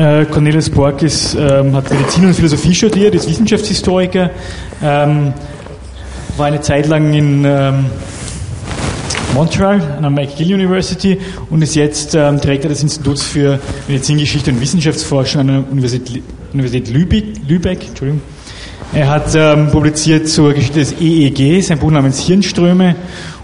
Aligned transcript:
Äh, 0.00 0.24
Cornelis 0.24 0.70
Borg 0.70 1.02
ist, 1.02 1.34
ähm, 1.34 1.76
hat 1.76 1.90
Medizin 1.90 2.24
und 2.24 2.32
Philosophie 2.32 2.74
studiert, 2.74 3.14
ist 3.14 3.28
Wissenschaftshistoriker, 3.28 4.30
ähm, 4.82 5.34
war 6.38 6.46
eine 6.46 6.62
Zeit 6.62 6.88
lang 6.88 7.12
in 7.12 7.44
ähm, 7.44 7.84
Montreal 9.34 9.78
an 9.98 10.00
der 10.00 10.10
McGill 10.10 10.54
University 10.54 11.18
und 11.50 11.60
ist 11.60 11.74
jetzt 11.74 12.14
ähm, 12.14 12.40
Direktor 12.40 12.70
des 12.70 12.82
Instituts 12.82 13.24
für 13.24 13.60
Medizingeschichte 13.88 14.50
und 14.50 14.62
Wissenschaftsforschung 14.62 15.42
an 15.42 15.46
der 15.48 15.64
Universität, 15.70 16.22
Universität 16.54 16.88
Lübeck. 16.94 17.24
Lübeck 17.46 17.86
Entschuldigung. 17.86 18.22
Er 18.94 19.10
hat 19.10 19.34
ähm, 19.34 19.70
publiziert 19.70 20.28
zur 20.28 20.54
Geschichte 20.54 20.78
des 20.78 20.94
EEG, 20.98 21.62
sein 21.62 21.78
Buch 21.78 21.90
namens 21.90 22.20
Hirnströme 22.20 22.96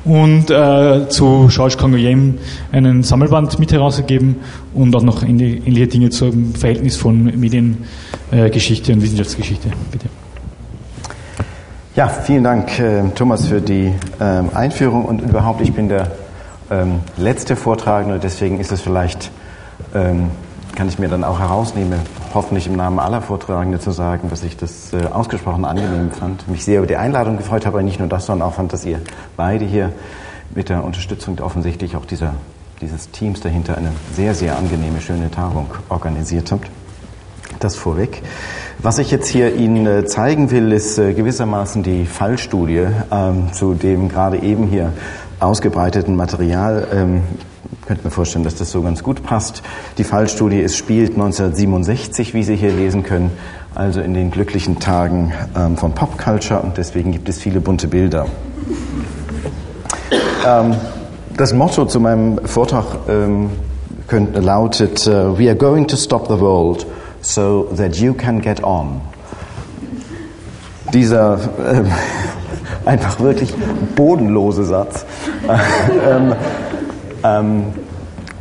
und 0.07 0.51
äh, 0.51 1.09
zu 1.09 1.49
Georges 1.51 1.77
Canguilhem 1.77 2.39
einen 2.71 3.03
Sammelband 3.03 3.59
mit 3.59 3.73
herausgegeben 3.73 4.37
und 4.73 4.95
auch 4.95 5.03
noch 5.03 5.23
ähnliche 5.23 5.89
Dinge 5.89 6.11
zum 6.11 6.55
Verhältnis 6.55 6.97
von 6.97 7.25
Mediengeschichte 7.25 8.93
und 8.93 9.03
Wissenschaftsgeschichte. 9.03 9.69
Bitte. 9.91 10.07
Ja, 11.97 12.09
vielen 12.09 12.45
Dank, 12.45 12.79
äh, 12.79 13.03
Thomas, 13.15 13.47
für 13.47 13.61
die 13.61 13.93
ähm, 14.21 14.51
Einführung 14.55 15.07
und 15.07 15.23
überhaupt, 15.23 15.61
ich 15.63 15.73
bin 15.73 15.89
der 15.89 16.13
ähm, 16.71 17.01
letzte 17.17 17.57
Vortragende, 17.57 18.21
deswegen 18.23 18.61
ist 18.61 18.71
es 18.71 18.81
vielleicht, 18.83 19.31
ähm, 19.95 20.31
kann 20.77 20.89
ich 20.89 20.99
mir 20.99 21.09
dann 21.09 21.25
auch 21.25 21.41
herausnehmen, 21.41 21.99
hoffentlich 22.35 22.67
im 22.67 22.77
Namen 22.77 22.99
aller 22.99 23.23
Vortragenden 23.23 23.81
zu 23.81 23.91
sagen, 23.91 24.29
dass 24.29 24.45
ich 24.45 24.57
das 24.57 24.93
äh, 24.93 25.07
ausgesprochen 25.07 25.65
angenehm 25.65 26.11
fand, 26.11 26.47
mich 26.49 26.65
sehr 26.65 26.79
über 26.79 26.87
die 26.87 26.97
Einladung 26.97 27.39
gefreut 27.39 27.67
habe, 27.67 27.83
nicht 27.83 27.99
nur 27.99 28.09
das, 28.09 28.27
sondern 28.27 28.47
auch 28.47 28.55
fand, 28.55 28.73
dass 28.73 28.85
ihr 28.85 29.01
beide 29.37 29.65
hier 29.65 29.93
mit 30.55 30.69
der 30.69 30.85
Unterstützung 30.85 31.39
offensichtlich 31.41 31.97
auch 31.97 32.05
dieser, 32.05 32.35
dieses 32.81 33.11
Teams 33.11 33.41
dahinter 33.41 33.77
eine 33.77 33.91
sehr, 34.13 34.35
sehr 34.35 34.57
angenehme, 34.57 35.01
schöne 35.01 35.31
Tagung 35.31 35.67
organisiert 35.89 36.53
habt. 36.53 36.71
Das 37.59 37.75
vorweg. 37.75 38.23
Was 38.79 38.99
ich 38.99 39.11
jetzt 39.11 39.29
hier 39.29 39.55
Ihnen 39.55 39.87
äh, 39.87 40.05
zeigen 40.05 40.51
will, 40.51 40.73
ist 40.73 40.99
äh, 40.99 41.15
gewissermaßen 41.15 41.83
die 41.83 42.05
Fallstudie 42.05 42.87
ähm, 43.11 43.53
zu 43.53 43.73
dem 43.73 44.11
gerade 44.11 44.39
eben 44.39 44.67
hier 44.67 44.93
ausgebreiteten 45.41 46.17
Material. 46.17 46.87
Ähm, 46.93 47.23
könnte 47.87 48.05
mir 48.05 48.11
vorstellen, 48.11 48.45
dass 48.45 48.57
das 48.57 48.71
so 48.71 48.83
ganz 48.83 49.03
gut 49.03 49.23
passt. 49.23 49.63
Die 49.99 50.05
Fallstudie 50.05 50.61
ist, 50.61 50.77
spielt 50.77 51.13
1967, 51.13 52.35
wie 52.35 52.43
Sie 52.43 52.57
hier 52.57 52.73
lesen 52.73 53.03
können, 53.03 53.31
also 53.75 54.01
in 54.01 54.15
den 54.15 54.31
glücklichen 54.31 54.79
Tagen 54.79 55.33
ähm, 55.57 55.77
von 55.77 55.93
Popculture 55.93 56.61
und 56.61 56.77
deswegen 56.77 57.13
gibt 57.13 57.29
es 57.29 57.39
viele 57.39 57.61
bunte 57.61 57.89
Bilder. 57.89 58.27
Ähm, 60.47 60.75
das 61.37 61.53
Motto 61.53 61.85
zu 61.87 62.01
meinem 62.01 62.39
Vortrag 62.47 62.85
ähm, 63.09 63.51
könnte, 64.09 64.41
lautet, 64.41 65.07
uh, 65.07 65.37
We 65.37 65.49
are 65.49 65.57
going 65.57 65.87
to 65.89 65.97
stop 65.97 66.29
the 66.29 66.41
world 66.41 66.87
so 67.21 67.69
that 67.77 67.97
you 67.97 68.15
can 68.15 68.41
get 68.41 68.63
on. 68.63 69.01
Dieser 70.93 71.35
äh, 71.35 71.83
einfach 72.89 73.21
wirklich 73.21 73.53
bodenlose 73.97 74.65
Satz. 74.65 75.05
ähm, 77.27 77.65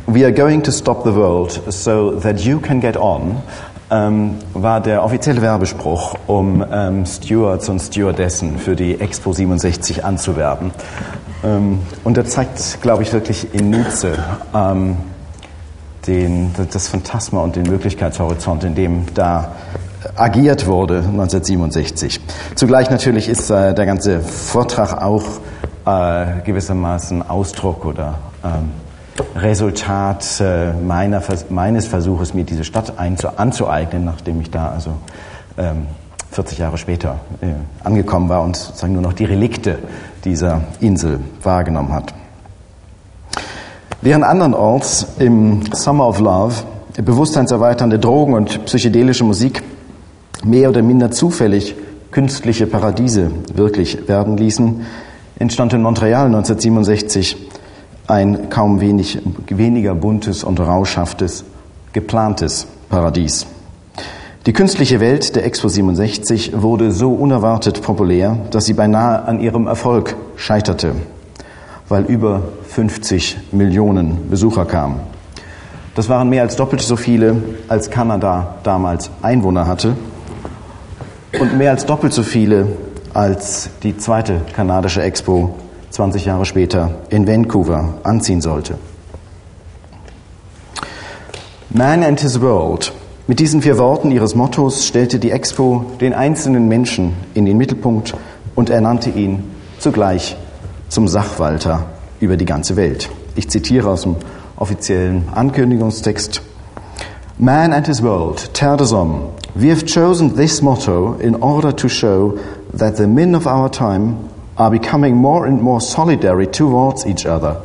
We 0.08 0.24
are 0.24 0.32
going 0.32 0.62
to 0.62 0.70
stop 0.70 1.02
the 1.04 1.12
world 1.12 1.60
so 1.68 2.12
that 2.20 2.40
you 2.40 2.60
can 2.60 2.80
get 2.80 2.96
on 2.96 3.42
ähm, 3.90 4.36
war 4.54 4.80
der 4.80 5.04
offizielle 5.04 5.42
Werbespruch, 5.42 6.14
um 6.26 6.64
ähm, 6.72 7.06
Stewards 7.06 7.68
und 7.68 7.80
Stewardessen 7.80 8.58
für 8.58 8.76
die 8.76 9.00
Expo 9.00 9.32
67 9.32 10.04
anzuwerben. 10.04 10.70
Ähm, 11.44 11.80
und 12.04 12.16
er 12.16 12.24
zeigt, 12.24 12.82
glaube 12.82 13.02
ich, 13.02 13.12
wirklich 13.12 13.54
in 13.54 13.70
Nutze 13.70 14.18
den, 16.06 16.52
das 16.72 16.88
Phantasma 16.88 17.40
und 17.40 17.56
den 17.56 17.64
Möglichkeitshorizont, 17.64 18.64
in 18.64 18.74
dem 18.74 19.06
da 19.14 19.52
agiert 20.14 20.66
wurde 20.66 20.98
1967. 20.98 22.20
Zugleich 22.54 22.90
natürlich 22.90 23.28
ist 23.28 23.50
äh, 23.50 23.74
der 23.74 23.86
ganze 23.86 24.20
Vortrag 24.20 25.02
auch 25.02 25.24
äh, 25.84 26.42
gewissermaßen 26.44 27.28
Ausdruck 27.28 27.84
oder 27.84 28.18
Resultat 29.34 30.40
äh, 30.40 30.72
meiner, 30.72 31.22
meines 31.48 31.86
Versuches, 31.86 32.34
mir 32.34 32.44
diese 32.44 32.64
Stadt 32.64 32.94
anzueignen, 32.98 34.04
nachdem 34.04 34.40
ich 34.40 34.50
da 34.50 34.68
also 34.70 34.92
ähm, 35.56 35.86
40 36.30 36.58
Jahre 36.58 36.76
später 36.76 37.20
äh, 37.40 37.46
angekommen 37.82 38.28
war 38.28 38.42
und 38.42 38.56
sozusagen 38.56 38.92
nur 38.92 39.02
noch 39.02 39.14
die 39.14 39.24
Relikte 39.24 39.78
dieser 40.24 40.62
Insel 40.80 41.20
wahrgenommen 41.42 41.92
hat. 41.92 42.12
Während 44.02 44.24
andernorts 44.24 45.06
im 45.18 45.62
Summer 45.72 46.06
of 46.06 46.20
Love 46.20 46.54
bewusstseinserweiternde 47.02 47.98
Drogen 47.98 48.34
und 48.34 48.64
psychedelische 48.66 49.24
Musik 49.24 49.62
mehr 50.44 50.68
oder 50.68 50.82
minder 50.82 51.10
zufällig 51.10 51.74
künstliche 52.10 52.66
Paradiese 52.66 53.30
wirklich 53.54 54.08
werden 54.08 54.36
ließen, 54.36 54.86
entstand 55.38 55.72
in 55.72 55.82
Montreal 55.82 56.26
1967 56.26 57.36
ein 58.08 58.50
kaum 58.50 58.80
wenig, 58.80 59.18
weniger 59.48 59.94
buntes 59.94 60.44
und 60.44 60.60
rauschhaftes, 60.60 61.44
geplantes 61.92 62.66
Paradies. 62.88 63.46
Die 64.46 64.52
künstliche 64.52 65.00
Welt 65.00 65.34
der 65.34 65.44
Expo 65.44 65.68
67 65.68 66.62
wurde 66.62 66.92
so 66.92 67.12
unerwartet 67.12 67.82
populär, 67.82 68.38
dass 68.52 68.66
sie 68.66 68.74
beinahe 68.74 69.24
an 69.24 69.40
ihrem 69.40 69.66
Erfolg 69.66 70.14
scheiterte, 70.36 70.92
weil 71.88 72.04
über 72.04 72.42
50 72.68 73.38
Millionen 73.50 74.30
Besucher 74.30 74.64
kamen. 74.64 75.00
Das 75.96 76.08
waren 76.08 76.28
mehr 76.28 76.42
als 76.42 76.54
doppelt 76.54 76.82
so 76.82 76.94
viele, 76.94 77.42
als 77.66 77.90
Kanada 77.90 78.56
damals 78.62 79.10
Einwohner 79.22 79.66
hatte 79.66 79.96
und 81.40 81.58
mehr 81.58 81.72
als 81.72 81.86
doppelt 81.86 82.12
so 82.12 82.22
viele, 82.22 82.68
als 83.14 83.70
die 83.82 83.96
zweite 83.96 84.42
kanadische 84.54 85.02
Expo 85.02 85.56
20 85.96 86.26
Jahre 86.26 86.44
später 86.44 86.90
in 87.08 87.26
Vancouver 87.26 87.94
anziehen 88.02 88.42
sollte. 88.42 88.76
Man 91.70 92.04
and 92.04 92.20
His 92.20 92.42
World. 92.42 92.92
Mit 93.26 93.40
diesen 93.40 93.62
vier 93.62 93.78
Worten 93.78 94.10
ihres 94.10 94.34
Mottos 94.34 94.86
stellte 94.86 95.18
die 95.18 95.30
Expo 95.30 95.86
den 96.02 96.12
einzelnen 96.12 96.68
Menschen 96.68 97.14
in 97.32 97.46
den 97.46 97.56
Mittelpunkt 97.56 98.14
und 98.54 98.68
ernannte 98.68 99.08
ihn 99.08 99.42
zugleich 99.78 100.36
zum 100.90 101.08
Sachwalter 101.08 101.86
über 102.20 102.36
die 102.36 102.44
ganze 102.44 102.76
Welt. 102.76 103.08
Ich 103.34 103.48
zitiere 103.48 103.88
aus 103.88 104.02
dem 104.02 104.16
offiziellen 104.56 105.30
Ankündigungstext. 105.34 106.42
Man 107.38 107.72
and 107.72 107.86
his 107.86 108.02
world, 108.02 108.52
Terre 108.52 108.76
des 108.76 108.92
Hommes. 108.92 109.30
We 109.54 109.70
have 109.70 109.86
chosen 109.86 110.36
this 110.36 110.60
motto 110.60 111.14
in 111.14 111.36
order 111.36 111.74
to 111.74 111.88
show 111.88 112.38
that 112.76 112.98
the 112.98 113.06
men 113.06 113.34
of 113.34 113.46
our 113.46 113.70
time 113.70 114.16
are 114.56 114.70
becoming 114.70 115.16
more 115.16 115.46
and 115.46 115.60
more 115.60 115.80
solidary 115.80 116.50
towards 116.50 117.06
each 117.06 117.26
other, 117.26 117.60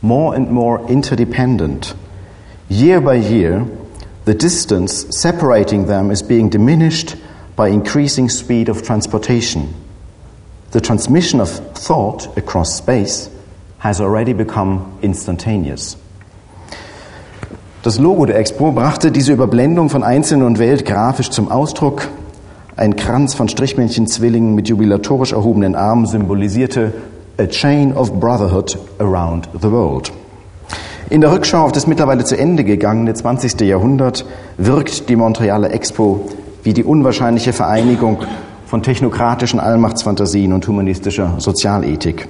more 0.00 0.34
and 0.34 0.50
more 0.50 0.80
interdependent. 0.88 1.94
Year 2.68 3.00
by 3.00 3.14
year, 3.14 3.66
the 4.24 4.34
distance 4.34 5.06
separating 5.16 5.86
them 5.86 6.10
is 6.10 6.22
being 6.22 6.48
diminished 6.48 7.16
by 7.54 7.68
increasing 7.68 8.28
speed 8.28 8.68
of 8.68 8.82
transportation. 8.82 9.74
The 10.70 10.80
transmission 10.80 11.40
of 11.40 11.50
thought 11.50 12.36
across 12.38 12.76
space 12.76 13.28
has 13.78 14.00
already 14.00 14.32
become 14.32 14.98
instantaneous. 15.02 15.96
Das 17.82 17.98
Logo 17.98 18.26
der 18.26 18.38
Expo 18.38 18.70
brachte 18.70 19.10
diese 19.10 19.32
Überblendung 19.32 19.90
von 19.90 20.04
Einzelnen 20.04 20.46
und 20.46 20.60
Welt 20.60 20.86
grafisch 20.86 21.30
zum 21.30 21.50
Ausdruck. 21.50 22.08
Ein 22.74 22.96
Kranz 22.96 23.34
von 23.34 23.48
Strichmännchen-Zwillingen 23.48 24.54
mit 24.54 24.66
jubilatorisch 24.66 25.32
erhobenen 25.32 25.74
Armen 25.74 26.06
symbolisierte 26.06 26.94
A 27.38 27.44
Chain 27.46 27.92
of 27.92 28.18
Brotherhood 28.18 28.78
Around 28.98 29.50
the 29.60 29.70
World. 29.70 30.10
In 31.10 31.20
der 31.20 31.32
Rückschau 31.32 31.64
auf 31.64 31.72
das 31.72 31.86
mittlerweile 31.86 32.24
zu 32.24 32.38
Ende 32.38 32.64
gegangene 32.64 33.12
20. 33.12 33.60
Jahrhundert 33.60 34.24
wirkt 34.56 35.10
die 35.10 35.16
Montrealer 35.16 35.70
Expo 35.70 36.30
wie 36.62 36.72
die 36.72 36.82
unwahrscheinliche 36.82 37.52
Vereinigung 37.52 38.20
von 38.64 38.82
technokratischen 38.82 39.60
Allmachtsfantasien 39.60 40.54
und 40.54 40.66
humanistischer 40.66 41.34
Sozialethik. 41.36 42.26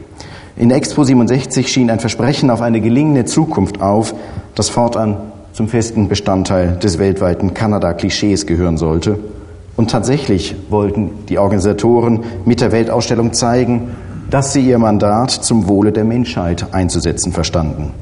In 0.56 0.70
der 0.70 0.78
Expo 0.78 1.04
67 1.04 1.68
schien 1.68 1.88
ein 1.88 2.00
Versprechen 2.00 2.50
auf 2.50 2.62
eine 2.62 2.80
gelingende 2.80 3.26
Zukunft 3.26 3.80
auf, 3.80 4.12
das 4.56 4.70
fortan 4.70 5.18
zum 5.52 5.68
festen 5.68 6.08
Bestandteil 6.08 6.78
des 6.82 6.98
weltweiten 6.98 7.54
Kanada-Klischees 7.54 8.44
gehören 8.46 8.76
sollte– 8.76 9.20
und 9.76 9.90
tatsächlich 9.90 10.54
wollten 10.70 11.26
die 11.28 11.38
Organisatoren 11.38 12.20
mit 12.44 12.60
der 12.60 12.72
Weltausstellung 12.72 13.32
zeigen, 13.32 13.90
dass 14.30 14.52
sie 14.52 14.60
ihr 14.60 14.78
Mandat 14.78 15.30
zum 15.30 15.68
Wohle 15.68 15.92
der 15.92 16.04
Menschheit 16.04 16.72
einzusetzen 16.72 17.32
verstanden. 17.32 17.92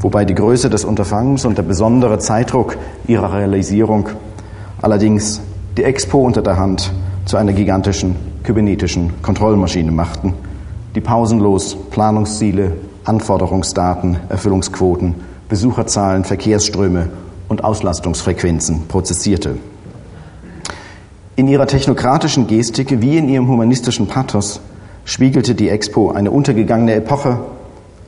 Wobei 0.00 0.24
die 0.24 0.34
Größe 0.34 0.70
des 0.70 0.84
Unterfangens 0.84 1.44
und 1.44 1.58
der 1.58 1.62
besondere 1.62 2.18
Zeitdruck 2.18 2.76
ihrer 3.06 3.32
Realisierung 3.32 4.08
allerdings 4.80 5.40
die 5.76 5.84
Expo 5.84 6.18
unter 6.18 6.42
der 6.42 6.56
Hand 6.56 6.90
zu 7.26 7.36
einer 7.36 7.52
gigantischen 7.52 8.16
kybernetischen 8.42 9.22
Kontrollmaschine 9.22 9.92
machten, 9.92 10.34
die 10.94 11.00
pausenlos 11.00 11.76
Planungsziele, 11.90 12.72
Anforderungsdaten, 13.04 14.16
Erfüllungsquoten, 14.28 15.14
Besucherzahlen, 15.48 16.24
Verkehrsströme 16.24 17.08
und 17.48 17.64
Auslastungsfrequenzen 17.64 18.88
prozessierte. 18.88 19.56
In 21.40 21.48
ihrer 21.48 21.66
technokratischen 21.66 22.48
Gestik 22.48 23.00
wie 23.00 23.16
in 23.16 23.26
ihrem 23.26 23.48
humanistischen 23.48 24.08
Pathos 24.08 24.60
spiegelte 25.06 25.54
die 25.54 25.70
Expo 25.70 26.10
eine 26.10 26.30
untergegangene 26.30 26.92
Epoche, 26.92 27.38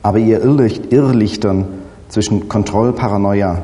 aber 0.03 0.19
ihr 0.19 0.43
Irrlichtern 0.43 1.65
zwischen 2.09 2.47
Kontrollparanoia, 2.47 3.63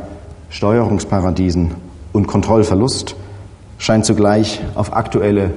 Steuerungsparadiesen 0.49 1.75
und 2.13 2.25
Kontrollverlust 2.25 3.15
scheint 3.77 4.05
zugleich 4.05 4.59
auf 4.73 4.91
aktuelle 4.91 5.51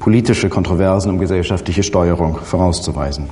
politische 0.00 0.48
Kontroversen 0.48 1.10
um 1.10 1.18
gesellschaftliche 1.18 1.82
Steuerung 1.82 2.38
vorauszuweisen. 2.42 3.28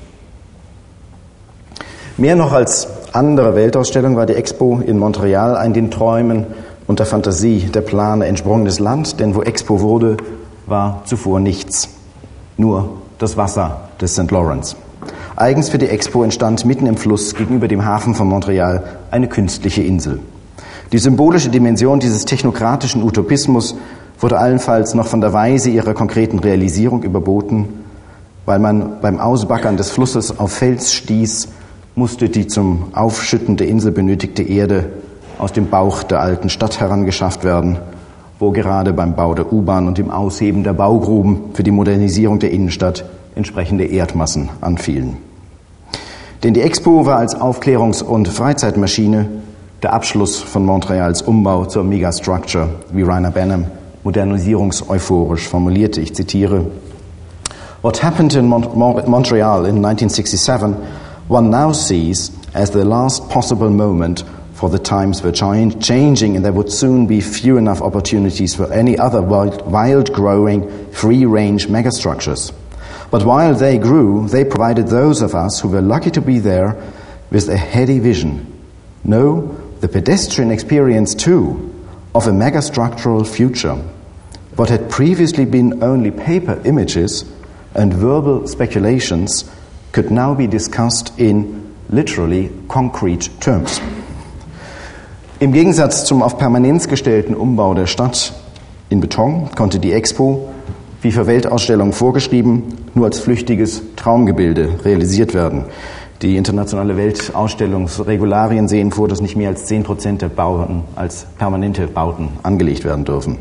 Mehr 2.19 2.37
noch 2.37 2.53
als 2.53 2.89
andere 3.15 3.55
Weltausstellung 3.55 4.17
war 4.17 4.27
die 4.27 4.35
Expo 4.35 4.83
in 4.85 4.99
Montreal 4.99 5.57
ein 5.57 5.73
den 5.73 5.91
Träumen 5.91 6.45
und 6.87 6.99
der 6.99 7.07
Fantasie 7.07 7.69
der 7.73 7.81
Planer 7.81 8.27
entsprungenes 8.27 8.79
Land, 8.79 9.21
denn 9.21 9.35
wo 9.35 9.43
Expo 9.43 9.81
wurde, 9.81 10.17
war 10.67 11.03
zuvor 11.05 11.41
nichts. 11.41 11.89
Nur 12.57 12.91
das 13.19 13.37
Wasser 13.37 13.89
des 14.01 14.15
St. 14.15 14.31
Lawrence. 14.31 14.77
Eigens 15.37 15.69
für 15.69 15.79
die 15.79 15.89
Expo 15.89 16.23
entstand 16.23 16.65
mitten 16.65 16.87
im 16.87 16.97
Fluss 16.97 17.35
gegenüber 17.35 17.69
dem 17.69 17.85
Hafen 17.85 18.15
von 18.15 18.29
Montreal 18.29 18.85
eine 19.11 19.29
künstliche 19.29 19.83
Insel. 19.83 20.21
Die 20.93 20.99
symbolische 20.99 21.51
Dimension 21.51 22.01
dieses 22.01 22.25
technokratischen 22.25 23.03
Utopismus 23.03 23.77
wurde 24.21 24.39
allenfalls 24.39 24.95
noch 24.95 25.07
von 25.07 25.21
der 25.21 25.33
Weise 25.33 25.69
ihrer 25.69 25.95
konkreten 25.95 26.39
Realisierung 26.39 27.03
überboten. 27.03 27.69
Weil 28.47 28.61
man 28.61 29.01
beim 29.03 29.19
Ausbackern 29.19 29.77
des 29.77 29.91
Flusses 29.91 30.39
auf 30.39 30.53
Fels 30.53 30.93
stieß, 30.93 31.49
musste 31.97 32.29
die 32.29 32.47
zum 32.47 32.95
Aufschütten 32.95 33.57
der 33.57 33.69
Insel 33.69 33.91
benötigte 33.91 34.43
Erde 34.43 34.91
aus 35.39 35.53
dem 35.53 35.69
Bauch 35.69 36.03
der 36.03 36.21
alten 36.21 36.49
Stadt 36.49 36.81
herangeschafft 36.81 37.45
werden, 37.45 37.79
wo 38.39 38.51
gerade 38.51 38.93
beim 38.93 39.15
Bau 39.15 39.35
der 39.35 39.53
U-Bahn 39.53 39.87
und 39.87 39.99
dem 39.99 40.11
Ausheben 40.11 40.65
der 40.65 40.73
Baugruben 40.73 41.55
für 41.55 41.63
die 41.63 41.71
Modernisierung 41.71 42.39
der 42.39 42.51
Innenstadt 42.51 43.05
entsprechende 43.35 43.85
Erdmassen 43.85 44.49
anfielen. 44.61 45.19
Denn 46.43 46.55
die 46.55 46.63
Expo 46.63 47.07
war 47.07 47.19
als 47.19 47.37
Aufklärungs- 47.37 48.03
und 48.03 48.29
Freizeitmaschine 48.29 49.27
der 49.83 49.93
Abschluss 49.93 50.41
von 50.41 50.65
Montreals 50.65 51.23
Umbau 51.23 51.65
zur 51.67 51.85
Megastructure, 51.85 52.69
wie 52.93 53.03
Rainer 53.03 53.31
Benham 53.31 53.67
modernisierungseuphorisch 54.05 55.49
formulierte. 55.49 56.01
Ich 56.01 56.15
zitiere, 56.15 56.67
What 57.83 58.03
happened 58.03 58.35
in 58.35 58.47
Mont 58.47 58.75
Montreal 58.75 59.67
in 59.67 59.85
1967 59.85 60.75
one 61.29 61.51
now 61.51 61.73
sees 61.73 62.33
as 62.53 62.73
the 62.73 62.83
last 62.83 63.29
possible 63.29 63.71
moment 63.71 64.25
for 64.57 64.71
the 64.71 64.79
times 64.79 65.23
were 65.23 65.33
changing 65.33 66.35
and 66.35 66.43
there 66.43 66.53
would 66.53 66.73
soon 66.73 67.07
be 67.07 67.21
few 67.21 67.59
enough 67.59 67.83
opportunities 67.83 68.55
for 68.55 68.73
any 68.73 68.97
other 68.97 69.21
wild, 69.21 69.71
wild 69.71 70.11
growing, 70.15 70.91
free 70.93 71.27
range 71.27 71.67
megastructures. 71.67 72.55
But 73.11 73.27
while 73.27 73.55
they 73.55 73.77
grew, 73.77 74.27
they 74.29 74.47
provided 74.47 74.87
those 74.89 75.21
of 75.21 75.35
us 75.35 75.61
who 75.61 75.69
were 75.69 75.83
lucky 75.83 76.11
to 76.13 76.23
be 76.23 76.39
there 76.39 76.75
with 77.31 77.51
a 77.51 77.57
heady 77.59 77.99
vision. 77.99 78.51
No, 79.05 79.43
the 79.81 79.89
pedestrian 79.89 80.51
experience 80.51 81.15
too 81.15 81.75
of 82.15 82.27
a 82.27 82.31
megastructural 82.31 83.29
future. 83.29 83.75
What 84.57 84.71
had 84.71 84.89
previously 84.89 85.45
been 85.45 85.83
only 85.83 86.11
paper 86.11 86.63
images 86.65 87.31
and 87.75 87.93
verbal 87.93 88.49
speculations 88.49 89.45
could 89.93 90.11
now 90.11 90.35
be 90.35 90.47
discussed 90.47 91.19
in 91.21 91.77
literally 91.91 92.51
concrete 92.69 93.29
terms. 93.39 93.81
Im 95.39 95.53
Gegensatz 95.53 96.07
zum 96.07 96.23
auf 96.23 96.39
Permanenz 96.39 96.89
gestellten 96.89 97.35
Umbau 97.35 97.75
der 97.75 97.87
Stadt 97.87 98.33
in 98.89 99.01
Beton 99.01 99.51
konnte 99.55 99.79
die 99.79 99.93
Expo, 99.93 100.49
wie 101.03 101.13
für 101.13 101.27
Weltausstellungen 101.27 101.93
vorgeschrieben, 101.93 102.63
nur 102.95 103.05
als 103.05 103.19
flüchtiges 103.19 103.83
Traumgebilde 103.97 104.83
realisiert 104.83 105.35
werden. 105.35 105.65
Die 106.23 106.39
internationale 106.39 106.97
Weltausstellungsregularien 106.97 108.67
sehen 108.67 108.93
vor, 108.93 109.09
dass 109.09 109.21
nicht 109.21 109.37
mehr 109.37 109.51
als 109.51 109.67
10 109.67 109.83
Prozent 109.83 110.23
der 110.23 110.31
Bauten 110.31 110.85
als 110.95 111.27
permanente 111.37 111.87
Bauten 111.87 112.31
angelegt 112.43 112.85
werden 112.85 113.05
dürfen. 113.05 113.37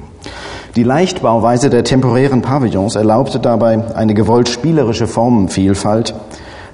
Die 0.75 0.83
Leichtbauweise 0.83 1.69
der 1.69 1.85
temporären 1.85 2.41
Pavillons 2.41 2.95
erlaubte 2.95 3.39
dabei 3.39 3.95
eine 3.95 4.13
gewollt 4.13 4.49
spielerische 4.49 5.07
Formenvielfalt, 5.07 6.13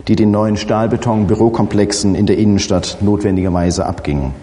die 0.07 0.15
den 0.15 0.31
neuen 0.31 0.57
Stahlbeton-Bürokomplexen 0.57 2.15
in 2.15 2.25
der 2.25 2.39
Innenstadt 2.39 2.97
notwendigerweise 3.01 3.85
abgingen. 3.85 4.33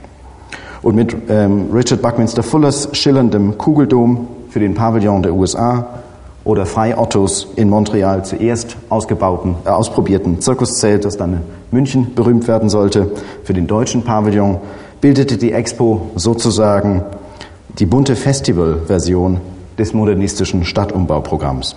Und 0.83 0.95
mit 0.95 1.17
ähm, 1.29 1.71
Richard 1.73 2.03
Buckminster 2.03 2.43
Fullers 2.43 2.89
schillerndem 2.93 3.59
Kugeldom 3.59 4.29
für 4.51 4.61
den 4.61 4.75
Pavillon 4.75 5.23
der 5.23 5.35
USA 5.35 5.87
oder 6.45 6.67
Frei 6.67 6.97
Ottos 6.97 7.49
in 7.57 7.69
Montreal 7.69 8.25
zuerst 8.25 8.77
ausgebauten, 8.89 9.57
äh, 9.65 9.69
ausprobierten 9.69 10.41
Zirkuszelt, 10.41 11.05
das 11.05 11.17
dann 11.17 11.33
in 11.35 11.41
München 11.71 12.15
berühmt 12.15 12.49
werden 12.49 12.69
sollte, 12.69 13.11
für 13.45 13.53
den 13.53 13.67
deutschen 13.67 14.03
Pavillon, 14.03 14.59
bildete 15.01 15.37
die 15.37 15.53
Expo 15.53 16.11
sozusagen 16.17 17.03
die 17.79 17.87
bunte 17.87 18.17
Festival-Version 18.17 19.41
des 19.79 19.93
modernistischen 19.93 20.65
Stadtumbauprogramms. 20.65 21.77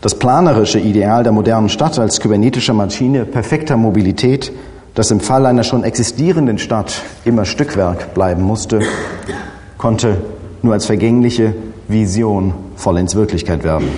Das 0.00 0.14
planerische 0.14 0.78
Ideal 0.78 1.22
der 1.22 1.32
modernen 1.32 1.68
Stadt 1.68 1.98
als 1.98 2.20
kybernetische 2.20 2.72
Maschine 2.72 3.24
perfekter 3.24 3.76
Mobilität, 3.76 4.52
das 4.96 5.10
im 5.10 5.20
Fall 5.20 5.44
einer 5.44 5.62
schon 5.62 5.84
existierenden 5.84 6.58
Stadt 6.58 7.02
immer 7.24 7.44
Stückwerk 7.44 8.14
bleiben 8.14 8.42
musste, 8.42 8.80
konnte 9.76 10.16
nur 10.62 10.72
als 10.72 10.86
vergängliche 10.86 11.54
Vision 11.86 12.54
vollends 12.76 13.14
Wirklichkeit 13.14 13.62
werden. 13.62 13.88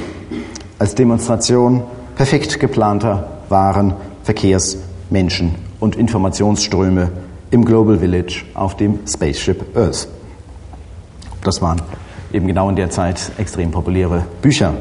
Als 0.79 0.97
Demonstration 0.97 1.85
perfekt 2.17 2.59
geplanter 2.59 3.29
Waren, 3.49 3.95
Verkehrs, 4.25 4.77
Menschen 5.09 5.55
und 5.79 5.95
Informationsströme 5.95 7.11
im 7.53 7.65
Global 7.65 7.99
Village 8.01 8.43
auf 8.55 8.77
dem 8.77 8.99
Spaceship 9.07 9.77
Earth. 9.77 10.09
Das 11.45 11.63
waren 11.63 11.81
eben 12.33 12.49
genau 12.49 12.69
in 12.69 12.77
der 12.77 12.91
Zeit 12.91 13.31
extrem 13.39 13.71
populäre 13.71 14.25
Bücher 14.43 14.75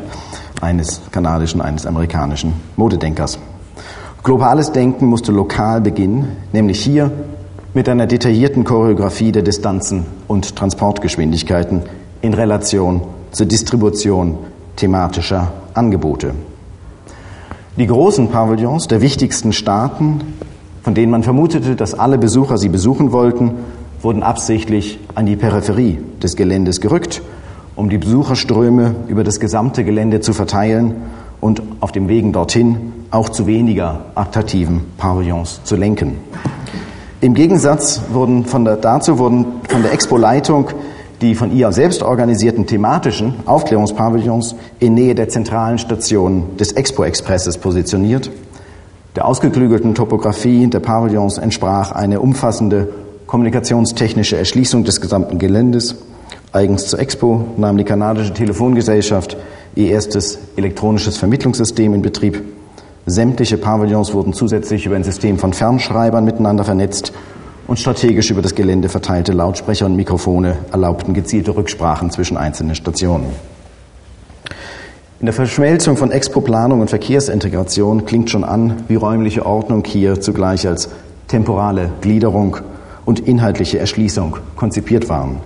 eines 0.61 0.99
kanadischen, 1.11 1.61
eines 1.61 1.85
amerikanischen 1.85 2.53
Modedenkers. 2.75 3.37
Globales 4.27 4.73
Denken 4.73 5.05
musste 5.05 5.31
lokal 5.31 5.79
beginnen, 5.79 6.35
nämlich 6.51 6.83
hier 6.83 7.11
mit 7.73 7.87
einer 7.87 8.07
detaillierten 8.07 8.65
Choreografie 8.65 9.31
der 9.31 9.41
Distanzen 9.41 10.05
und 10.27 10.53
Transportgeschwindigkeiten 10.57 11.83
in 12.21 12.33
Relation 12.33 13.03
zur 13.31 13.45
Distribution 13.45 14.37
thematischer 14.75 15.53
Angebote. 15.73 16.33
Die 17.77 17.87
großen 17.87 18.27
Pavillons 18.27 18.89
der 18.89 18.99
wichtigsten 18.99 19.53
Staaten, 19.53 20.19
von 20.83 20.93
denen 20.93 21.09
man 21.09 21.23
vermutete, 21.23 21.77
dass 21.77 21.93
alle 21.93 22.17
Besucher 22.17 22.57
sie 22.57 22.67
besuchen 22.67 23.13
wollten, 23.13 23.51
wurden 24.01 24.23
absichtlich 24.23 24.99
an 25.15 25.25
die 25.25 25.37
Peripherie 25.37 25.99
des 26.21 26.35
Geländes 26.35 26.81
gerückt 26.81 27.21
um 27.77 27.89
die 27.89 27.99
Besucherströme 27.99 28.95
über 29.07 29.23
das 29.23 29.39
gesamte 29.39 29.83
Gelände 29.83 30.19
zu 30.19 30.33
verteilen 30.33 30.95
und 31.41 31.61
auf 31.79 31.91
dem 31.91 32.07
Wegen 32.09 32.33
dorthin 32.33 32.93
auch 33.11 33.29
zu 33.29 33.47
weniger 33.47 34.05
attraktiven 34.15 34.81
Pavillons 34.97 35.61
zu 35.63 35.75
lenken. 35.75 36.17
Im 37.21 37.33
Gegensatz 37.33 38.01
wurden 38.11 38.45
von 38.45 38.65
der, 38.65 38.75
dazu 38.75 39.17
wurden 39.17 39.45
von 39.67 39.81
der 39.81 39.93
Expo-Leitung 39.93 40.69
die 41.21 41.33
von 41.33 41.51
ihr 41.51 41.71
selbst 41.71 42.03
organisierten 42.03 42.67
thematischen 42.67 43.33
Aufklärungspavillons 43.47 44.55
in 44.79 44.93
Nähe 44.93 45.15
der 45.15 45.29
zentralen 45.29 45.79
Stationen 45.79 46.57
des 46.57 46.73
Expo-Expresses 46.73 47.57
positioniert. 47.57 48.29
Der 49.15 49.25
ausgeklügelten 49.25 49.95
Topografie 49.95 50.67
der 50.67 50.79
Pavillons 50.79 51.39
entsprach 51.39 51.91
eine 51.91 52.19
umfassende 52.19 52.89
kommunikationstechnische 53.25 54.37
Erschließung 54.37 54.83
des 54.83 55.01
gesamten 55.01 55.39
Geländes 55.39 55.95
Eigens 56.53 56.87
zur 56.87 56.99
Expo 56.99 57.45
nahm 57.57 57.77
die 57.77 57.83
kanadische 57.83 58.33
Telefongesellschaft 58.33 59.37
ihr 59.77 59.91
erstes 59.91 60.39
elektronisches 60.55 61.17
Vermittlungssystem 61.17 61.93
in 61.93 62.01
Betrieb. 62.01 62.41
Sämtliche 63.05 63.57
Pavillons 63.57 64.11
wurden 64.13 64.33
zusätzlich 64.33 64.85
über 64.85 64.95
ein 64.95 65.03
System 65.03 65.37
von 65.37 65.53
Fernschreibern 65.53 66.25
miteinander 66.25 66.63
vernetzt 66.63 67.13
und 67.67 67.79
strategisch 67.79 68.31
über 68.31 68.41
das 68.41 68.55
Gelände 68.55 68.89
verteilte 68.89 69.33
Lautsprecher 69.33 69.85
und 69.85 69.95
Mikrofone 69.95 70.57
erlaubten 70.71 71.13
gezielte 71.13 71.55
Rücksprachen 71.55 72.09
zwischen 72.09 72.37
einzelnen 72.37 72.73
Stationen. 72.73 73.27
In 75.19 75.25
der 75.25 75.33
Verschmelzung 75.33 75.95
von 75.95 76.11
Expo-Planung 76.11 76.81
und 76.81 76.89
Verkehrsintegration 76.89 78.05
klingt 78.05 78.31
schon 78.31 78.43
an, 78.43 78.83
wie 78.87 78.95
räumliche 78.95 79.45
Ordnung 79.45 79.83
hier 79.85 80.19
zugleich 80.19 80.67
als 80.67 80.89
temporale 81.27 81.91
Gliederung 82.01 82.57
und 83.05 83.19
inhaltliche 83.19 83.77
Erschließung 83.77 84.37
konzipiert 84.55 85.07
waren. 85.07 85.37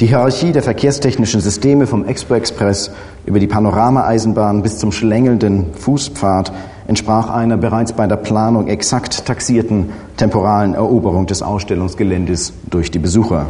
Die 0.00 0.06
Hierarchie 0.06 0.52
der 0.52 0.62
verkehrstechnischen 0.62 1.40
Systeme 1.40 1.86
vom 1.86 2.04
Expo-Express 2.04 2.90
über 3.26 3.38
die 3.38 3.46
Panoramaeisenbahn 3.46 4.62
bis 4.62 4.78
zum 4.78 4.90
schlängelnden 4.90 5.74
Fußpfad 5.74 6.52
entsprach 6.88 7.30
einer 7.30 7.56
bereits 7.56 7.92
bei 7.92 8.06
der 8.06 8.16
Planung 8.16 8.68
exakt 8.68 9.26
taxierten 9.26 9.90
temporalen 10.16 10.74
Eroberung 10.74 11.26
des 11.26 11.42
Ausstellungsgeländes 11.42 12.52
durch 12.68 12.90
die 12.90 12.98
Besucher. 12.98 13.46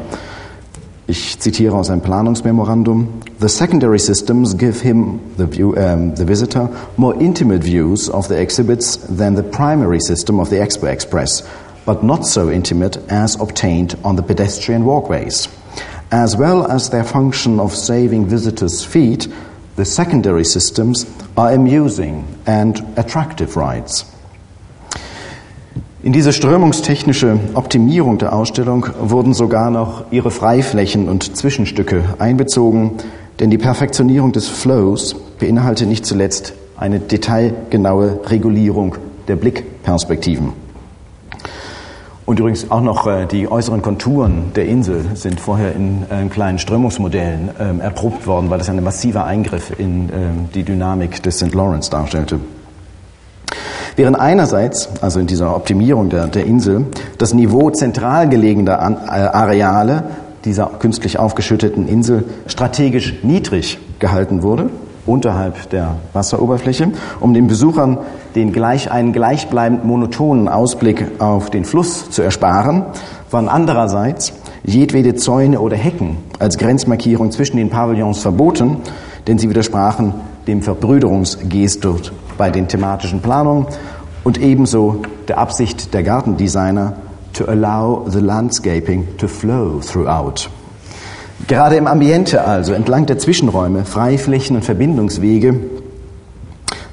Ich 1.07 1.39
zitiere 1.41 1.77
aus 1.77 1.91
einem 1.91 2.01
Planungsmemorandum. 2.01 3.09
The 3.41 3.49
secondary 3.49 3.99
systems 3.99 4.57
give 4.57 4.83
him, 4.83 5.21
the, 5.37 5.47
view, 5.47 5.75
um, 5.75 6.15
the 6.17 6.27
visitor, 6.27 6.71
more 6.97 7.15
intimate 7.21 7.65
views 7.65 8.09
of 8.09 8.29
the 8.29 8.37
exhibits 8.37 8.99
than 9.09 9.37
the 9.37 9.43
primary 9.43 10.01
system 10.01 10.39
of 10.39 10.49
the 10.51 10.61
Expo 10.61 10.87
Express, 10.87 11.45
but 11.87 12.03
not 12.03 12.27
so 12.27 12.51
intimate 12.51 12.99
as 13.09 13.39
obtained 13.41 13.97
on 14.05 14.17
the 14.17 14.23
pedestrian 14.23 14.85
walkways. 14.85 15.49
As 16.13 16.37
well 16.37 16.71
as 16.71 16.91
their 16.91 17.05
function 17.05 17.59
of 17.59 17.75
saving 17.75 18.27
visitors' 18.27 18.85
feet, 18.85 19.29
the 19.77 19.85
secondary 19.87 20.45
systems 20.45 21.07
are 21.39 21.55
amusing 21.55 22.27
and 22.45 22.85
attractive 22.99 23.57
rides. 23.57 24.05
In 26.03 26.13
diese 26.13 26.35
strömungstechnische 26.35 27.39
Optimierung 27.55 28.19
der 28.19 28.35
Ausstellung 28.35 28.89
wurden 29.01 29.33
sogar 29.33 29.71
noch 29.71 30.13
ihre 30.13 30.31
Freiflächen 30.31 31.09
und 31.09 31.35
Zwischenstücke 31.35 32.05
einbezogen, 32.19 32.99
denn 33.41 33.49
die 33.49 33.57
Perfektionierung 33.57 34.33
des 34.33 34.49
Flows 34.49 35.17
beinhaltet 35.39 35.89
nicht 35.89 36.05
zuletzt 36.05 36.53
eine 36.77 37.01
detailgenaue 37.01 38.21
Regulierung 38.27 38.97
der 39.29 39.37
Blickperspektiven. 39.37 40.62
Und 42.25 42.39
übrigens 42.39 42.71
auch 42.71 42.81
noch 42.81 43.07
äh, 43.07 43.27
die 43.27 43.51
äußeren 43.51 43.83
Konturen 43.83 44.53
der 44.55 44.67
Insel 44.67 45.05
sind 45.15 45.41
vorher 45.41 45.75
in 45.75 46.05
äh, 46.09 46.29
kleinen 46.29 46.59
Strömungsmodellen 46.59 47.51
ähm, 47.59 47.81
erprobt 47.81 48.27
worden, 48.27 48.49
weil 48.49 48.59
das 48.59 48.69
ein 48.69 48.83
massiver 48.83 49.25
Eingriff 49.25 49.73
in 49.77 50.09
ähm, 50.09 50.49
die 50.55 50.63
Dynamik 50.63 51.23
des 51.23 51.39
St. 51.39 51.53
Lawrence 51.53 51.91
darstellte. 51.91 52.39
Während 53.97 54.19
einerseits, 54.19 55.03
also 55.03 55.21
in 55.21 55.27
dieser 55.27 55.55
Optimierung 55.55 56.09
der, 56.09 56.29
der 56.29 56.47
Insel, 56.47 56.87
das 57.19 57.35
Niveau 57.35 57.71
zentral 57.71 58.29
gelegener 58.29 58.75
äh, 58.79 59.11
Areale 59.11 60.05
dieser 60.45 60.67
künstlich 60.79 61.19
aufgeschütteten 61.19 61.89
Insel 61.89 62.25
strategisch 62.47 63.23
niedrig 63.23 63.79
gehalten 63.99 64.43
wurde, 64.43 64.71
unterhalb 65.07 65.71
der 65.71 65.97
Wasseroberfläche, 66.13 66.93
um 67.21 67.35
den 67.35 67.47
Besuchern 67.47 67.99
den 68.35 68.53
gleich, 68.53 68.91
einen 68.91 69.13
gleichbleibend 69.13 69.85
monotonen 69.85 70.49
Ausblick 70.49 71.21
auf 71.21 71.51
den 71.51 71.65
Fluss 71.65 72.11
zu 72.11 72.23
ersparen, 72.23 72.85
waren 73.31 73.49
andererseits 73.49 74.33
jedwede 74.65 75.15
Zäune 75.15 75.61
oder 75.61 75.77
Hecken 75.77 76.19
als 76.39 76.59
Grenzmarkierung 76.59 77.31
zwischen 77.31 77.57
den 77.57 77.71
Pavillons 77.71 78.21
verboten, 78.21 78.79
denn 79.27 79.39
sie 79.39 79.49
widersprachen 79.49 80.15
dem 80.47 80.63
Verbrüderungsgestus 80.63 82.13
bei 82.39 82.51
den 82.51 82.69
thematischen 82.69 83.21
Planungen 83.21 83.67
und 84.25 84.41
ebenso 84.41 85.03
der 85.29 85.39
Absicht 85.39 85.95
der 85.95 86.03
Gartendesigner 86.03 86.95
to 87.33 87.45
allow 87.47 88.05
the 88.09 88.21
landscaping 88.21 89.17
to 89.17 89.27
flow 89.27 89.81
throughout. 89.81 90.49
Gerade 91.49 91.77
im 91.77 91.87
Ambiente 91.87 92.45
also, 92.45 92.73
entlang 92.73 93.07
der 93.07 93.19
Zwischenräume, 93.19 93.85
Freiflächen 93.85 94.57
und 94.57 94.65
Verbindungswege, 94.65 95.59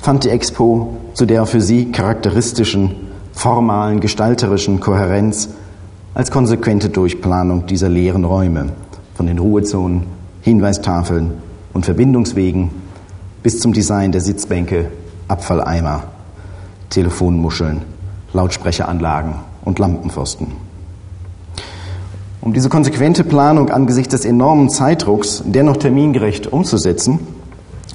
fand 0.01 0.23
die 0.23 0.29
Expo 0.29 0.97
zu 1.13 1.25
der 1.25 1.45
für 1.45 1.61
sie 1.61 1.91
charakteristischen, 1.91 2.95
formalen, 3.33 3.99
gestalterischen 3.99 4.79
Kohärenz 4.79 5.49
als 6.13 6.31
konsequente 6.31 6.89
Durchplanung 6.89 7.67
dieser 7.67 7.89
leeren 7.89 8.25
Räume, 8.25 8.69
von 9.15 9.27
den 9.27 9.37
Ruhezonen, 9.37 10.03
Hinweistafeln 10.41 11.33
und 11.73 11.85
Verbindungswegen 11.85 12.71
bis 13.43 13.59
zum 13.59 13.71
Design 13.71 14.11
der 14.11 14.21
Sitzbänke, 14.21 14.91
Abfalleimer, 15.27 16.03
Telefonmuscheln, 16.89 17.81
Lautsprecheranlagen 18.33 19.35
und 19.63 19.79
Lampenpfosten. 19.79 20.68
Um 22.41 22.53
diese 22.53 22.69
konsequente 22.69 23.25
Planung 23.25 23.69
angesichts 23.69 24.11
des 24.11 24.23
enormen 24.23 24.69
Zeitdrucks 24.69 25.43
dennoch 25.45 25.75
termingerecht 25.75 26.47
umzusetzen, 26.47 27.19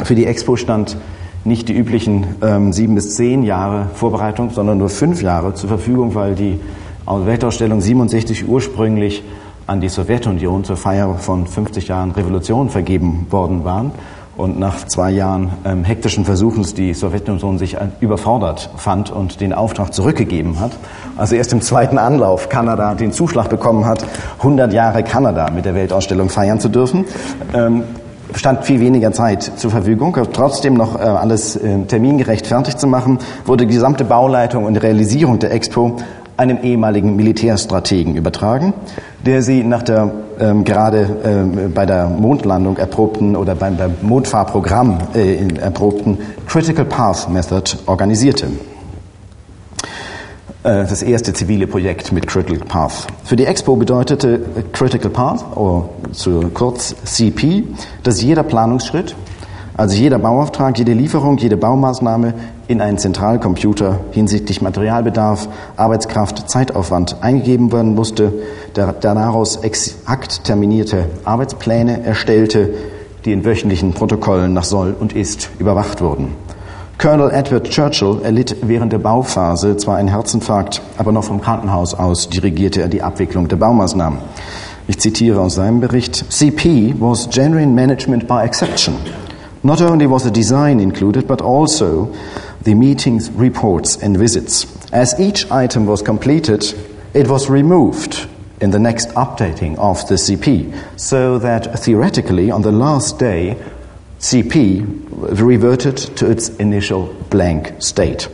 für 0.03 0.15
die 0.15 0.27
Expo 0.27 0.57
stand 0.57 0.99
nicht 1.45 1.69
die 1.69 1.73
üblichen 1.73 2.27
ähm, 2.43 2.73
sieben 2.73 2.95
bis 2.95 3.15
zehn 3.15 3.43
Jahre 3.43 3.89
Vorbereitung, 3.95 4.51
sondern 4.51 4.79
nur 4.79 4.91
fünf 4.91 5.23
Jahre 5.23 5.55
zur 5.55 5.69
Verfügung, 5.69 6.15
weil 6.15 6.35
die 6.35 6.61
Weltausstellung 7.07 7.81
67 7.81 8.47
ursprünglich 8.47 9.23
an 9.67 9.81
die 9.81 9.89
Sowjetunion 9.89 10.65
zur 10.65 10.77
Feier 10.77 11.15
von 11.15 11.47
50 11.47 11.89
Jahren 11.89 12.11
Revolution 12.11 12.69
vergeben 12.69 13.27
worden 13.31 13.65
waren 13.65 13.93
und 14.37 14.59
nach 14.59 14.87
zwei 14.87 15.11
Jahren 15.11 15.50
ähm, 15.64 15.85
hektischen 15.85 16.25
Versuchens 16.25 16.75
die 16.75 16.95
Sowjetunion 16.95 17.59
sich 17.59 17.75
äh, 17.75 17.88
überfordert 18.00 18.71
fand 18.76 19.11
und 19.11 19.41
den 19.41 19.53
Auftrag 19.53 19.93
zurückgegeben 19.95 20.61
hat. 20.61 20.73
Also 21.17 21.37
erst 21.37 21.53
im 21.53 21.61
zweiten 21.61 21.99
Anlauf 21.99 22.49
Kanada 22.49 22.95
den 22.95 23.12
Zuschlag 23.12 23.49
bekommen 23.49 23.87
hat, 23.87 24.05
100 24.38 24.73
Jahre 24.73 25.03
Kanada 25.03 25.50
mit 25.50 25.64
der 25.64 25.75
Weltausstellung 25.75 26.29
feiern 26.29 26.61
zu 26.61 26.69
dürfen. 26.69 27.05
Ähm, 27.53 27.85
stand 28.35 28.64
viel 28.64 28.81
weniger 28.81 29.12
Zeit 29.12 29.43
zur 29.43 29.71
Verfügung, 29.71 30.17
trotzdem 30.33 30.75
noch 30.75 30.97
äh, 30.99 31.03
alles 31.03 31.57
äh, 31.57 31.85
termingerecht 31.85 32.47
fertig 32.47 32.76
zu 32.76 32.87
machen, 32.87 33.19
wurde 33.45 33.67
die 33.67 33.75
gesamte 33.75 34.05
Bauleitung 34.05 34.64
und 34.64 34.76
Realisierung 34.76 35.38
der 35.38 35.53
Expo 35.53 35.97
einem 36.37 36.59
ehemaligen 36.62 37.14
Militärstrategen 37.14 38.17
übertragen, 38.17 38.75
der 39.25 39.43
sie 39.43 39.64
nach 39.64 39.83
der 39.83 40.11
ähm, 40.38 40.64
gerade 40.64 41.07
ähm, 41.25 41.73
bei 41.73 41.87
der 41.87 42.09
Mondlandung 42.09 42.76
erprobten 42.76 43.37
oder 43.37 43.54
beim, 43.54 43.76
beim 43.76 43.95
Mondfahrprogramm 44.02 44.99
äh, 45.14 45.47
erprobten 45.59 46.19
Critical 46.47 46.85
Path 46.85 47.31
Method 47.31 47.76
organisierte. 47.87 48.47
Äh, 50.64 50.87
das 50.87 51.02
erste 51.02 51.33
zivile 51.33 51.66
Projekt 51.66 52.11
mit 52.11 52.26
Critical 52.26 52.66
Path. 52.66 53.07
Für 53.25 53.37
die 53.37 53.45
Expo 53.45 53.76
bedeutete 53.76 54.40
Critical 54.73 55.11
Path, 55.11 55.57
oder 55.57 55.88
zu 56.12 56.50
kurz 56.52 56.95
CP, 57.04 57.64
dass 58.02 58.23
jeder 58.23 58.43
Planungsschritt, 58.43 59.14
also 59.76 59.97
jeder 59.97 60.21
Bauauftrag, 60.21 60.78
jede 60.78 60.93
Lieferung, 60.93 61.37
jede 61.38 61.57
Baumaßnahme 61.57 62.35
in 62.69 62.81
einen 62.81 62.99
Zentralcomputer 62.99 63.99
hinsichtlich 64.12 64.62
Materialbedarf, 64.62 65.49
Arbeitskraft, 65.76 66.49
Zeitaufwand 66.49 67.16
eingegeben 67.23 67.73
werden 67.73 67.95
musste, 67.95 68.33
der, 68.76 68.93
der 68.93 69.14
daraus 69.14 69.57
exakt 69.57 70.45
terminierte 70.45 71.07
Arbeitspläne 71.25 72.04
erstellte, 72.04 72.71
die 73.25 73.33
in 73.33 73.45
wöchentlichen 73.45 73.95
Protokollen 73.95 74.52
nach 74.52 74.64
Soll 74.64 74.95
und 74.99 75.12
Ist 75.12 75.50
überwacht 75.59 76.00
wurden. 76.00 76.37
Colonel 76.97 77.33
Edward 77.33 77.69
Churchill 77.69 78.21
erlitt 78.23 78.57
während 78.62 78.93
der 78.93 78.99
Bauphase 78.99 79.76
zwar 79.76 79.97
einen 79.97 80.09
Herzinfarkt, 80.09 80.81
aber 80.97 81.11
noch 81.11 81.25
vom 81.25 81.40
Krankenhaus 81.40 81.95
aus 81.95 82.28
dirigierte 82.28 82.81
er 82.81 82.88
die 82.88 83.02
Abwicklung 83.02 83.49
der 83.49 83.57
Baumaßnahmen. 83.57 84.21
Ich 84.87 85.00
zitiere 85.00 85.40
aus 85.40 85.57
seinem 85.57 85.81
Bericht, 85.81 86.31
CP 86.33 86.95
was 87.00 87.28
genuine 87.28 87.73
management 87.73 88.28
by 88.28 88.43
exception. 88.45 88.95
Not 89.64 89.80
only 89.80 90.06
was 90.06 90.25
the 90.25 90.30
design 90.30 90.78
included, 90.78 91.26
but 91.26 91.40
also 91.40 92.14
the 92.62 92.75
meetings, 92.75 93.30
reports, 93.30 93.97
and 93.97 94.14
visits. 94.14 94.66
As 94.92 95.18
each 95.18 95.50
item 95.50 95.87
was 95.87 96.02
completed, 96.02 96.62
it 97.14 97.28
was 97.28 97.49
removed 97.49 98.28
in 98.61 98.73
the 98.73 98.78
next 98.78 99.09
updating 99.14 99.78
of 99.78 100.06
the 100.09 100.16
CP, 100.16 100.71
so 101.00 101.38
that 101.38 101.78
theoretically, 101.80 102.50
on 102.50 102.61
the 102.61 102.73
last 102.73 103.18
day, 103.18 103.56
CP 104.18 104.85
reverted 105.38 105.97
to 106.16 106.30
its 106.30 106.50
initial 106.59 107.14
blank 107.30 107.73
state. 107.78 108.28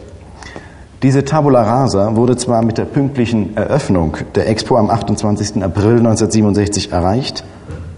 Diese 1.02 1.24
Tabula 1.24 1.62
Rasa 1.62 2.16
wurde 2.16 2.36
zwar 2.36 2.62
mit 2.62 2.76
der 2.76 2.84
pünktlichen 2.86 3.56
Eröffnung 3.56 4.16
der 4.34 4.48
Expo 4.48 4.76
am 4.76 4.90
28. 4.90 5.62
April 5.62 5.98
1967 5.98 6.92
erreicht, 6.92 7.44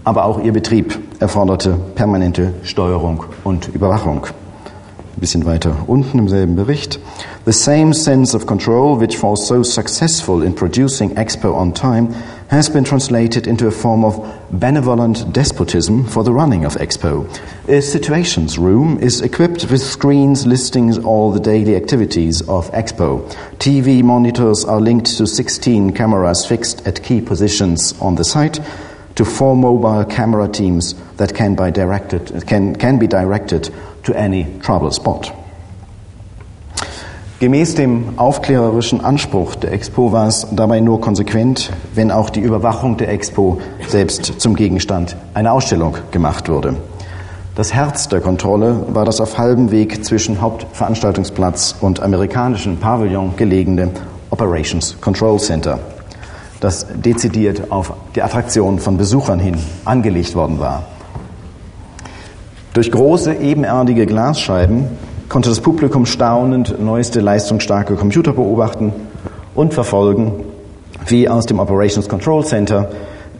aber 0.03 0.25
auch 0.25 0.41
ihr 0.43 0.51
Betrieb 0.51 0.97
erforderte 1.19 1.77
permanente 1.95 2.53
Steuerung 2.63 3.25
und 3.43 3.69
Überwachung. 3.69 4.25
Ein 4.25 5.19
bisschen 5.19 5.45
weiter 5.45 5.75
unten 5.87 6.19
im 6.19 6.27
selben 6.27 6.55
Bericht. 6.55 6.99
The 7.45 7.53
same 7.53 7.93
sense 7.93 8.35
of 8.35 8.45
control 8.45 8.99
which 8.99 9.21
was 9.21 9.47
so 9.47 9.63
successful 9.63 10.43
in 10.43 10.55
producing 10.55 11.15
Expo 11.15 11.53
on 11.53 11.73
time 11.73 12.09
has 12.49 12.69
been 12.69 12.83
translated 12.83 13.47
into 13.47 13.67
a 13.67 13.71
form 13.71 14.03
of 14.03 14.19
benevolent 14.51 15.31
despotism 15.33 16.05
for 16.05 16.23
the 16.23 16.31
running 16.31 16.65
of 16.65 16.75
Expo. 16.77 17.25
A 17.67 17.81
situations 17.81 18.57
room 18.57 18.99
is 18.99 19.21
equipped 19.21 19.71
with 19.71 19.81
screens 19.81 20.45
listing 20.45 21.03
all 21.05 21.31
the 21.31 21.39
daily 21.39 21.75
activities 21.75 22.41
of 22.49 22.71
Expo. 22.71 23.21
TV 23.59 24.03
monitors 24.03 24.65
are 24.65 24.81
linked 24.81 25.17
to 25.17 25.25
16 25.25 25.93
cameras 25.93 26.45
fixed 26.45 26.85
at 26.87 27.01
key 27.03 27.21
positions 27.21 27.93
on 28.01 28.15
the 28.15 28.23
site 28.23 28.59
to 29.15 29.25
four 29.25 29.55
mobile 29.55 30.05
camera 30.05 30.47
teams 30.47 30.95
that 31.17 31.33
can 31.33 31.55
be 31.55 31.71
directed, 31.71 32.45
can, 32.47 32.75
can 32.75 32.99
be 32.99 33.07
directed 33.07 33.71
to 34.03 34.13
any 34.13 34.45
trouble 34.61 34.91
spot. 34.91 35.31
Gemäß 37.39 37.75
dem 37.75 38.13
aufklärerischen 38.17 39.01
Anspruch 39.01 39.55
der 39.55 39.73
Expo 39.73 40.13
war 40.13 40.27
es 40.27 40.47
dabei 40.51 40.79
nur 40.79 41.01
konsequent, 41.01 41.71
wenn 41.93 42.09
auch 42.09 42.29
die 42.29 42.39
Überwachung 42.39 42.95
der 42.95 43.09
Expo 43.09 43.59
selbst 43.89 44.39
zum 44.39 44.55
Gegenstand 44.55 45.17
einer 45.33 45.51
Ausstellung 45.51 45.97
gemacht 46.11 46.47
wurde. 46.47 46.75
Das 47.55 47.73
Herz 47.73 48.07
der 48.07 48.21
Kontrolle 48.21 48.85
war 48.93 49.03
das 49.03 49.19
auf 49.19 49.37
halbem 49.37 49.71
Weg 49.71 50.05
zwischen 50.05 50.39
Hauptveranstaltungsplatz 50.39 51.75
und 51.81 52.01
amerikanischen 52.01 52.77
Pavillon 52.77 53.35
gelegene 53.35 53.89
Operations 54.29 54.95
Control 55.01 55.37
Center. 55.37 55.79
Das 56.63 56.87
dezidiert 56.93 57.71
auf 57.71 57.91
die 58.15 58.21
Attraktion 58.21 58.79
von 58.79 58.95
Besuchern 58.95 59.37
hin 59.37 59.57
angelegt 59.83 60.33
worden 60.33 60.59
war. 60.59 60.83
Durch 62.73 62.89
große, 62.89 63.33
ebenerdige 63.33 64.05
Glasscheiben 64.05 64.85
konnte 65.27 65.49
das 65.49 65.59
Publikum 65.59 66.05
staunend 66.05 66.79
neueste 66.79 67.19
leistungsstarke 67.19 67.95
Computer 67.95 68.31
beobachten 68.31 68.93
und 69.53 69.73
verfolgen, 69.73 70.31
wie 71.07 71.27
aus 71.27 71.45
dem 71.45 71.59
Operations 71.59 72.07
Control 72.07 72.45
Center 72.45 72.89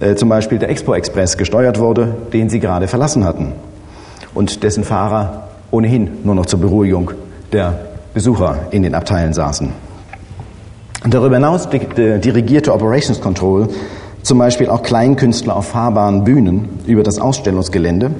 äh, 0.01 0.15
zum 0.15 0.27
Beispiel 0.27 0.59
der 0.59 0.69
Expo 0.69 0.93
Express 0.93 1.37
gesteuert 1.37 1.79
wurde, 1.79 2.13
den 2.33 2.49
sie 2.49 2.59
gerade 2.59 2.89
verlassen 2.89 3.23
hatten 3.23 3.53
und 4.33 4.63
dessen 4.63 4.83
Fahrer 4.83 5.47
ohnehin 5.71 6.09
nur 6.25 6.35
noch 6.35 6.45
zur 6.45 6.59
Beruhigung 6.59 7.11
der 7.53 7.79
Besucher 8.13 8.67
in 8.71 8.83
den 8.83 8.93
Abteilen 8.93 9.33
saßen. 9.33 9.71
Darüber 11.05 11.35
hinaus 11.35 11.67
dirigierte 11.69 12.73
Operations 12.73 13.19
Control 13.19 13.67
zum 14.21 14.37
Beispiel 14.37 14.69
auch 14.69 14.83
Kleinkünstler 14.83 15.53
auf 15.53 15.67
fahrbaren 15.67 16.23
Bühnen 16.23 16.79
über 16.87 17.03
das 17.03 17.19
Ausstellungsgelände, 17.19 18.11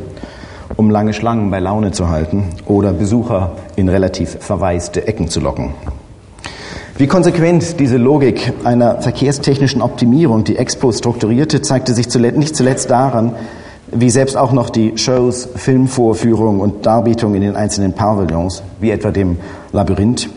um 0.76 0.90
lange 0.90 1.14
Schlangen 1.14 1.50
bei 1.50 1.60
Laune 1.60 1.92
zu 1.92 2.10
halten 2.10 2.50
oder 2.66 2.92
Besucher 2.92 3.54
in 3.78 3.88
relativ 3.88 4.38
verwaiste 4.42 5.08
Ecken 5.08 5.30
zu 5.30 5.40
locken. 5.40 5.74
Wie 6.98 7.08
konsequent 7.08 7.80
diese 7.80 7.98
Logik 7.98 8.52
einer 8.66 9.02
verkehrstechnischen 9.02 9.82
Optimierung 9.82 10.44
die 10.44 10.58
Expo 10.58 10.92
strukturierte, 10.92 11.62
zeigte 11.62 11.94
sich 11.94 12.14
nicht 12.14 12.56
zuletzt 12.56 12.90
daran, 12.92 13.34
wie 13.92 14.10
selbst 14.10 14.36
auch 14.36 14.52
noch 14.52 14.70
die 14.70 14.98
Shows, 14.98 15.48
Filmvorführungen 15.56 16.60
und 16.60 16.86
Darbietungen 16.86 17.36
in 17.36 17.42
den 17.44 17.56
einzelnen 17.56 17.94
Pavillons, 17.94 18.62
wie 18.82 18.92
etwa 18.92 19.12
dem 19.12 19.38
Labyrinth, 19.72 20.30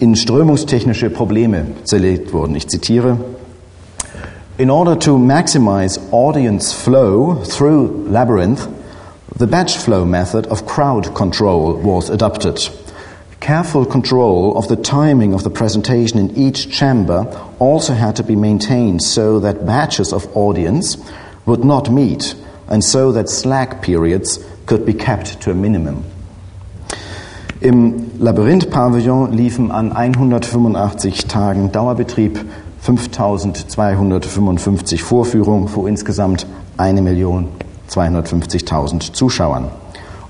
in 0.00 0.16
strömungstechnische 0.16 1.10
Probleme 1.10 1.66
zerlegt 1.84 2.32
wurden. 2.32 2.56
Ich 2.56 2.68
zitiere, 2.68 3.18
In 4.56 4.70
order 4.70 4.98
to 4.98 5.16
maximize 5.16 5.98
audience 6.10 6.72
flow 6.72 7.36
through 7.44 8.08
Labyrinth, 8.08 8.68
the 9.38 9.46
batch 9.46 9.78
flow 9.78 10.04
method 10.04 10.46
of 10.48 10.66
crowd 10.66 11.14
control 11.14 11.80
was 11.82 12.10
adopted. 12.10 12.70
Careful 13.40 13.86
control 13.86 14.56
of 14.56 14.68
the 14.68 14.76
timing 14.76 15.32
of 15.32 15.44
the 15.44 15.50
presentation 15.50 16.18
in 16.18 16.36
each 16.36 16.70
chamber 16.70 17.26
also 17.58 17.94
had 17.94 18.16
to 18.16 18.22
be 18.22 18.36
maintained 18.36 19.02
so 19.02 19.40
that 19.40 19.64
batches 19.64 20.12
of 20.12 20.28
audience 20.36 20.98
would 21.46 21.64
not 21.64 21.90
meet 21.90 22.34
and 22.68 22.84
so 22.84 23.12
that 23.12 23.30
slack 23.30 23.80
periods 23.80 24.38
could 24.66 24.84
be 24.84 24.92
kept 24.92 25.40
to 25.40 25.50
a 25.50 25.54
minimum. 25.54 26.04
Im 27.62 28.06
Labyrinth-Pavillon 28.18 29.34
liefen 29.34 29.70
an 29.70 29.92
185 29.92 31.26
Tagen 31.26 31.70
Dauerbetrieb 31.70 32.42
5255 32.80 35.02
Vorführungen 35.02 35.68
vor 35.68 35.86
insgesamt 35.86 36.46
1.250.000 36.78 39.12
Zuschauern. 39.12 39.68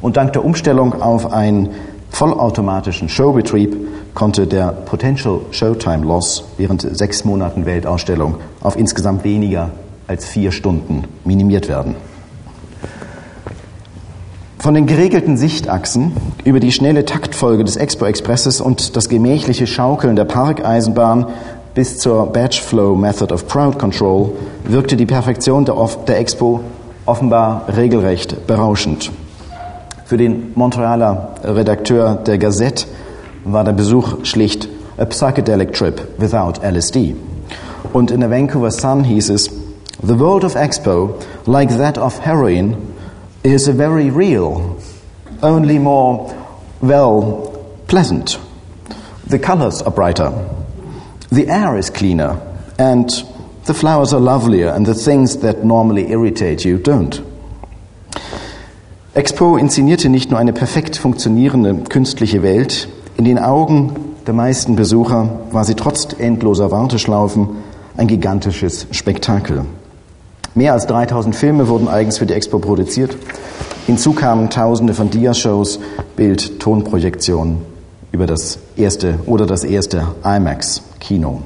Und 0.00 0.16
dank 0.16 0.32
der 0.32 0.44
Umstellung 0.44 1.00
auf 1.00 1.32
einen 1.32 1.68
vollautomatischen 2.10 3.08
Showbetrieb 3.08 3.76
konnte 4.14 4.48
der 4.48 4.72
Potential 4.72 5.42
Showtime 5.52 6.04
Loss 6.04 6.42
während 6.56 6.82
sechs 6.82 7.24
Monaten 7.24 7.64
Weltausstellung 7.64 8.38
auf 8.60 8.76
insgesamt 8.76 9.22
weniger 9.22 9.70
als 10.08 10.26
vier 10.26 10.50
Stunden 10.50 11.04
minimiert 11.24 11.68
werden. 11.68 11.94
Von 14.60 14.74
den 14.74 14.84
geregelten 14.84 15.38
Sichtachsen 15.38 16.12
über 16.44 16.60
die 16.60 16.70
schnelle 16.70 17.06
Taktfolge 17.06 17.64
des 17.64 17.76
Expo 17.76 18.04
Expresses 18.04 18.60
und 18.60 18.94
das 18.94 19.08
gemächliche 19.08 19.66
Schaukeln 19.66 20.16
der 20.16 20.26
Parkeisenbahn 20.26 21.28
bis 21.72 21.96
zur 21.96 22.26
Batch 22.26 22.60
Flow 22.60 22.94
Method 22.94 23.32
of 23.32 23.48
Crowd 23.48 23.78
Control 23.78 24.32
wirkte 24.64 24.96
die 24.96 25.06
Perfektion 25.06 25.64
der, 25.64 25.76
der 26.06 26.18
Expo 26.18 26.60
offenbar 27.06 27.74
regelrecht 27.74 28.46
berauschend. 28.46 29.10
Für 30.04 30.18
den 30.18 30.52
Montrealer 30.54 31.36
Redakteur 31.42 32.16
der 32.16 32.36
Gazette 32.36 32.84
war 33.44 33.64
der 33.64 33.72
Besuch 33.72 34.26
schlicht 34.26 34.68
a 34.98 35.06
psychedelic 35.06 35.72
trip 35.72 36.06
without 36.18 36.60
LSD. 36.62 37.16
Und 37.94 38.10
in 38.10 38.20
der 38.20 38.30
Vancouver 38.30 38.70
Sun 38.70 39.04
hieß 39.04 39.30
es, 39.30 39.50
The 40.02 40.18
world 40.18 40.44
of 40.44 40.54
Expo, 40.54 41.14
like 41.46 41.74
that 41.78 41.96
of 41.96 42.20
heroin, 42.20 42.76
is 43.42 43.68
very 43.68 44.10
real, 44.10 44.78
only 45.42 45.78
more, 45.78 46.34
well, 46.82 47.64
pleasant. 47.86 48.38
The 49.26 49.38
colors 49.38 49.80
are 49.82 49.90
brighter, 49.90 50.32
the 51.30 51.48
air 51.48 51.76
is 51.76 51.90
cleaner, 51.90 52.40
and 52.78 53.08
the 53.66 53.74
flowers 53.74 54.12
are 54.12 54.20
lovelier, 54.20 54.68
and 54.68 54.84
the 54.86 54.94
things 54.94 55.38
that 55.38 55.64
normally 55.64 56.10
irritate 56.10 56.64
you 56.64 56.78
don't. 56.78 57.22
Expo 59.14 59.56
inszenierte 59.56 60.08
nicht 60.08 60.30
nur 60.30 60.38
eine 60.38 60.52
perfekt 60.52 60.96
funktionierende 60.96 61.74
künstliche 61.88 62.42
Welt, 62.42 62.88
in 63.16 63.24
den 63.24 63.38
Augen 63.38 64.16
der 64.26 64.34
meisten 64.34 64.76
Besucher 64.76 65.28
war 65.50 65.64
sie 65.64 65.74
trotz 65.74 66.12
endloser 66.18 66.70
Warteschlaufen 66.70 67.48
ein 67.96 68.06
gigantisches 68.06 68.86
Spektakel. 68.92 69.64
Mehr 70.54 70.72
als 70.72 70.86
3000 70.86 71.36
Filme 71.36 71.68
wurden 71.68 71.88
eigens 71.88 72.18
für 72.18 72.26
die 72.26 72.34
Expo 72.34 72.58
produziert. 72.58 73.16
Hinzu 73.86 74.12
kamen 74.12 74.50
Tausende 74.50 74.94
von 74.94 75.08
Diashows, 75.08 75.78
Bild-, 76.16 76.58
Tonprojektionen 76.58 77.58
über 78.10 78.26
das 78.26 78.58
erste 78.76 79.20
oder 79.26 79.46
das 79.46 79.62
erste 79.62 80.08
IMAX-Kino. 80.24 81.42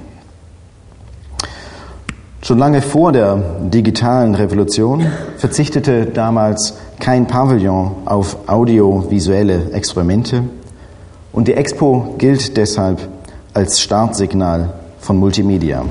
Schon 2.40 2.58
lange 2.58 2.82
vor 2.82 3.12
der 3.12 3.36
digitalen 3.60 4.34
Revolution 4.34 5.06
verzichtete 5.36 6.06
damals 6.06 6.74
kein 6.98 7.26
Pavillon 7.26 7.92
auf 8.06 8.48
audiovisuelle 8.48 9.70
Experimente 9.72 10.44
und 11.32 11.48
die 11.48 11.54
Expo 11.54 12.14
gilt 12.18 12.56
deshalb 12.56 13.08
als 13.54 13.80
Startsignal 13.80 14.74
von 15.00 15.16
Multimedia. 15.18 15.84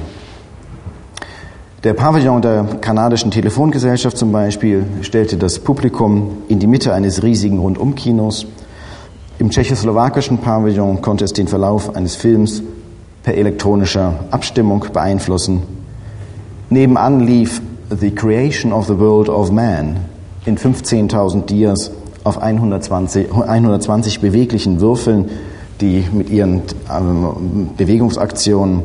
Der 1.84 1.94
Pavillon 1.94 2.42
der 2.42 2.64
kanadischen 2.80 3.30
Telefongesellschaft 3.30 4.18
zum 4.18 4.32
Beispiel 4.32 4.86
stellte 5.02 5.36
das 5.36 5.60
Publikum 5.60 6.38
in 6.48 6.60
die 6.60 6.68
Mitte 6.68 6.94
eines 6.94 7.24
riesigen 7.24 7.60
Rundumkinos. 7.60 8.46
Im 9.38 9.50
tschechoslowakischen 9.50 10.38
Pavillon 10.38 11.02
konnte 11.02 11.26
es 11.26 11.34
den 11.34 11.50
Verlauf 11.50 11.94
eines 11.94 12.16
Films 12.16 12.64
per 13.24 13.36
elektronischer 13.36 14.14
Abstimmung 14.32 14.86
beeinflussen. 14.94 15.64
Nebenan 16.70 17.20
lief 17.20 17.62
The 17.90 18.12
Creation 18.12 18.72
of 18.72 18.88
the 18.88 18.98
World 18.98 19.28
of 19.28 19.52
Man 19.52 19.98
in 20.46 20.58
15.000 20.58 21.48
Dias 21.48 21.92
auf 22.24 22.42
120, 22.42 23.30
120 23.30 24.22
beweglichen 24.22 24.80
Würfeln, 24.80 25.30
die 25.82 26.06
mit 26.14 26.30
ihren 26.30 26.62
ähm, 26.90 27.72
Bewegungsaktionen 27.76 28.84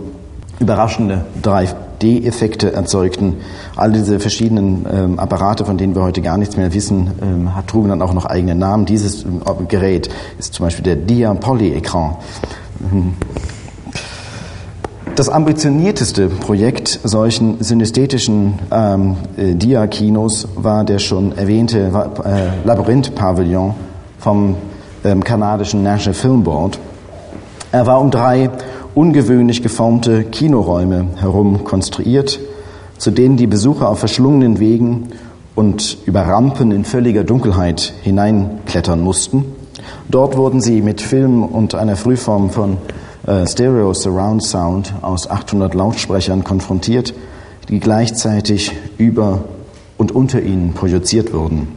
überraschende 0.58 1.26
drei 1.40 1.68
D-Effekte 2.02 2.72
erzeugten. 2.72 3.36
All 3.76 3.92
diese 3.92 4.20
verschiedenen 4.20 4.86
ähm, 4.90 5.18
Apparate, 5.18 5.64
von 5.64 5.78
denen 5.78 5.94
wir 5.94 6.02
heute 6.02 6.22
gar 6.22 6.38
nichts 6.38 6.56
mehr 6.56 6.72
wissen, 6.74 7.12
ähm, 7.22 7.54
hat, 7.54 7.68
trugen 7.68 7.88
dann 7.88 8.02
auch 8.02 8.12
noch 8.12 8.26
eigene 8.26 8.54
Namen. 8.54 8.86
Dieses 8.86 9.24
ähm, 9.24 9.40
Gerät 9.68 10.08
ist 10.38 10.54
zum 10.54 10.66
Beispiel 10.66 10.84
der 10.84 10.96
Dia-Poly-Ekran. 10.96 12.16
Mhm. 12.80 13.14
Das 15.18 15.28
ambitionierteste 15.28 16.28
Projekt 16.28 17.00
solchen 17.02 17.56
synästhetischen 17.60 18.60
ähm, 18.70 19.16
äh, 19.36 19.54
Dia-Kinos 19.56 20.46
war 20.54 20.84
der 20.84 21.00
schon 21.00 21.36
erwähnte 21.36 21.90
äh, 22.24 22.64
Labyrinth-Pavillon 22.64 23.74
vom 24.20 24.54
ähm, 25.04 25.24
kanadischen 25.24 25.82
National 25.82 26.14
Film 26.14 26.44
Board. 26.44 26.78
Er 27.72 27.86
war 27.86 28.00
um 28.00 28.12
drei 28.12 28.48
ungewöhnlich 28.98 29.62
geformte 29.62 30.24
Kinoräume 30.24 31.06
herum 31.20 31.62
konstruiert, 31.62 32.40
zu 32.96 33.12
denen 33.12 33.36
die 33.36 33.46
Besucher 33.46 33.88
auf 33.88 34.00
verschlungenen 34.00 34.58
Wegen 34.58 35.10
und 35.54 35.98
über 36.04 36.22
Rampen 36.22 36.72
in 36.72 36.84
völliger 36.84 37.22
Dunkelheit 37.22 37.92
hineinklettern 38.02 39.00
mussten. 39.00 39.44
Dort 40.08 40.36
wurden 40.36 40.60
sie 40.60 40.82
mit 40.82 41.00
Film 41.00 41.44
und 41.44 41.76
einer 41.76 41.94
Frühform 41.94 42.50
von 42.50 42.78
äh, 43.24 43.46
Stereo 43.46 43.94
Surround 43.94 44.42
Sound 44.42 44.92
aus 45.00 45.30
800 45.30 45.74
Lautsprechern 45.74 46.42
konfrontiert, 46.42 47.14
die 47.68 47.78
gleichzeitig 47.78 48.72
über 48.96 49.44
und 49.96 50.10
unter 50.10 50.42
ihnen 50.42 50.72
projiziert 50.72 51.32
wurden. 51.32 51.68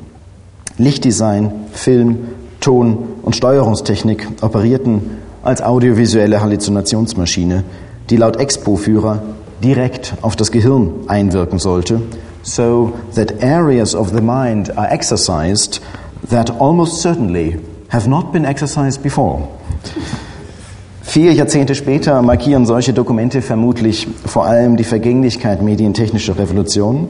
Lichtdesign, 0.79 1.51
Film, 1.71 2.17
Ton 2.61 2.97
und 3.21 3.35
Steuerungstechnik 3.35 4.27
operierten 4.41 5.20
als 5.43 5.61
audiovisuelle 5.61 6.41
Halluzinationsmaschine, 6.41 7.63
die 8.09 8.17
laut 8.17 8.37
Expo-Führer 8.37 9.21
direkt 9.63 10.13
auf 10.21 10.35
das 10.35 10.51
Gehirn 10.51 10.91
einwirken 11.07 11.59
sollte, 11.59 12.01
so 12.43 12.93
that 13.15 13.43
areas 13.43 13.95
of 13.95 14.09
the 14.09 14.21
mind 14.21 14.77
are 14.77 14.89
exercised 14.89 15.81
that 16.29 16.59
almost 16.59 17.01
certainly 17.01 17.59
have 17.89 18.09
not 18.09 18.31
been 18.31 18.45
exercised 18.45 19.03
before. 19.03 19.47
Vier 21.03 21.33
Jahrzehnte 21.33 21.75
später 21.75 22.21
markieren 22.21 22.65
solche 22.65 22.93
Dokumente 22.93 23.41
vermutlich 23.41 24.07
vor 24.25 24.45
allem 24.45 24.77
die 24.77 24.83
Vergänglichkeit 24.83 25.61
medientechnischer 25.61 26.37
Revolutionen, 26.37 27.07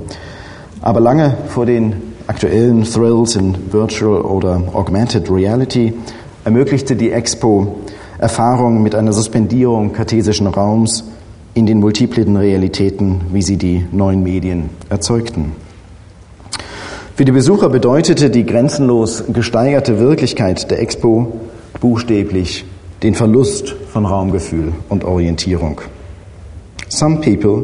aber 0.82 1.00
lange 1.00 1.38
vor 1.50 1.66
den 1.66 1.94
aktuellen 2.28 2.84
Thrills 2.84 3.36
in 3.36 3.56
Virtual 3.72 4.22
oder 4.22 4.62
Augmented 4.74 5.30
Reality 5.30 5.94
ermöglichte 6.44 6.96
die 6.96 7.12
Expo 7.12 7.76
Erfahrungen 8.22 8.84
mit 8.84 8.94
einer 8.94 9.14
Suspendierung 9.14 9.94
kartesischen 9.94 10.46
Raums 10.46 11.04
in 11.56 11.66
den 11.66 11.80
multiplen 11.80 12.38
Realitäten, 12.38 13.22
wie 13.34 13.42
sie 13.42 13.58
die 13.58 13.86
neuen 13.92 14.22
Medien 14.22 14.70
erzeugten. 14.90 15.54
Für 17.16 17.26
die 17.26 17.32
Besucher 17.32 17.70
bedeutete 17.70 18.30
die 18.30 18.46
grenzenlos 18.46 19.24
gesteigerte 19.34 20.00
Wirklichkeit 20.00 20.70
der 20.70 20.80
Expo 20.80 21.34
buchstäblich 21.80 22.64
den 23.02 23.16
Verlust 23.16 23.76
von 23.92 24.06
Raumgefühl 24.06 24.74
und 24.88 25.04
Orientierung. 25.04 25.82
Some 26.90 27.22
people 27.22 27.64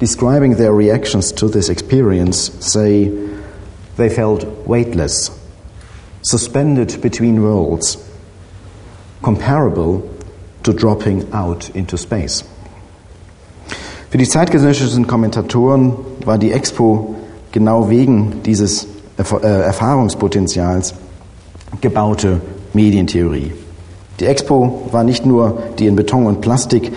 describing 0.00 0.56
their 0.56 0.76
reactions 0.76 1.32
to 1.32 1.48
this 1.48 1.68
experience 1.68 2.50
say 2.58 3.12
they 3.96 4.10
felt 4.10 4.44
weightless, 4.66 5.30
suspended 6.22 7.00
between 7.00 7.40
worlds, 7.40 7.98
comparable 9.24 10.02
to 10.62 10.72
dropping 10.72 11.24
out 11.32 11.70
into 11.74 11.96
space. 11.96 12.44
Für 14.10 14.18
die 14.18 14.28
zeitgenössischen 14.28 15.06
Kommentatoren 15.06 15.94
war 16.24 16.36
die 16.36 16.52
Expo 16.52 17.14
genau 17.50 17.88
wegen 17.88 18.42
dieses 18.44 18.86
äh, 19.16 19.46
Erfahrungspotenzials 19.46 20.94
gebaute 21.80 22.42
Medientheorie. 22.74 23.52
Die 24.20 24.26
Expo 24.26 24.88
war 24.92 25.04
nicht 25.04 25.24
nur 25.24 25.62
die 25.78 25.86
in 25.86 25.96
Beton 25.96 26.26
und 26.26 26.42
Plastik 26.42 26.92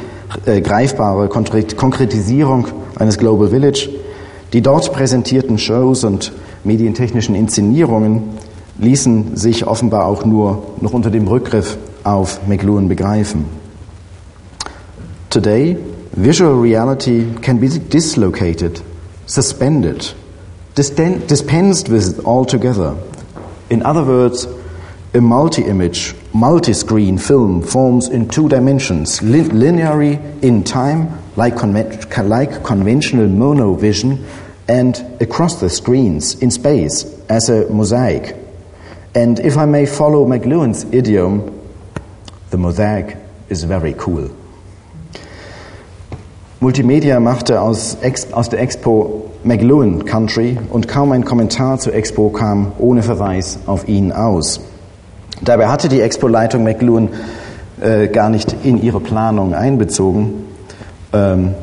äh, 0.45 0.59
greifbare 0.59 1.29
Konkretisierung 1.29 2.67
eines 2.99 3.17
Global 3.17 3.47
Village, 3.47 3.89
die 4.51 4.61
dort 4.61 4.91
präsentierten 4.91 5.57
Shows 5.57 6.03
und 6.03 6.33
medientechnischen 6.65 7.35
Inszenierungen 7.35 8.23
ließen 8.79 9.35
sich 9.35 9.65
offenbar 9.65 10.05
auch 10.05 10.25
nur 10.25 10.75
noch 10.81 10.93
unter 10.93 11.09
dem 11.09 11.27
Rückgriff 11.27 11.77
auf 12.03 12.47
McLuhan 12.47 12.87
begreifen. 12.87 13.45
Today, 15.29 15.77
visual 16.15 16.59
reality 16.59 17.25
can 17.41 17.59
be 17.59 17.67
dislocated, 17.67 18.81
suspended, 19.25 20.13
dispensed 20.75 21.89
with 21.89 22.25
altogether. 22.25 22.95
In 23.69 23.83
other 23.83 24.05
words, 24.05 24.47
a 25.13 25.21
multi-image, 25.21 26.15
multi-screen 26.33 27.17
film 27.17 27.61
forms 27.61 28.07
in 28.07 28.29
two 28.29 28.47
dimensions, 28.47 29.19
linearly 29.19 30.19
in 30.41 30.63
time, 30.63 31.09
like, 31.35 31.55
conven 31.55 32.29
like 32.29 32.63
conventional 32.63 33.27
monovision, 33.27 34.23
and 34.69 35.03
across 35.19 35.59
the 35.59 35.69
screens 35.69 36.35
in 36.41 36.51
space 36.51 37.05
as 37.29 37.49
a 37.49 37.65
mosaic. 37.71 38.35
And 39.13 39.39
if 39.39 39.57
I 39.57 39.65
may 39.65 39.85
follow 39.85 40.25
McLuhan's 40.25 40.85
idiom, 40.91 41.51
the 42.51 42.57
mosaic 42.57 43.17
is 43.49 43.63
very 43.63 43.95
cool. 44.05 44.29
Multimedia 46.59 47.19
machte 47.19 47.61
aus, 47.61 47.97
aus 48.31 48.49
der 48.49 48.59
Expo 48.59 49.29
McLuhan 49.43 50.05
Country 50.05 50.57
und 50.69 50.87
kaum 50.87 51.11
ein 51.11 51.23
Kommentar 51.23 51.79
zur 51.79 51.93
Expo 51.93 52.29
kam 52.29 52.71
ohne 52.79 53.03
Verweis 53.03 53.59
auf 53.67 53.87
ihn 53.87 54.11
aus. 54.11 54.59
Dabei 55.41 55.67
hatte 55.67 55.87
die 55.87 56.01
Expo-Leitung 56.01 56.63
McLuhan 56.63 57.09
äh, 57.79 58.07
gar 58.07 58.29
nicht 58.29 58.55
in 58.63 58.81
ihre 58.81 58.99
Planung 58.99 59.53
einbezogen. 59.53 60.45
Ähm, 61.13 61.53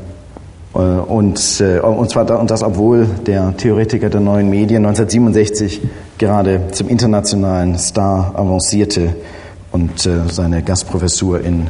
äh, 0.75 0.79
und, 0.79 1.61
äh, 1.61 1.81
und, 1.81 2.11
zwar, 2.11 2.39
und 2.39 2.51
das, 2.51 2.63
obwohl 2.63 3.07
der 3.27 3.57
Theoretiker 3.57 4.11
der 4.11 4.21
neuen 4.21 4.49
Medien 4.49 4.87
1967 4.87 5.83
gerade 6.25 6.69
zum 6.73 6.89
internationalen 6.89 7.77
Star 7.79 8.33
avancierte 8.35 9.15
und 9.73 10.07
äh, 10.07 10.21
seine 10.31 10.63
Gastprofessur 10.63 11.43
in 11.43 11.67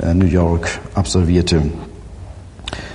äh, 0.00 0.14
New 0.14 0.26
York 0.26 0.68
absolvierte. 0.94 1.60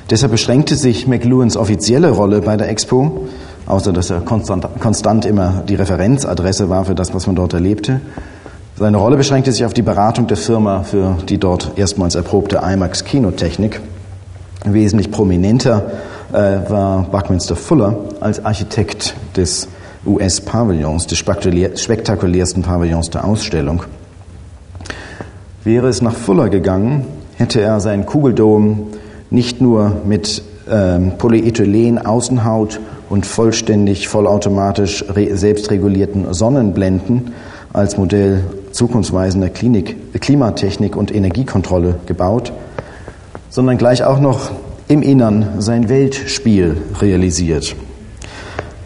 Deshalb 0.09 0.31
beschränkte 0.31 0.77
sich 0.77 1.05
McLuhans 1.05 1.57
offizielle 1.57 2.11
Rolle 2.11 2.39
bei 2.39 2.55
der 2.55 2.69
Expo, 2.69 3.27
außer 3.65 3.91
dass 3.91 4.09
er 4.09 4.21
konstant, 4.21 4.65
konstant 4.79 5.25
immer 5.25 5.63
die 5.67 5.75
Referenzadresse 5.75 6.69
war 6.69 6.85
für 6.85 6.95
das, 6.95 7.13
was 7.13 7.27
man 7.27 7.35
dort 7.35 7.53
erlebte, 7.53 7.99
seine 8.77 8.95
Rolle 8.95 9.17
beschränkte 9.17 9.51
sich 9.51 9.65
auf 9.65 9.73
die 9.73 9.81
Beratung 9.81 10.27
der 10.27 10.37
Firma 10.37 10.83
für 10.83 11.17
die 11.27 11.39
dort 11.39 11.73
erstmals 11.75 12.15
erprobte 12.15 12.61
IMAX-Kinotechnik. 12.63 13.81
Wesentlich 14.63 15.11
prominenter 15.11 15.91
äh, 16.31 16.69
war 16.69 17.03
Buckminster 17.03 17.57
Fuller 17.57 17.97
als 18.21 18.45
Architekt 18.45 19.15
des 19.35 19.67
US-Pavillons, 20.05 21.07
des 21.07 21.17
spektakulärsten 21.17 22.63
Pavillons 22.63 23.09
der 23.09 23.25
Ausstellung. 23.25 23.83
Wäre 25.63 25.87
es 25.87 26.01
nach 26.01 26.13
Fuller 26.13 26.49
gegangen, 26.49 27.05
hätte 27.37 27.61
er 27.61 27.79
seinen 27.79 28.05
Kugeldom 28.05 28.87
nicht 29.29 29.61
nur 29.61 29.91
mit 30.05 30.43
ähm, 30.69 31.13
Polyethylen-Außenhaut 31.17 32.79
und 33.09 33.25
vollständig 33.25 34.07
vollautomatisch 34.07 35.05
selbstregulierten 35.33 36.33
Sonnenblenden 36.33 37.33
als 37.73 37.97
Modell 37.97 38.43
zukunftsweisender 38.71 39.49
Klinik, 39.49 40.19
Klimatechnik 40.19 40.95
und 40.95 41.13
Energiekontrolle 41.13 41.95
gebaut, 42.05 42.51
sondern 43.49 43.77
gleich 43.77 44.03
auch 44.03 44.19
noch 44.19 44.51
im 44.87 45.01
Innern 45.01 45.47
sein 45.59 45.89
Weltspiel 45.89 46.77
realisiert. 47.01 47.75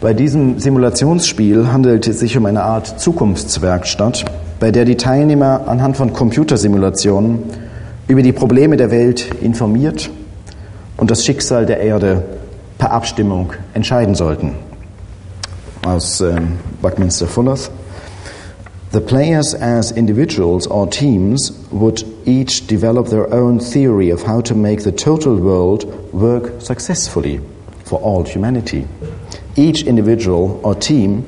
Bei 0.02 0.14
diesem 0.14 0.60
Simulationsspiel 0.60 1.74
handelt 1.74 2.08
es 2.08 2.22
sich 2.22 2.38
um 2.38 2.46
eine 2.46 2.64
Art 2.64 3.02
Zukunftswerkstatt, 3.02 4.24
bei 4.58 4.72
der 4.72 4.86
die 4.86 4.96
Teilnehmer 4.96 5.68
anhand 5.68 5.98
von 5.98 6.14
Computersimulationen 6.14 7.40
über 8.08 8.22
die 8.22 8.32
Probleme 8.32 8.78
der 8.78 8.92
Welt 8.92 9.30
informiert 9.42 10.10
und 10.96 11.12
das 11.12 11.26
Schicksal 11.26 11.66
der 11.66 11.82
Erde 11.82 12.24
per 12.78 12.94
Abstimmung 12.94 13.52
entscheiden 13.74 14.16
sollten. 14.16 14.54
Aus 15.86 16.22
ähm, 16.22 16.60
Buckminster 16.82 17.28
Fullers. 17.28 17.70
The 18.94 19.02
players, 19.02 19.54
as 19.54 19.92
individuals 19.92 20.66
or 20.72 20.90
teams, 20.90 21.54
would 21.72 22.06
each 22.26 22.68
develop 22.68 23.10
their 23.10 23.34
own 23.34 23.60
theory 23.60 24.14
of 24.14 24.26
how 24.26 24.42
to 24.44 24.56
make 24.56 24.82
the 24.82 24.94
total 24.94 25.38
world 25.44 25.86
work 26.14 26.62
successfully 26.62 27.42
for 27.84 28.00
all 28.02 28.24
humanity. 28.24 28.86
Each 29.60 29.84
individual 29.84 30.58
or 30.63 30.74
team 30.74 31.26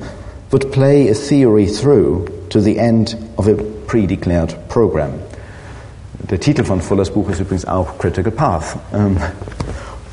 would 0.52 0.72
play 0.72 1.10
a 1.10 1.14
theory 1.14 1.66
through 1.66 2.24
to 2.48 2.62
the 2.62 2.78
end 2.78 3.14
of 3.36 3.46
a 3.46 3.56
pre-declared 3.86 4.54
program. 4.70 5.12
Der 6.30 6.40
Titel 6.40 6.64
von 6.64 6.80
Fullers 6.80 7.10
Buch 7.10 7.28
ist 7.28 7.40
übrigens 7.40 7.66
auch 7.66 7.98
Critical 7.98 8.32
Path. 8.32 8.78
Ähm, 8.94 9.18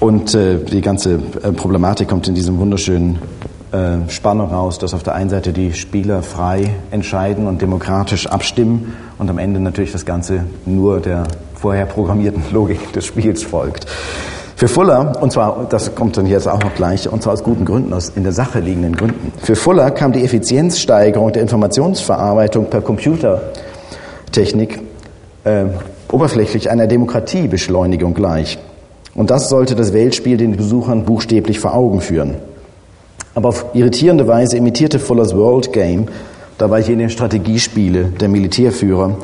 und 0.02 0.36
äh, 0.36 0.58
die 0.58 0.82
ganze 0.82 1.14
äh, 1.14 1.54
Problematik 1.54 2.10
kommt 2.10 2.28
in 2.28 2.36
diesem 2.36 2.60
wunderschönen 2.60 3.20
äh, 3.72 4.10
Spannung 4.10 4.50
raus, 4.50 4.80
dass 4.80 4.94
auf 4.94 5.04
der 5.04 5.16
einen 5.16 5.30
Seite 5.30 5.54
die 5.54 5.72
Spieler 5.72 6.22
frei 6.22 6.76
entscheiden 6.92 7.48
und 7.48 7.62
demokratisch 7.62 8.28
abstimmen 8.28 8.98
und 9.18 9.30
am 9.30 9.38
Ende 9.38 9.62
natürlich 9.62 9.94
das 9.94 10.06
Ganze 10.06 10.44
nur 10.66 11.00
der 11.00 11.24
vorher 11.56 11.86
programmierten 11.86 12.44
Logik 12.52 12.92
des 12.92 13.06
Spiels 13.06 13.44
folgt. 13.44 13.88
Für 14.60 14.68
Fuller, 14.68 15.14
und 15.22 15.32
zwar, 15.32 15.68
das 15.70 15.96
kommt 15.96 16.18
dann 16.18 16.28
jetzt 16.28 16.46
auch 16.46 16.60
noch 16.60 16.76
gleich, 16.76 17.10
und 17.10 17.24
zwar 17.24 17.32
aus 17.32 17.46
guten 17.46 17.64
Gründen, 17.64 17.94
aus 17.94 18.10
in 18.10 18.24
der 18.24 18.34
Sache 18.34 18.60
liegenden 18.60 18.94
Gründen. 18.94 19.32
Für 19.42 19.56
Fuller 19.56 19.90
kam 19.90 20.12
die 20.12 20.22
Effizienzsteigerung 20.22 21.32
der 21.32 21.44
Informationsverarbeitung 21.44 22.66
per 22.66 22.82
Computertechnik 22.82 24.82
äh, 25.46 25.64
oberflächlich 26.12 26.70
einer 26.70 26.88
Demokratiebeschleunigung 26.88 28.14
gleich. 28.14 28.60
Und 29.16 29.32
das 29.32 29.48
sollte 29.48 29.76
das 29.76 29.94
Weltspiel 29.94 30.36
den 30.36 30.58
Besuchern 30.58 31.06
buchstäblich 31.06 31.62
vor 31.62 31.74
Augen 31.74 32.02
führen. 32.02 32.36
Aber 33.36 33.48
auf 33.48 33.68
irritierende 33.72 34.28
Weise 34.28 34.58
imitierte 34.58 35.00
Fullers 35.00 35.38
World 35.38 35.72
Game 35.72 36.10
dabei 36.58 36.82
jene 36.82 37.10
Strategiespiele 37.10 38.12
der 38.20 38.28
Militärführer, 38.28 39.16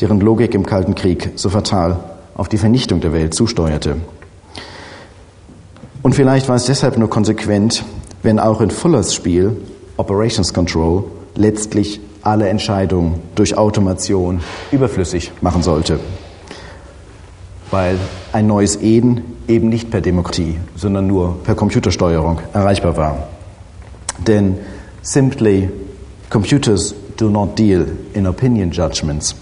deren 0.00 0.20
Logik 0.20 0.54
im 0.54 0.64
Kalten 0.64 0.94
Krieg 0.94 1.32
so 1.34 1.48
fatal 1.48 1.96
auf 2.36 2.48
die 2.48 2.58
Vernichtung 2.58 3.00
der 3.00 3.12
Welt 3.12 3.34
zusteuerte. 3.34 3.96
Und 6.06 6.14
vielleicht 6.14 6.48
war 6.48 6.54
es 6.54 6.66
deshalb 6.66 6.98
nur 6.98 7.10
konsequent, 7.10 7.84
wenn 8.22 8.38
auch 8.38 8.60
in 8.60 8.70
Fullers 8.70 9.12
Spiel 9.12 9.56
Operations 9.96 10.54
Control 10.54 11.02
letztlich 11.34 11.98
alle 12.22 12.48
Entscheidungen 12.48 13.20
durch 13.34 13.58
Automation 13.58 14.40
überflüssig 14.70 15.32
machen 15.40 15.64
sollte. 15.64 15.98
Weil 17.72 17.98
ein 18.32 18.46
neues 18.46 18.76
Eden 18.76 19.24
eben 19.48 19.68
nicht 19.68 19.90
per 19.90 20.00
Demokratie, 20.00 20.60
sondern 20.76 21.08
nur 21.08 21.42
per 21.42 21.56
Computersteuerung 21.56 22.38
erreichbar 22.52 22.96
war. 22.96 23.26
Denn 24.24 24.58
simply 25.02 25.68
computers 26.30 26.94
do 27.16 27.28
not 27.28 27.58
deal 27.58 27.84
in 28.14 28.28
opinion 28.28 28.70
judgments. 28.70 29.34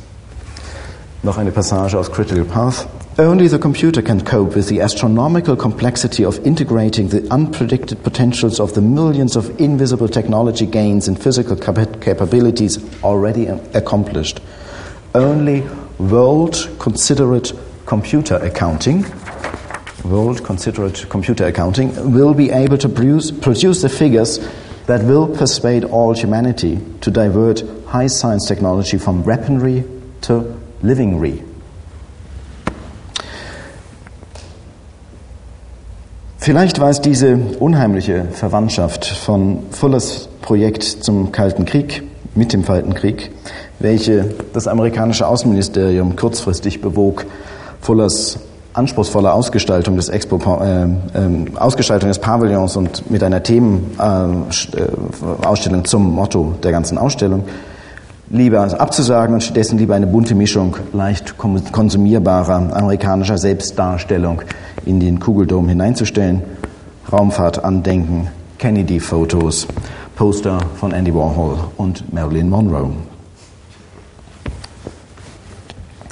Noch 1.22 1.37
eine 1.37 1.50
Passage 1.50 1.98
aus 1.98 2.11
Critical 2.11 2.44
Path. 2.44 2.87
Only 3.16 3.46
the 3.46 3.61
computer 3.61 4.03
can 4.03 4.24
cope 4.24 4.57
with 4.57 4.68
the 4.68 4.81
astronomical 4.81 5.55
complexity 5.55 6.24
of 6.24 6.44
integrating 6.44 7.09
the 7.09 7.20
unpredicted 7.31 8.03
potentials 8.03 8.59
of 8.59 8.74
the 8.74 8.81
millions 8.81 9.37
of 9.37 9.61
invisible 9.61 10.09
technology 10.09 10.66
gains 10.66 11.07
and 11.07 11.20
physical 11.20 11.55
cap- 11.55 12.00
capabilities 12.00 12.79
already 13.05 13.46
accomplished. 13.46 14.40
Only 15.14 15.61
world 15.98 16.68
considerate 16.81 17.53
computer 17.87 18.35
accounting 18.37 19.05
world 20.05 20.44
considerate 20.44 21.07
computer 21.09 21.46
accounting 21.46 22.12
will 22.12 22.35
be 22.35 22.50
able 22.50 22.77
to 22.79 22.88
produce, 22.88 23.31
produce 23.31 23.83
the 23.83 23.88
figures 23.88 24.38
that 24.87 25.03
will 25.05 25.29
persuade 25.35 25.85
all 25.85 26.12
humanity 26.12 26.79
to 27.00 27.11
divert 27.11 27.62
high 27.87 28.07
science 28.07 28.46
technology 28.46 28.98
from 28.98 29.24
weaponry 29.24 29.85
to 30.20 30.61
livingry. 30.83 31.42
Vielleicht 36.45 36.79
war 36.79 36.91
es 36.91 37.01
diese 37.01 37.39
unheimliche 37.59 38.27
Verwandtschaft 38.31 39.07
von 39.07 39.61
Fullers 39.71 40.29
Projekt 40.43 40.83
zum 40.83 41.33
Kalten 41.33 41.65
Krieg, 41.65 42.03
mit 42.35 42.53
dem 42.53 42.67
Kalten 42.67 42.93
Krieg, 42.93 43.31
welche 43.79 44.27
das 44.53 44.67
amerikanische 44.67 45.27
Außenministerium 45.27 46.17
kurzfristig 46.17 46.83
bewog, 46.83 47.25
Fullers 47.81 48.41
anspruchsvolle 48.75 49.33
Ausgestaltung 49.33 49.97
des 49.97 50.11
Expo, 50.11 50.37
äh, 50.63 50.83
äh, 50.83 50.89
Ausgestaltung 51.57 52.11
des 52.11 52.19
Pavillons 52.19 52.77
und 52.77 53.11
mit 53.11 53.23
einer 53.23 53.43
Themenausstellung 53.43 55.81
äh, 55.81 55.85
zum 55.85 56.15
Motto 56.15 56.57
der 56.63 56.73
ganzen 56.73 56.99
Ausstellung 56.99 57.45
lieber 58.31 58.81
abzusagen 58.81 59.35
und 59.35 59.43
stattdessen 59.43 59.79
lieber 59.79 59.95
eine 59.95 60.07
bunte 60.07 60.35
Mischung 60.35 60.77
leicht 60.93 61.37
konsumierbarer 61.39 62.75
amerikanischer 62.75 63.39
Selbstdarstellung 63.39 64.43
in 64.87 65.01
den 65.01 65.21
Kugeldom 65.21 65.69
hineinzustellen. 65.69 66.43
Raumfahrtandenken, 67.13 68.29
Kennedy-Fotos, 68.59 69.67
Poster 70.17 70.59
von 70.77 70.93
Andy 70.93 71.15
Warhol 71.15 71.59
und 71.77 72.13
Marilyn 72.13 72.49
Monroe. 72.49 72.91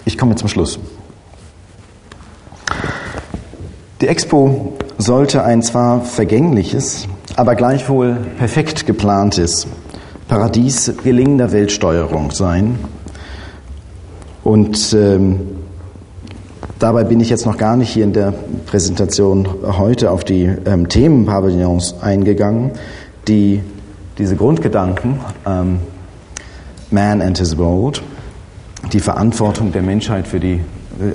Ich 0.04 0.18
komme 0.18 0.34
zum 0.34 0.48
Schluss. 0.48 0.78
Die 4.00 4.08
Expo 4.08 4.74
sollte 4.98 5.44
ein 5.44 5.62
zwar 5.62 6.02
vergängliches, 6.02 7.06
aber 7.36 7.54
gleichwohl 7.54 8.16
perfekt 8.36 8.84
geplantes 8.84 9.66
Paradies 10.32 10.90
gelingender 11.04 11.52
Weltsteuerung 11.52 12.30
sein. 12.30 12.78
Und 14.42 14.94
ähm, 14.94 15.40
dabei 16.78 17.04
bin 17.04 17.20
ich 17.20 17.28
jetzt 17.28 17.44
noch 17.44 17.58
gar 17.58 17.76
nicht 17.76 17.90
hier 17.90 18.04
in 18.04 18.14
der 18.14 18.32
Präsentation 18.64 19.46
heute 19.62 20.10
auf 20.10 20.24
die 20.24 20.44
ähm, 20.44 20.88
Themenpavillons 20.88 21.96
eingegangen, 22.00 22.70
die 23.28 23.60
diese 24.16 24.34
Grundgedanken, 24.34 25.20
ähm, 25.44 25.80
Man 26.90 27.20
and 27.20 27.36
His 27.36 27.58
World, 27.58 28.02
die 28.90 29.00
Verantwortung 29.00 29.70
der 29.70 29.82
Menschheit 29.82 30.26
für 30.26 30.40
die 30.40 30.60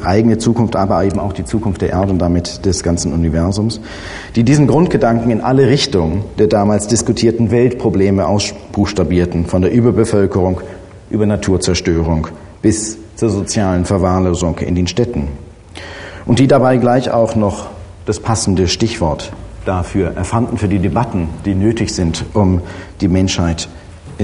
eigene 0.03 0.37
Zukunft, 0.37 0.75
aber 0.75 1.03
eben 1.03 1.19
auch 1.19 1.33
die 1.33 1.45
Zukunft 1.45 1.81
der 1.81 1.89
Erde 1.89 2.11
und 2.11 2.19
damit 2.19 2.65
des 2.65 2.83
ganzen 2.83 3.13
Universums, 3.13 3.79
die 4.35 4.43
diesen 4.43 4.67
Grundgedanken 4.67 5.31
in 5.31 5.41
alle 5.41 5.67
Richtungen 5.67 6.23
der 6.37 6.47
damals 6.47 6.87
diskutierten 6.87 7.51
Weltprobleme 7.51 8.27
ausbuchstabierten, 8.27 9.45
von 9.45 9.61
der 9.61 9.71
Überbevölkerung 9.71 10.61
über 11.09 11.25
Naturzerstörung 11.25 12.27
bis 12.61 12.97
zur 13.15 13.29
sozialen 13.29 13.85
Verwahrlosung 13.85 14.57
in 14.59 14.75
den 14.75 14.87
Städten. 14.87 15.27
Und 16.25 16.39
die 16.39 16.47
dabei 16.47 16.77
gleich 16.77 17.11
auch 17.11 17.35
noch 17.35 17.67
das 18.05 18.19
passende 18.19 18.67
Stichwort 18.67 19.31
dafür 19.65 20.15
erfanden, 20.15 20.57
für 20.57 20.67
die 20.67 20.79
Debatten, 20.79 21.29
die 21.45 21.55
nötig 21.55 21.93
sind, 21.93 22.25
um 22.33 22.61
die 23.01 23.07
Menschheit 23.07 23.67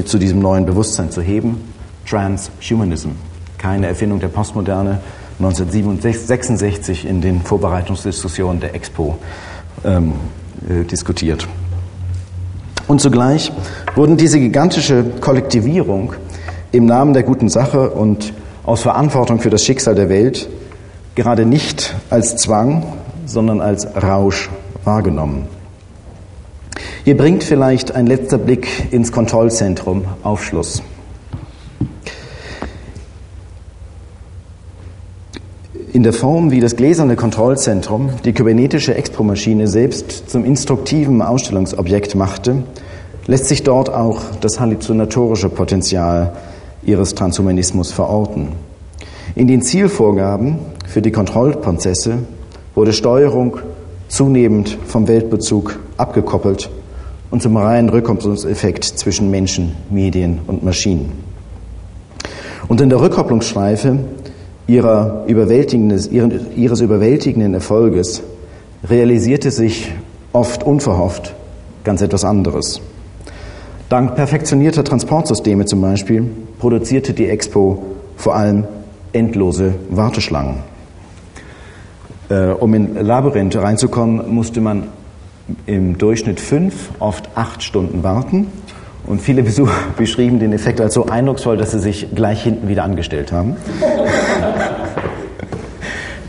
zu 0.05 0.17
diesem 0.17 0.39
neuen 0.39 0.65
Bewusstsein 0.65 1.11
zu 1.11 1.21
heben, 1.21 1.73
Transhumanism. 2.09 3.09
Keine 3.57 3.87
Erfindung 3.87 4.19
der 4.19 4.27
Postmoderne, 4.27 4.99
1966 5.45 7.05
in 7.05 7.21
den 7.21 7.41
Vorbereitungsdiskussionen 7.41 8.61
der 8.61 8.75
Expo 8.75 9.17
ähm, 9.83 10.13
äh, 10.69 10.85
diskutiert. 10.85 11.47
Und 12.87 13.01
zugleich 13.01 13.51
wurden 13.95 14.15
diese 14.15 14.39
gigantische 14.39 15.03
Kollektivierung 15.19 16.13
im 16.71 16.85
Namen 16.85 17.13
der 17.13 17.23
guten 17.23 17.49
Sache 17.49 17.89
und 17.89 18.33
aus 18.63 18.83
Verantwortung 18.83 19.39
für 19.39 19.49
das 19.49 19.65
Schicksal 19.65 19.95
der 19.95 20.09
Welt 20.09 20.47
gerade 21.15 21.45
nicht 21.45 21.95
als 22.09 22.37
Zwang, 22.37 22.83
sondern 23.25 23.59
als 23.59 23.85
Rausch 23.95 24.49
wahrgenommen. 24.83 25.47
Hier 27.03 27.17
bringt 27.17 27.43
vielleicht 27.43 27.93
ein 27.93 28.07
letzter 28.07 28.37
Blick 28.37 28.91
ins 28.91 29.11
Kontrollzentrum 29.11 30.05
Aufschluss. 30.23 30.81
In 35.93 36.01
der 36.01 36.11
Form, 36.11 36.49
wie 36.49 36.59
das 36.59 36.75
gläserne 36.75 37.15
Kontrollzentrum 37.15 38.09
die 38.25 38.33
kybernetische 38.33 38.95
Expo-Maschine 38.95 39.67
selbst 39.67 40.27
zum 40.27 40.43
instruktiven 40.43 41.21
Ausstellungsobjekt 41.21 42.15
machte, 42.15 42.63
lässt 43.27 43.45
sich 43.45 43.61
dort 43.61 43.93
auch 43.93 44.21
das 44.41 44.59
halluzinatorische 44.59 45.49
Potenzial 45.49 46.33
ihres 46.81 47.13
Transhumanismus 47.13 47.91
verorten. 47.91 48.53
In 49.35 49.45
den 49.45 49.61
Zielvorgaben 49.61 50.57
für 50.87 51.03
die 51.03 51.11
Kontrollprozesse 51.11 52.17
wurde 52.73 52.91
Steuerung 52.91 53.59
zunehmend 54.07 54.75
vom 54.87 55.07
Weltbezug 55.07 55.79
abgekoppelt 55.97 56.71
und 57.29 57.43
zum 57.43 57.55
reinen 57.55 57.89
Rückkopplungseffekt 57.89 58.83
zwischen 58.83 59.29
Menschen, 59.29 59.75
Medien 59.91 60.39
und 60.47 60.63
Maschinen. 60.63 61.11
Und 62.67 62.81
in 62.81 62.89
der 62.89 62.99
Rückkopplungsschleife 62.99 63.99
ihrer 64.67 65.23
überwältigendes, 65.27 66.09
ihres 66.09 66.81
überwältigenden 66.81 67.53
Erfolges 67.53 68.23
realisierte 68.87 69.51
sich 69.51 69.91
oft 70.31 70.63
unverhofft 70.63 71.33
ganz 71.83 72.01
etwas 72.01 72.25
anderes. 72.25 72.81
Dank 73.89 74.15
perfektionierter 74.15 74.83
Transportsysteme 74.83 75.65
zum 75.65 75.81
Beispiel 75.81 76.29
produzierte 76.59 77.13
die 77.13 77.27
Expo 77.27 77.83
vor 78.15 78.35
allem 78.35 78.65
endlose 79.11 79.75
Warteschlangen. 79.89 80.55
Äh, 82.29 82.47
um 82.47 82.73
in 82.73 82.95
Labyrinth 82.95 83.55
reinzukommen, 83.55 84.33
musste 84.33 84.61
man 84.61 84.87
im 85.65 85.97
Durchschnitt 85.97 86.39
fünf, 86.39 86.89
oft 86.99 87.29
acht 87.35 87.63
Stunden 87.63 88.01
warten. 88.03 88.47
Und 89.05 89.21
viele 89.21 89.43
Besucher 89.43 89.75
beschrieben 89.97 90.39
den 90.39 90.53
Effekt 90.53 90.79
als 90.81 90.93
so 90.93 91.05
eindrucksvoll, 91.07 91.57
dass 91.57 91.71
sie 91.71 91.79
sich 91.79 92.07
gleich 92.13 92.43
hinten 92.43 92.67
wieder 92.67 92.83
angestellt 92.83 93.31
haben. 93.31 93.55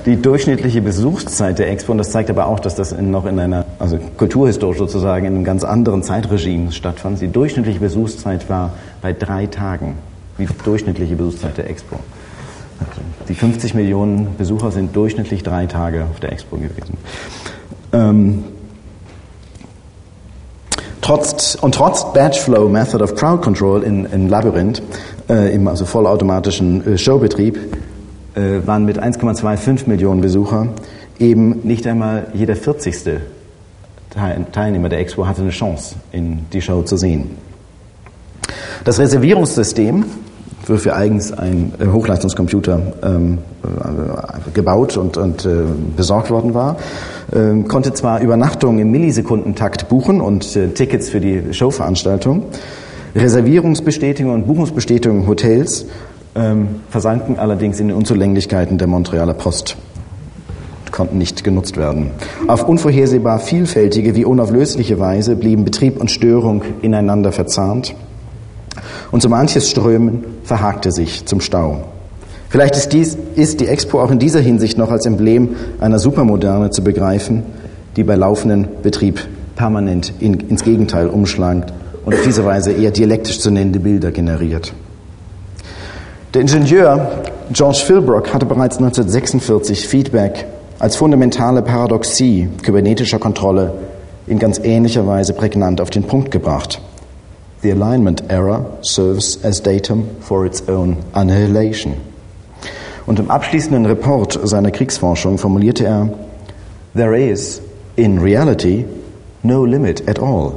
Die 0.06 0.20
durchschnittliche 0.20 0.82
Besuchszeit 0.82 1.58
der 1.58 1.70
Expo, 1.70 1.92
und 1.92 1.98
das 1.98 2.10
zeigt 2.10 2.28
aber 2.28 2.46
auch, 2.46 2.60
dass 2.60 2.74
das 2.74 2.92
in, 2.92 3.10
noch 3.10 3.24
in 3.24 3.38
einer, 3.38 3.64
also 3.78 3.98
kulturhistorisch 4.18 4.76
sozusagen, 4.76 5.24
in 5.24 5.34
einem 5.34 5.44
ganz 5.44 5.64
anderen 5.64 6.02
Zeitregime 6.02 6.72
stattfand. 6.72 7.22
Die 7.22 7.28
durchschnittliche 7.28 7.80
Besuchszeit 7.80 8.50
war 8.50 8.74
bei 9.00 9.14
drei 9.14 9.46
Tagen. 9.46 9.94
Die 10.38 10.46
durchschnittliche 10.62 11.16
Besuchszeit 11.16 11.56
der 11.56 11.70
Expo. 11.70 11.98
Die 13.30 13.34
50 13.34 13.72
Millionen 13.72 14.36
Besucher 14.36 14.70
sind 14.70 14.94
durchschnittlich 14.94 15.42
drei 15.42 15.64
Tage 15.66 16.04
auf 16.10 16.20
der 16.20 16.32
Expo 16.32 16.56
gewesen. 16.56 16.98
Ähm, 17.94 18.44
trotz, 21.04 21.54
und 21.54 21.74
trotz 21.74 22.12
Batch 22.12 22.40
Flow 22.40 22.68
Method 22.68 23.02
of 23.02 23.14
Crowd 23.14 23.42
Control 23.42 23.82
in, 23.82 24.06
in 24.06 24.28
Labyrinth, 24.28 24.82
äh, 25.28 25.54
im 25.54 25.68
also 25.68 25.84
vollautomatischen 25.84 26.94
äh, 26.94 26.98
Showbetrieb, 26.98 27.58
äh, 28.34 28.66
waren 28.66 28.84
mit 28.84 29.00
1,25 29.00 29.88
Millionen 29.88 30.20
Besucher 30.20 30.68
eben 31.18 31.60
nicht 31.62 31.86
einmal 31.86 32.26
jeder 32.34 32.56
40. 32.56 33.20
Teilnehmer 34.52 34.88
der 34.88 35.00
Expo 35.00 35.26
hatte 35.26 35.42
eine 35.42 35.50
Chance, 35.50 35.96
in 36.12 36.46
die 36.52 36.62
Show 36.62 36.82
zu 36.82 36.96
sehen. 36.96 37.36
Das 38.84 38.98
Reservierungssystem, 38.98 40.04
wofür 40.66 40.96
eigens 40.96 41.32
ein 41.32 41.72
äh, 41.78 41.86
Hochleistungscomputer 41.86 42.80
ähm, 43.02 43.38
äh, 43.62 44.13
gebaut 44.52 44.96
und, 44.96 45.16
und 45.16 45.44
äh, 45.44 45.64
besorgt 45.96 46.30
worden 46.30 46.54
war, 46.54 46.76
äh, 47.32 47.62
konnte 47.62 47.92
zwar 47.94 48.20
Übernachtungen 48.20 48.80
im 48.80 48.90
Millisekundentakt 48.90 49.88
buchen 49.88 50.20
und 50.20 50.56
äh, 50.56 50.68
Tickets 50.68 51.08
für 51.08 51.20
die 51.20 51.54
Showveranstaltung, 51.54 52.44
Reservierungsbestätigung 53.14 54.32
und 54.32 54.46
Buchungsbestätigung 54.46 55.26
Hotels 55.26 55.86
ähm, 56.34 56.80
versanken 56.90 57.38
allerdings 57.38 57.80
in 57.80 57.88
den 57.88 57.96
Unzulänglichkeiten 57.96 58.78
der 58.78 58.88
Montrealer 58.88 59.34
Post 59.34 59.76
konnten 60.94 61.18
nicht 61.18 61.42
genutzt 61.42 61.76
werden. 61.76 62.10
Auf 62.46 62.68
unvorhersehbar 62.68 63.40
vielfältige 63.40 64.14
wie 64.14 64.24
unauflösliche 64.24 65.00
Weise 65.00 65.34
blieben 65.34 65.64
Betrieb 65.64 66.00
und 66.00 66.08
Störung 66.08 66.62
ineinander 66.82 67.32
verzahnt 67.32 67.96
und 69.10 69.20
so 69.20 69.28
manches 69.28 69.68
Strömen 69.68 70.24
verhakte 70.44 70.92
sich 70.92 71.26
zum 71.26 71.40
Stau. 71.40 71.93
Vielleicht 72.54 72.76
ist, 72.76 72.92
dies, 72.92 73.18
ist 73.34 73.58
die 73.58 73.66
Expo 73.66 74.00
auch 74.00 74.12
in 74.12 74.20
dieser 74.20 74.38
Hinsicht 74.38 74.78
noch 74.78 74.92
als 74.92 75.06
Emblem 75.06 75.56
einer 75.80 75.98
Supermoderne 75.98 76.70
zu 76.70 76.84
begreifen, 76.84 77.42
die 77.96 78.04
bei 78.04 78.14
laufendem 78.14 78.68
Betrieb 78.80 79.26
permanent 79.56 80.12
in, 80.20 80.34
ins 80.34 80.62
Gegenteil 80.62 81.08
umschlangt 81.08 81.72
und 82.04 82.14
auf 82.14 82.22
diese 82.22 82.44
Weise 82.44 82.70
eher 82.70 82.92
dialektisch 82.92 83.40
zu 83.40 83.50
nennende 83.50 83.80
Bilder 83.80 84.12
generiert. 84.12 84.72
Der 86.32 86.42
Ingenieur 86.42 87.24
George 87.52 87.82
Philbrook 87.84 88.32
hatte 88.32 88.46
bereits 88.46 88.76
1946 88.76 89.88
Feedback 89.88 90.46
als 90.78 90.94
fundamentale 90.94 91.60
Paradoxie 91.60 92.48
kybernetischer 92.62 93.18
Kontrolle 93.18 93.72
in 94.28 94.38
ganz 94.38 94.60
ähnlicher 94.60 95.04
Weise 95.08 95.32
prägnant 95.32 95.80
auf 95.80 95.90
den 95.90 96.04
Punkt 96.04 96.30
gebracht. 96.30 96.80
The 97.62 97.72
alignment 97.72 98.22
error 98.28 98.78
serves 98.82 99.42
as 99.42 99.60
datum 99.60 100.04
for 100.20 100.46
its 100.46 100.68
own 100.68 100.98
annihilation. 101.14 101.94
Und 103.06 103.18
im 103.18 103.30
abschließenden 103.30 103.86
Report 103.86 104.38
seiner 104.44 104.70
Kriegsforschung 104.70 105.38
formulierte 105.38 105.84
er, 105.84 106.08
There 106.94 107.18
is, 107.18 107.60
in 107.96 108.18
reality, 108.18 108.84
no 109.42 109.64
limit 109.64 110.08
at 110.08 110.20
all. 110.20 110.52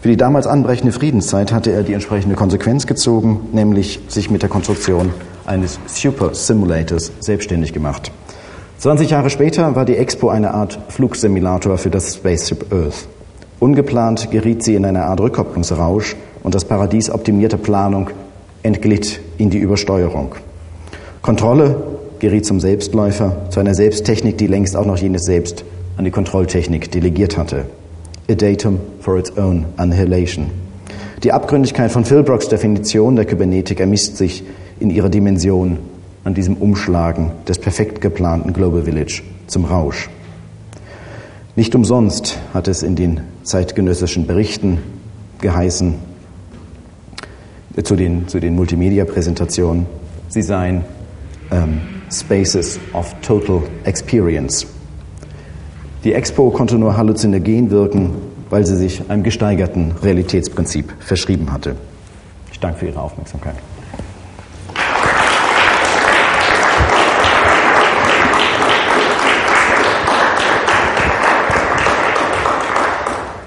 Für 0.00 0.08
die 0.08 0.16
damals 0.16 0.46
anbrechende 0.46 0.92
Friedenszeit 0.92 1.52
hatte 1.52 1.70
er 1.70 1.82
die 1.82 1.92
entsprechende 1.92 2.34
Konsequenz 2.34 2.86
gezogen, 2.86 3.48
nämlich 3.52 4.00
sich 4.08 4.30
mit 4.30 4.42
der 4.42 4.48
Konstruktion 4.48 5.10
eines 5.46 5.78
Super 5.86 6.34
Simulators 6.34 7.12
selbstständig 7.20 7.72
gemacht. 7.72 8.10
20 8.78 9.10
Jahre 9.10 9.30
später 9.30 9.76
war 9.76 9.84
die 9.84 9.96
Expo 9.96 10.28
eine 10.28 10.54
Art 10.54 10.78
Flugsimulator 10.88 11.78
für 11.78 11.90
das 11.90 12.16
Spaceship 12.16 12.72
Earth. 12.72 13.06
Ungeplant 13.60 14.32
geriet 14.32 14.64
sie 14.64 14.74
in 14.74 14.84
eine 14.84 15.04
Art 15.04 15.20
Rückkopplungsrausch 15.20 16.16
und 16.42 16.56
das 16.56 16.64
Paradies 16.64 17.08
optimierter 17.08 17.58
Planung 17.58 18.10
entglitt 18.64 19.20
in 19.38 19.50
die 19.50 19.58
Übersteuerung. 19.58 20.34
Kontrolle 21.22 21.76
geriet 22.18 22.44
zum 22.44 22.58
Selbstläufer, 22.58 23.46
zu 23.50 23.60
einer 23.60 23.74
Selbsttechnik, 23.74 24.38
die 24.38 24.48
längst 24.48 24.76
auch 24.76 24.84
noch 24.84 24.98
jenes 24.98 25.22
Selbst 25.22 25.64
an 25.96 26.04
die 26.04 26.10
Kontrolltechnik 26.10 26.90
delegiert 26.90 27.38
hatte. 27.38 27.64
A 28.28 28.34
datum 28.34 28.80
for 28.98 29.18
its 29.18 29.36
own 29.36 29.66
annihilation. 29.76 30.50
Die 31.22 31.30
Abgründigkeit 31.30 31.92
von 31.92 32.04
Philbrooks 32.04 32.48
Definition 32.48 33.14
der 33.14 33.24
Kybernetik 33.24 33.78
ermisst 33.78 34.16
sich 34.16 34.42
in 34.80 34.90
ihrer 34.90 35.08
Dimension 35.08 35.78
an 36.24 36.34
diesem 36.34 36.56
Umschlagen 36.56 37.30
des 37.46 37.58
perfekt 37.58 38.00
geplanten 38.00 38.52
Global 38.52 38.82
Village 38.82 39.22
zum 39.46 39.64
Rausch. 39.64 40.10
Nicht 41.54 41.74
umsonst 41.76 42.38
hat 42.52 42.66
es 42.66 42.82
in 42.82 42.96
den 42.96 43.20
zeitgenössischen 43.44 44.26
Berichten 44.26 44.78
geheißen, 45.40 45.94
zu 47.84 47.94
den, 47.94 48.26
zu 48.26 48.40
den 48.40 48.56
Multimedia-Präsentationen, 48.56 49.86
sie 50.28 50.42
seien 50.42 50.84
ähm, 51.52 51.80
Spaces 52.10 52.80
of 52.92 53.14
Total 53.20 53.62
Experience. 53.84 54.66
Die 56.04 56.14
Expo 56.14 56.50
konnte 56.50 56.76
nur 56.78 56.96
halluzinogen 56.96 57.70
wirken, 57.70 58.10
weil 58.50 58.66
sie 58.66 58.76
sich 58.76 59.08
einem 59.08 59.22
gesteigerten 59.22 59.92
Realitätsprinzip 60.02 60.92
verschrieben 60.98 61.52
hatte. 61.52 61.76
Ich 62.50 62.58
danke 62.58 62.80
für 62.80 62.86
Ihre 62.86 63.00
Aufmerksamkeit. 63.00 63.54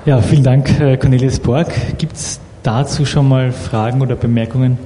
Ja, 0.06 0.22
vielen 0.22 0.44
Dank, 0.44 0.80
äh, 0.80 0.98
Cornelius 0.98 1.40
Borg. 1.40 1.68
Gibt 1.98 2.14
es 2.14 2.40
dazu 2.62 3.06
schon 3.06 3.28
mal 3.28 3.52
Fragen 3.52 4.02
oder 4.02 4.16
Bemerkungen? 4.16 4.78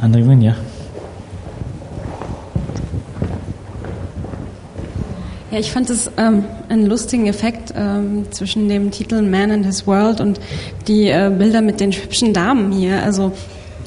Anregungen, 0.00 0.40
ja? 0.40 0.56
Ja, 5.52 5.58
ich 5.58 5.70
fand 5.70 5.90
es 5.90 6.10
ähm, 6.16 6.46
einen 6.70 6.86
lustigen 6.86 7.26
Effekt 7.26 7.74
ähm, 7.76 8.24
zwischen 8.30 8.70
dem 8.70 8.90
Titel 8.90 9.20
Man 9.20 9.50
and 9.50 9.66
His 9.66 9.86
World 9.86 10.22
und 10.22 10.40
die 10.88 11.08
äh, 11.08 11.30
Bilder 11.30 11.60
mit 11.60 11.78
den 11.78 11.92
hübschen 11.92 12.32
Damen 12.32 12.72
hier. 12.72 13.02
Also 13.02 13.32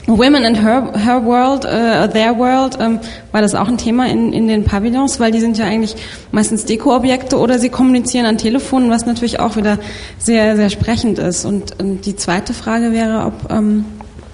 Women 0.06 0.46
and 0.46 0.62
Her, 0.62 0.94
her 0.96 1.26
World, 1.26 1.66
uh, 1.66 2.08
Their 2.14 2.38
World, 2.38 2.78
ähm, 2.80 3.00
war 3.32 3.42
das 3.42 3.56
auch 3.56 3.68
ein 3.68 3.80
Thema 3.80 4.08
in, 4.08 4.32
in 4.32 4.48
den 4.48 4.64
Pavillons, 4.64 5.20
weil 5.20 5.32
die 5.32 5.40
sind 5.40 5.58
ja 5.58 5.66
eigentlich 5.66 5.96
meistens 6.32 6.66
Dekoobjekte 6.66 7.40
oder 7.40 7.58
sie 7.58 7.70
kommunizieren 7.70 8.28
an 8.28 8.38
Telefonen, 8.38 8.92
was 8.92 9.08
natürlich 9.08 9.40
auch 9.40 9.56
wieder 9.56 9.80
sehr, 10.20 10.58
sehr 10.58 10.70
sprechend 10.70 11.18
ist. 11.18 11.46
Und, 11.46 11.80
und 11.80 12.06
die 12.06 12.16
zweite 12.16 12.54
Frage 12.54 12.92
wäre, 12.92 13.26
ob 13.26 13.52
ähm, 13.52 13.86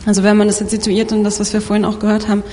also 0.06 0.24
wenn 0.24 0.36
man 0.38 0.48
das 0.48 0.60
jetzt 0.60 0.72
situiert 0.72 1.12
und 1.12 1.24
das, 1.24 1.40
was 1.40 1.54
wir 1.54 1.62
vorhin 1.62 1.86
auch 1.86 2.00
gehört 2.00 2.28
haben, 2.28 2.44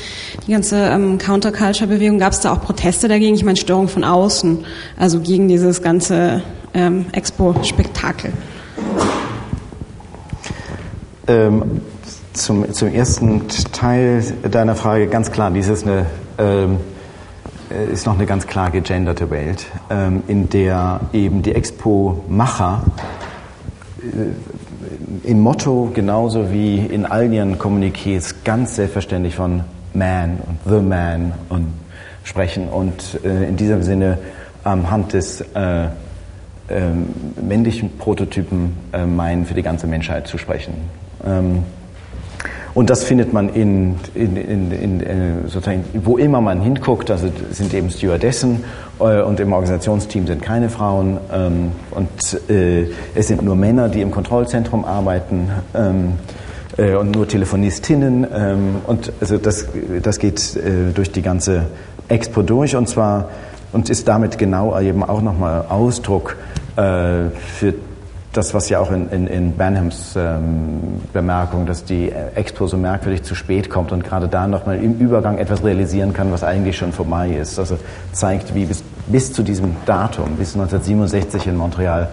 die 0.47 0.53
ganze 0.53 0.77
ähm, 0.77 1.19
Counterculture-Bewegung, 1.19 2.19
gab 2.19 2.33
es 2.33 2.41
da 2.41 2.53
auch 2.53 2.61
Proteste 2.61 3.09
dagegen? 3.09 3.35
Ich 3.35 3.45
meine 3.45 3.57
Störung 3.57 3.89
von 3.89 4.05
außen, 4.05 4.65
also 4.99 5.21
gegen 5.21 5.49
dieses 5.49 5.83
ganze 5.83 6.43
ähm, 6.75 7.07
Expo-Spektakel. 7.13 8.33
Ähm, 11.27 11.81
zum, 12.33 12.73
zum 12.73 12.89
ersten 12.89 13.49
Teil 13.73 14.23
deiner 14.51 14.77
Frage 14.77 15.09
ganz 15.09 15.33
klar, 15.33 15.51
dies 15.51 15.69
ist, 15.69 15.87
eine, 15.87 16.07
ähm, 16.39 16.77
ist 17.93 18.07
noch 18.07 18.15
eine 18.15 18.27
ganz 18.27 18.47
klar 18.47 18.71
gegenderte 18.71 19.31
Welt, 19.31 19.67
ähm, 19.91 20.23
in 20.29 20.49
der 20.49 21.01
eben 21.13 21.43
die 21.43 21.55
Expo-Macher 21.55 22.83
äh, 24.01 24.58
im 25.25 25.41
Motto 25.41 25.91
genauso 25.95 26.51
wie 26.51 26.79
in 26.79 27.07
all 27.07 27.33
ihren 27.33 27.59
Kommuniqués 27.59 28.35
ganz 28.45 28.77
selbstverständlich 28.77 29.35
von 29.35 29.63
Man 29.95 30.39
und 30.47 30.59
The 30.65 30.81
Man 30.81 31.33
und 31.49 31.69
sprechen 32.25 32.69
und 32.69 33.21
äh, 33.25 33.49
in 33.49 33.57
diesem 33.57 33.83
Sinne 33.83 34.19
am 34.65 34.91
Hand 34.91 35.13
des 35.15 35.41
äh, 35.55 35.85
äh, 35.85 35.89
männlichen 37.41 37.97
Prototypen 37.97 38.77
äh, 38.93 39.07
meinen, 39.07 39.47
für 39.47 39.55
die 39.55 39.63
ganze 39.63 39.87
Menschheit 39.87 40.27
zu 40.27 40.37
sprechen. 40.37 40.75
Ähm, 41.25 41.63
und 42.79 42.91
das 42.91 43.03
findet 43.03 43.33
man 43.33 43.49
in, 43.49 43.97
in, 44.15 44.37
in, 44.37 44.71
in, 44.71 45.01
äh, 45.01 45.49
sozusagen, 45.49 45.85
wo 45.95 46.17
immer 46.17 46.41
man 46.41 46.61
hinguckt, 46.61 47.11
also 47.11 47.29
sind 47.51 47.75
eben 47.75 47.91
Stewardessen 47.91 48.63
äh, 49.01 49.21
und 49.21 49.41
im 49.41 49.53
Organisationsteam 49.53 50.29
sind 50.29 50.43
keine 50.43 50.69
Frauen 50.69 51.19
ähm, 51.33 51.73
und 51.91 52.49
äh, 52.49 52.87
es 53.17 53.27
sind 53.27 53.43
nur 53.43 53.57
Männer, 53.57 53.89
die 53.89 54.01
im 54.01 54.13
Kontrollzentrum 54.13 54.85
arbeiten 54.85 55.51
ähm, 55.75 56.13
äh, 56.77 56.95
und 56.95 57.17
nur 57.17 57.27
Telefonistinnen 57.27 58.25
ähm, 58.33 58.77
und 58.87 59.13
also 59.21 59.39
das, 59.39 59.67
das 60.01 60.21
geht 60.21 60.55
äh, 60.55 60.93
durch 60.95 61.11
die 61.11 61.23
ganze 61.23 61.65
Expo 62.07 62.43
durch 62.43 62.77
und 62.77 62.89
zwar 62.89 63.31
und 63.73 63.91
ist 63.91 64.07
damit 64.07 64.39
genau 64.39 64.79
eben 64.79 65.03
auch 65.03 65.21
nochmal 65.21 65.65
Ausdruck 65.69 66.37
äh, 66.77 67.31
für 67.59 67.75
das, 68.39 68.55
was 68.55 68.69
ja 68.69 68.79
auch 68.79 68.93
in, 68.93 69.09
in, 69.11 69.27
in 69.27 69.53
Benhams 69.53 70.15
ähm, 70.17 71.01
Bemerkung, 71.13 71.67
dass 71.67 71.85
die 71.85 72.11
Expo 72.35 72.69
so 72.69 72.77
merkwürdig 72.77 73.25
zu 73.25 73.35
spät 73.35 73.69
kommt 73.69 73.91
und 73.91 74.05
gerade 74.05 74.29
da 74.29 74.47
nochmal 74.47 74.83
im 74.83 74.99
Übergang 74.99 75.39
etwas 75.39 75.65
realisieren 75.65 76.13
kann, 76.13 76.31
was 76.31 76.45
eigentlich 76.45 76.79
schon 76.79 76.93
vorbei 76.93 77.31
ist. 77.31 77.59
Also 77.59 77.79
zeigt, 78.13 78.55
wie 78.55 78.65
bis, 78.65 78.85
bis 79.09 79.33
zu 79.33 79.43
diesem 79.43 79.75
Datum, 79.87 80.37
bis 80.37 80.55
1967 80.55 81.49
in 81.49 81.57
Montreal, 81.57 82.09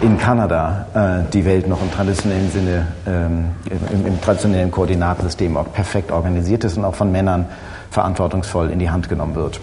in 0.00 0.18
Kanada, 0.18 0.86
äh, 0.94 1.30
die 1.32 1.44
Welt 1.44 1.68
noch 1.68 1.82
im 1.82 1.92
traditionellen 1.92 2.50
Sinne, 2.50 2.86
ähm, 3.06 3.50
im, 3.92 4.06
im 4.06 4.20
traditionellen 4.20 4.70
Koordinatensystem 4.70 5.56
auch 5.58 5.70
perfekt 5.72 6.10
organisiert 6.10 6.64
ist 6.64 6.78
und 6.78 6.86
auch 6.86 6.94
von 6.94 7.12
Männern 7.12 7.44
verantwortungsvoll 7.90 8.70
in 8.70 8.78
die 8.78 8.88
Hand 8.88 9.10
genommen 9.10 9.34
wird. 9.34 9.60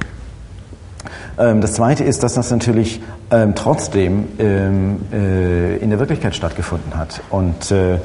Ähm, 1.40 1.62
das 1.62 1.74
Zweite 1.74 2.04
ist, 2.04 2.24
dass 2.24 2.36
das 2.36 2.52
natürlich 2.52 3.02
ähm, 3.34 3.56
trotzdem 3.56 4.28
ähm, 4.38 5.00
äh, 5.12 5.78
in 5.78 5.90
der 5.90 5.98
Wirklichkeit 5.98 6.36
stattgefunden 6.36 6.96
hat. 6.96 7.22
Und 7.32 7.72
äh, 7.72 7.98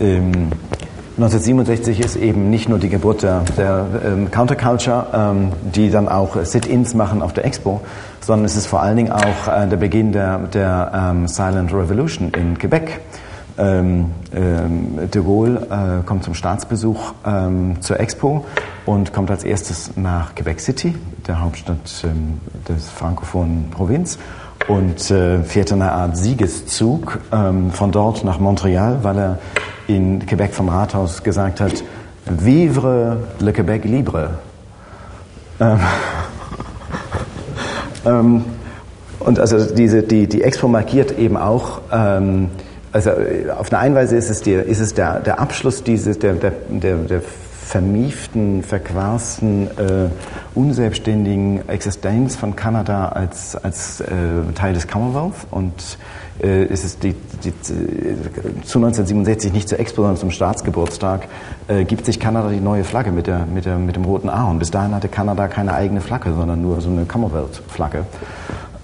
1967 0.00 2.00
ist 2.00 2.16
eben 2.16 2.48
nicht 2.48 2.70
nur 2.70 2.78
die 2.78 2.88
Geburt 2.88 3.22
der, 3.22 3.42
der 3.58 3.86
ähm, 4.02 4.30
Counterculture, 4.30 5.06
ähm, 5.12 5.52
die 5.74 5.90
dann 5.90 6.08
auch 6.08 6.42
Sit-ins 6.42 6.94
machen 6.94 7.20
auf 7.20 7.34
der 7.34 7.44
Expo, 7.44 7.82
sondern 8.20 8.46
es 8.46 8.56
ist 8.56 8.66
vor 8.66 8.82
allen 8.82 8.96
Dingen 8.96 9.12
auch 9.12 9.46
äh, 9.46 9.68
der 9.68 9.76
Beginn 9.76 10.12
der, 10.12 10.38
der 10.38 10.90
ähm, 10.94 11.28
Silent 11.28 11.74
Revolution 11.74 12.30
in 12.30 12.58
Quebec. 12.58 13.00
Ähm, 13.58 14.12
ähm, 14.34 15.10
de 15.12 15.22
Gaulle 15.22 16.00
äh, 16.00 16.06
kommt 16.06 16.24
zum 16.24 16.32
Staatsbesuch 16.32 17.12
ähm, 17.26 17.82
zur 17.82 18.00
Expo 18.00 18.46
und 18.86 19.12
kommt 19.12 19.30
als 19.30 19.44
erstes 19.44 19.94
nach 19.96 20.34
Quebec 20.34 20.58
City, 20.58 20.94
der 21.26 21.42
Hauptstadt 21.42 21.76
ähm, 22.04 22.40
des 22.66 22.88
frankophonen 22.88 23.68
Provinz, 23.70 24.18
und 24.68 25.10
äh, 25.10 25.42
fährt 25.42 25.70
in 25.70 25.82
einer 25.82 25.92
Art 25.92 26.16
Siegeszug 26.16 27.18
ähm, 27.32 27.70
von 27.70 27.92
dort 27.92 28.24
nach 28.24 28.38
Montreal, 28.38 28.98
weil 29.02 29.18
er 29.18 29.38
in 29.88 30.24
Quebec 30.24 30.54
vom 30.54 30.68
Rathaus 30.68 31.22
gesagt 31.22 31.60
hat, 31.60 31.82
Vivre 32.24 33.16
le 33.40 33.52
Québec 33.52 33.84
libre. 33.84 34.30
Ähm, 35.60 35.78
ähm, 38.06 38.44
und 39.18 39.38
also 39.38 39.74
diese, 39.74 40.02
die, 40.02 40.26
die 40.26 40.42
Expo 40.42 40.68
markiert 40.68 41.18
eben 41.18 41.36
auch 41.36 41.80
ähm, 41.92 42.48
also 42.92 43.10
auf 43.58 43.72
eine 43.72 43.78
Einweise 43.78 44.16
ist 44.16 44.28
es, 44.30 44.42
die, 44.42 44.52
ist 44.52 44.80
es 44.80 44.94
der, 44.94 45.20
der 45.20 45.40
Abschluss 45.40 45.82
dieses, 45.82 46.18
der, 46.18 46.34
der, 46.34 46.52
der, 46.68 46.96
der 46.96 47.22
vermieften, 47.72 48.62
verquasten, 48.62 49.66
äh, 49.78 50.10
unselbstständigen 50.54 51.66
Existenz 51.70 52.36
von 52.36 52.54
Kanada 52.54 53.08
als, 53.08 53.56
als 53.56 54.02
äh, 54.02 54.08
Teil 54.54 54.74
des 54.74 54.86
Commonwealth 54.86 55.46
und 55.50 55.72
äh, 56.42 56.64
ist 56.66 56.84
es 56.84 56.98
die, 56.98 57.14
die, 57.42 57.58
zu 57.62 58.78
1967 58.78 59.54
nicht 59.54 59.70
zur 59.70 59.80
Expo, 59.80 60.02
sondern 60.02 60.18
zum 60.18 60.30
Staatsgeburtstag 60.30 61.28
äh, 61.66 61.84
gibt 61.84 62.04
sich 62.04 62.20
Kanada 62.20 62.50
die 62.50 62.60
neue 62.60 62.84
Flagge 62.84 63.10
mit, 63.10 63.26
der, 63.26 63.46
mit, 63.46 63.64
der, 63.64 63.78
mit 63.78 63.96
dem 63.96 64.04
roten 64.04 64.28
Ahorn. 64.28 64.58
Bis 64.58 64.70
dahin 64.70 64.94
hatte 64.94 65.08
Kanada 65.08 65.48
keine 65.48 65.72
eigene 65.72 66.02
Flagge, 66.02 66.34
sondern 66.34 66.60
nur 66.60 66.82
so 66.82 66.90
eine 66.90 67.06
Commonwealth-Flagge. 67.06 68.04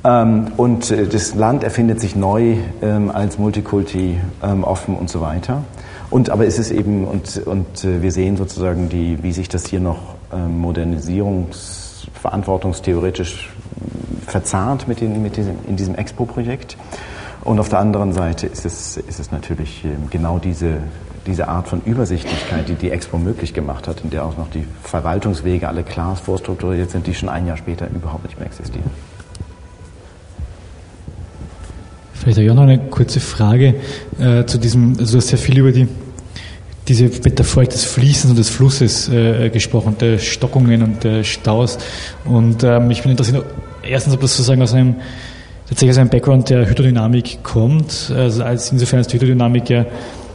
Ähm, 0.03 0.47
und 0.57 0.91
äh, 0.91 1.07
das 1.07 1.35
Land 1.35 1.63
erfindet 1.63 2.01
sich 2.01 2.17
neu 2.17 2.57
ähm, 2.81 3.11
als 3.11 3.37
Multikulti, 3.37 4.19
ähm, 4.43 4.65
offen 4.65 4.97
und 4.97 5.11
so 5.11 5.21
weiter. 5.21 5.65
Und 6.11 6.31
aber 6.31 6.47
ist 6.47 6.59
es 6.59 6.71
eben, 6.71 7.05
und, 7.05 7.43
und 7.47 7.85
äh, 7.85 8.03
wir 8.03 8.13
sehen 8.13 8.37
sozusagen, 8.37 8.89
die, 8.89 9.23
wie 9.23 9.33
sich 9.33 9.49
das 9.49 9.67
hier 9.67 9.81
noch 9.81 10.15
ähm, 10.33 10.65
modernisierungs-, 10.65 12.07
verantwortungstheoretisch 12.15 13.51
verzahnt 14.27 14.89
mit, 14.89 15.01
den, 15.01 15.23
mit 15.23 15.37
diesem, 15.37 15.57
in 15.69 15.77
diesem 15.77 15.95
Expo-Projekt. 15.95 16.77
Und 17.45 17.59
auf 17.61 17.69
der 17.69 17.79
anderen 17.79 18.13
Seite 18.13 18.47
ist 18.47 18.65
es, 18.65 18.97
ist 18.97 19.21
es 19.21 19.31
natürlich 19.31 19.85
ähm, 19.85 20.09
genau 20.11 20.39
diese, 20.39 20.79
diese 21.27 21.49
Art 21.49 21.69
von 21.69 21.83
Übersichtlichkeit, 21.83 22.69
die 22.69 22.75
die 22.75 22.91
Expo 22.91 23.19
möglich 23.19 23.53
gemacht 23.53 23.87
hat, 23.87 24.01
in 24.03 24.11
der 24.11 24.25
auch 24.25 24.37
noch 24.37 24.51
die 24.51 24.65
Verwaltungswege 24.83 25.69
alle 25.69 25.83
klar 25.83 26.17
vorstrukturiert 26.17 26.91
sind, 26.91 27.07
die 27.07 27.15
schon 27.15 27.29
ein 27.29 27.47
Jahr 27.47 27.57
später 27.57 27.89
überhaupt 27.89 28.25
nicht 28.25 28.39
mehr 28.39 28.47
existieren. 28.47 28.91
Vielleicht 32.35 32.51
auch 32.51 32.55
noch 32.55 32.65
eine 32.65 32.79
kurze 32.79 33.21
Frage 33.21 33.77
äh, 34.21 34.45
zu 34.45 34.59
diesem, 34.59 34.97
also 34.99 35.13
du 35.13 35.17
hast 35.19 35.29
sehr 35.29 35.39
viel 35.39 35.59
über 35.59 35.73
die 35.73 35.89
diese 36.87 37.05
Metaphorik 37.05 37.71
des 37.71 37.85
Fließens 37.85 38.31
und 38.31 38.39
des 38.39 38.49
Flusses 38.49 39.09
äh, 39.11 39.51
gesprochen, 39.51 39.97
der 40.01 40.19
Stockungen 40.19 40.83
und 40.83 41.05
der 41.05 41.23
Staus. 41.23 41.79
Und 42.25 42.65
ähm, 42.65 42.91
ich 42.91 43.03
bin 43.03 43.11
interessiert, 43.11 43.45
erstens, 43.83 44.15
ob 44.15 44.21
das 44.21 44.37
sozusagen 44.37 44.63
aus 44.63 44.73
einem 44.73 44.97
tatsächlich 45.69 45.91
aus 45.91 45.99
einem 45.99 46.09
Background 46.09 46.49
der 46.49 46.69
Hydrodynamik 46.69 47.43
kommt, 47.43 48.11
also 48.15 48.43
als 48.43 48.73
insofern 48.73 48.99
als 48.99 49.09
die 49.09 49.17
Hydrodynamik 49.17 49.69
ja 49.69 49.85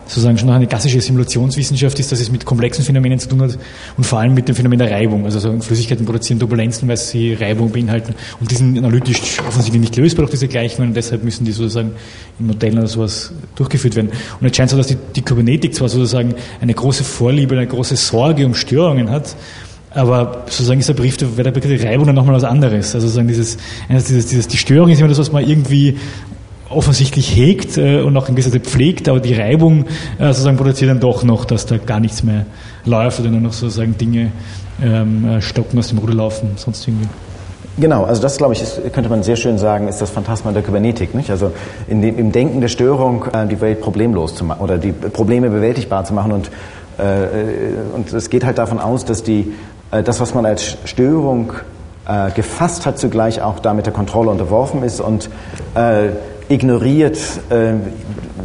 sozusagen 0.06 0.38
schon 0.38 0.50
eine 0.50 0.68
klassische 0.68 1.00
Simulationswissenschaft 1.02 1.98
ist, 2.00 2.12
dass 2.12 2.20
es 2.20 2.32
mit 2.32 2.46
komplexen 2.46 2.84
Phänomenen 2.84 3.20
zu 3.20 3.30
tun 3.30 3.42
hat 3.42 3.58
und 3.98 4.06
vor 4.06 4.20
allem 4.20 4.34
mit 4.34 4.48
dem 4.48 4.56
Phänomen 4.56 4.80
der 4.80 4.92
Reibung. 4.92 5.26
Also 5.26 5.40
so 5.40 5.60
Flüssigkeiten 5.60 6.06
produzieren 6.06 6.40
Turbulenzen, 6.40 6.88
weil 6.88 6.98
sie 6.98 7.34
Reibung 7.34 7.72
beinhalten 7.72 8.14
und 8.40 8.52
die 8.52 8.56
sind 8.56 8.78
analytisch 8.78 9.40
offensichtlich 9.40 9.82
nicht 9.82 9.96
lösbar 9.96 10.24
durch 10.24 10.32
diese 10.32 10.48
Gleichungen 10.48 10.90
und 10.90 10.96
deshalb 10.96 11.24
müssen 11.24 11.46
die 11.46 11.52
sozusagen 11.52 11.92
in 12.40 12.48
Modellen 12.48 12.78
oder 12.78 12.88
sowas 12.88 13.32
durchgeführt 13.56 13.96
werden. 13.96 14.10
Und 14.40 14.46
jetzt 14.46 14.58
scheint 14.58 14.70
so, 14.70 14.78
dass 14.78 14.88
die, 14.88 14.98
die 15.16 15.22
Kybernetik 15.22 15.74
zwar 15.74 15.90
sozusagen 15.90 16.36
eine 16.62 16.74
große 16.74 17.04
Vorliebe, 17.04 17.56
eine 17.56 17.68
große 17.68 17.96
Sorge 17.96 18.46
um 18.46 18.56
Störungen 18.56 19.10
hat, 19.10 19.36
aber 19.96 20.46
sozusagen 20.48 20.80
ist 20.80 20.90
der 20.90 20.96
Brief, 20.96 21.18
wäre 21.22 21.44
der 21.44 21.52
Begriff 21.52 21.84
Reibung 21.84 22.08
dann 22.08 22.16
nochmal 22.16 22.36
was 22.36 22.44
anderes. 22.44 22.96
Also 22.96 23.08
sozusagen 23.08 23.28
dieses, 23.28 23.58
dieses, 23.90 24.26
dieses, 24.26 24.48
die 24.48 24.58
Störung 24.58 24.90
ist 24.90 25.00
immer 25.00 25.10
das, 25.10 25.20
was 25.20 25.32
man 25.32 25.48
irgendwie 25.48 25.98
offensichtlich 26.76 27.36
hegt 27.36 27.78
äh, 27.78 28.02
und 28.02 28.16
auch 28.18 28.30
in 28.30 28.36
gewisser 28.36 28.50
Weise 28.50 28.60
pflegt, 28.60 29.10
aber 29.10 29.20
die 29.20 29.34
Reibung 29.34 29.86
äh, 30.20 30.28
sozusagen 30.28 30.58
produziert 30.58 30.92
dann 30.92 31.00
doch 31.00 31.24
noch, 31.24 31.46
dass 31.46 31.66
da 31.66 31.78
gar 31.78 32.00
nichts 32.00 32.24
mehr 32.24 32.46
läuft 32.86 33.20
oder 33.20 33.30
nur 33.30 33.42
noch 33.42 33.54
sozusagen 33.54 33.98
Dinge 33.98 34.32
ähm, 34.82 35.26
äh, 35.26 35.42
stocken 35.42 35.80
aus 35.80 35.90
dem 35.90 35.98
Ruder 36.00 36.14
laufen, 36.14 36.52
sonst 36.56 36.88
irgendwie. 36.88 37.08
Genau, 37.78 38.04
also 38.04 38.22
das 38.22 38.38
glaube 38.38 38.54
ich, 38.54 38.62
ist, 38.62 38.82
könnte 38.94 39.10
man 39.10 39.24
sehr 39.24 39.36
schön 39.36 39.58
sagen, 39.58 39.88
ist 39.88 40.00
das 40.00 40.12
Phantasma 40.12 40.52
der 40.52 40.62
Kybernetik. 40.62 41.16
Nicht? 41.16 41.32
Also 41.32 41.52
dem, 41.90 42.04
im 42.04 42.32
Denken 42.32 42.62
der 42.62 42.68
Störung 42.68 43.26
äh, 43.34 43.48
die 43.48 43.60
Welt 43.62 43.82
problemlos 43.82 44.36
zu 44.36 44.46
machen 44.46 44.62
oder 44.62 44.78
die 44.78 44.92
Probleme 44.92 45.50
bewältigbar 45.50 46.06
zu 46.06 46.14
machen 46.14 46.34
und, 46.34 46.52
äh, 47.00 47.96
und 47.96 48.14
es 48.14 48.30
geht 48.30 48.46
halt 48.46 48.60
davon 48.60 48.80
aus, 48.80 49.06
dass 49.06 49.24
die, 49.24 49.54
äh, 49.90 50.04
das, 50.04 50.20
was 50.20 50.34
man 50.34 50.46
als 50.46 50.78
Störung 50.86 51.54
gefasst 52.36 52.86
hat, 52.86 53.00
zugleich 53.00 53.42
auch 53.42 53.60
damit 53.60 53.86
der 53.86 53.94
Kontrolle 53.94 54.30
unterworfen 54.30 54.84
ist 54.84 55.00
und 55.00 55.30
ignoriert 56.54 57.18
äh, 57.50 57.74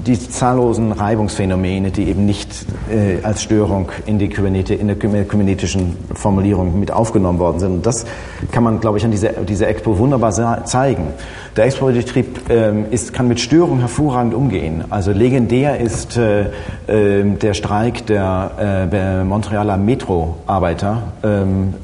die 0.09 0.19
zahllosen 0.19 0.93
Reibungsphänomene, 0.93 1.91
die 1.91 2.09
eben 2.09 2.25
nicht 2.25 2.49
äh, 2.91 3.23
als 3.23 3.43
Störung 3.43 3.91
in, 4.07 4.19
die 4.19 4.29
Kybernete, 4.29 4.75
in 4.75 4.89
der 4.89 4.97
kybernetischen 4.97 5.97
Formulierung 6.15 6.81
mit 6.81 6.91
aufgenommen 6.91 7.39
worden 7.39 7.59
sind. 7.59 7.73
Und 7.73 7.87
das 7.87 8.07
kann 8.51 8.65
man, 8.65 8.81
glaube 8.81 8.97
ich, 8.97 9.05
an 9.05 9.11
dieser, 9.11 9.33
dieser 9.33 9.69
Expo 9.69 9.99
wunderbar 9.99 10.65
zeigen. 10.65 11.09
Der 11.57 11.67
Expo-Betrieb 11.67 12.49
ähm, 12.49 12.87
kann 13.13 13.29
mit 13.29 13.39
Störungen 13.39 13.81
hervorragend 13.81 14.33
umgehen. 14.33 14.85
Also 14.89 15.13
legendär 15.13 15.79
ist 15.79 16.17
äh, 16.17 16.47
äh, 16.87 17.25
der 17.25 17.53
Streik 17.53 18.07
der, 18.07 18.87
äh, 18.87 18.91
der 18.91 19.25
Montrealer 19.25 19.77
Metro-Arbeiter 19.77 21.03
ähm, 21.23 21.75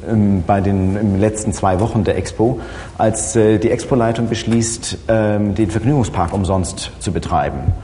bei 0.46 0.62
den 0.62 1.20
letzten 1.20 1.52
zwei 1.52 1.78
Wochen 1.80 2.04
der 2.04 2.16
Expo, 2.16 2.60
als 2.96 3.36
äh, 3.36 3.58
die 3.58 3.70
Expo-Leitung 3.70 4.28
beschließt, 4.28 4.98
ähm, 5.08 5.54
den 5.54 5.70
Vergnügungspark 5.70 6.32
umsonst 6.32 6.90
zu 7.00 7.12
betreiben 7.12 7.74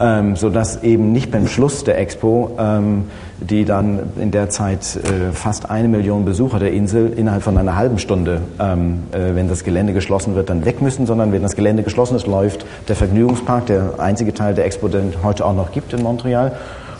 ähm, 0.00 0.36
sodass 0.36 0.82
eben 0.82 1.12
nicht 1.12 1.30
beim 1.30 1.46
Schluss 1.46 1.84
der 1.84 1.98
Expo, 1.98 2.56
ähm, 2.58 3.04
die 3.40 3.64
dann 3.64 4.00
in 4.20 4.30
der 4.30 4.48
Zeit 4.48 4.96
äh, 4.96 5.32
fast 5.32 5.70
eine 5.70 5.88
Million 5.88 6.24
Besucher 6.24 6.58
der 6.58 6.72
Insel 6.72 7.12
innerhalb 7.16 7.42
von 7.42 7.58
einer 7.58 7.76
halben 7.76 7.98
Stunde, 7.98 8.40
ähm, 8.60 9.02
äh, 9.12 9.34
wenn 9.34 9.48
das 9.48 9.64
Gelände 9.64 9.92
geschlossen 9.92 10.34
wird, 10.34 10.50
dann 10.50 10.64
weg 10.64 10.80
müssen, 10.80 11.06
sondern 11.06 11.32
wenn 11.32 11.42
das 11.42 11.56
Gelände 11.56 11.82
geschlossen 11.82 12.16
ist, 12.16 12.26
läuft 12.26 12.64
der 12.88 12.96
Vergnügungspark, 12.96 13.66
der 13.66 13.94
einzige 13.98 14.34
Teil 14.34 14.54
der 14.54 14.64
Expo, 14.64 14.88
den 14.88 15.12
heute 15.22 15.44
auch 15.44 15.54
noch 15.54 15.72
gibt 15.72 15.92
in 15.92 16.02
Montreal, 16.02 16.52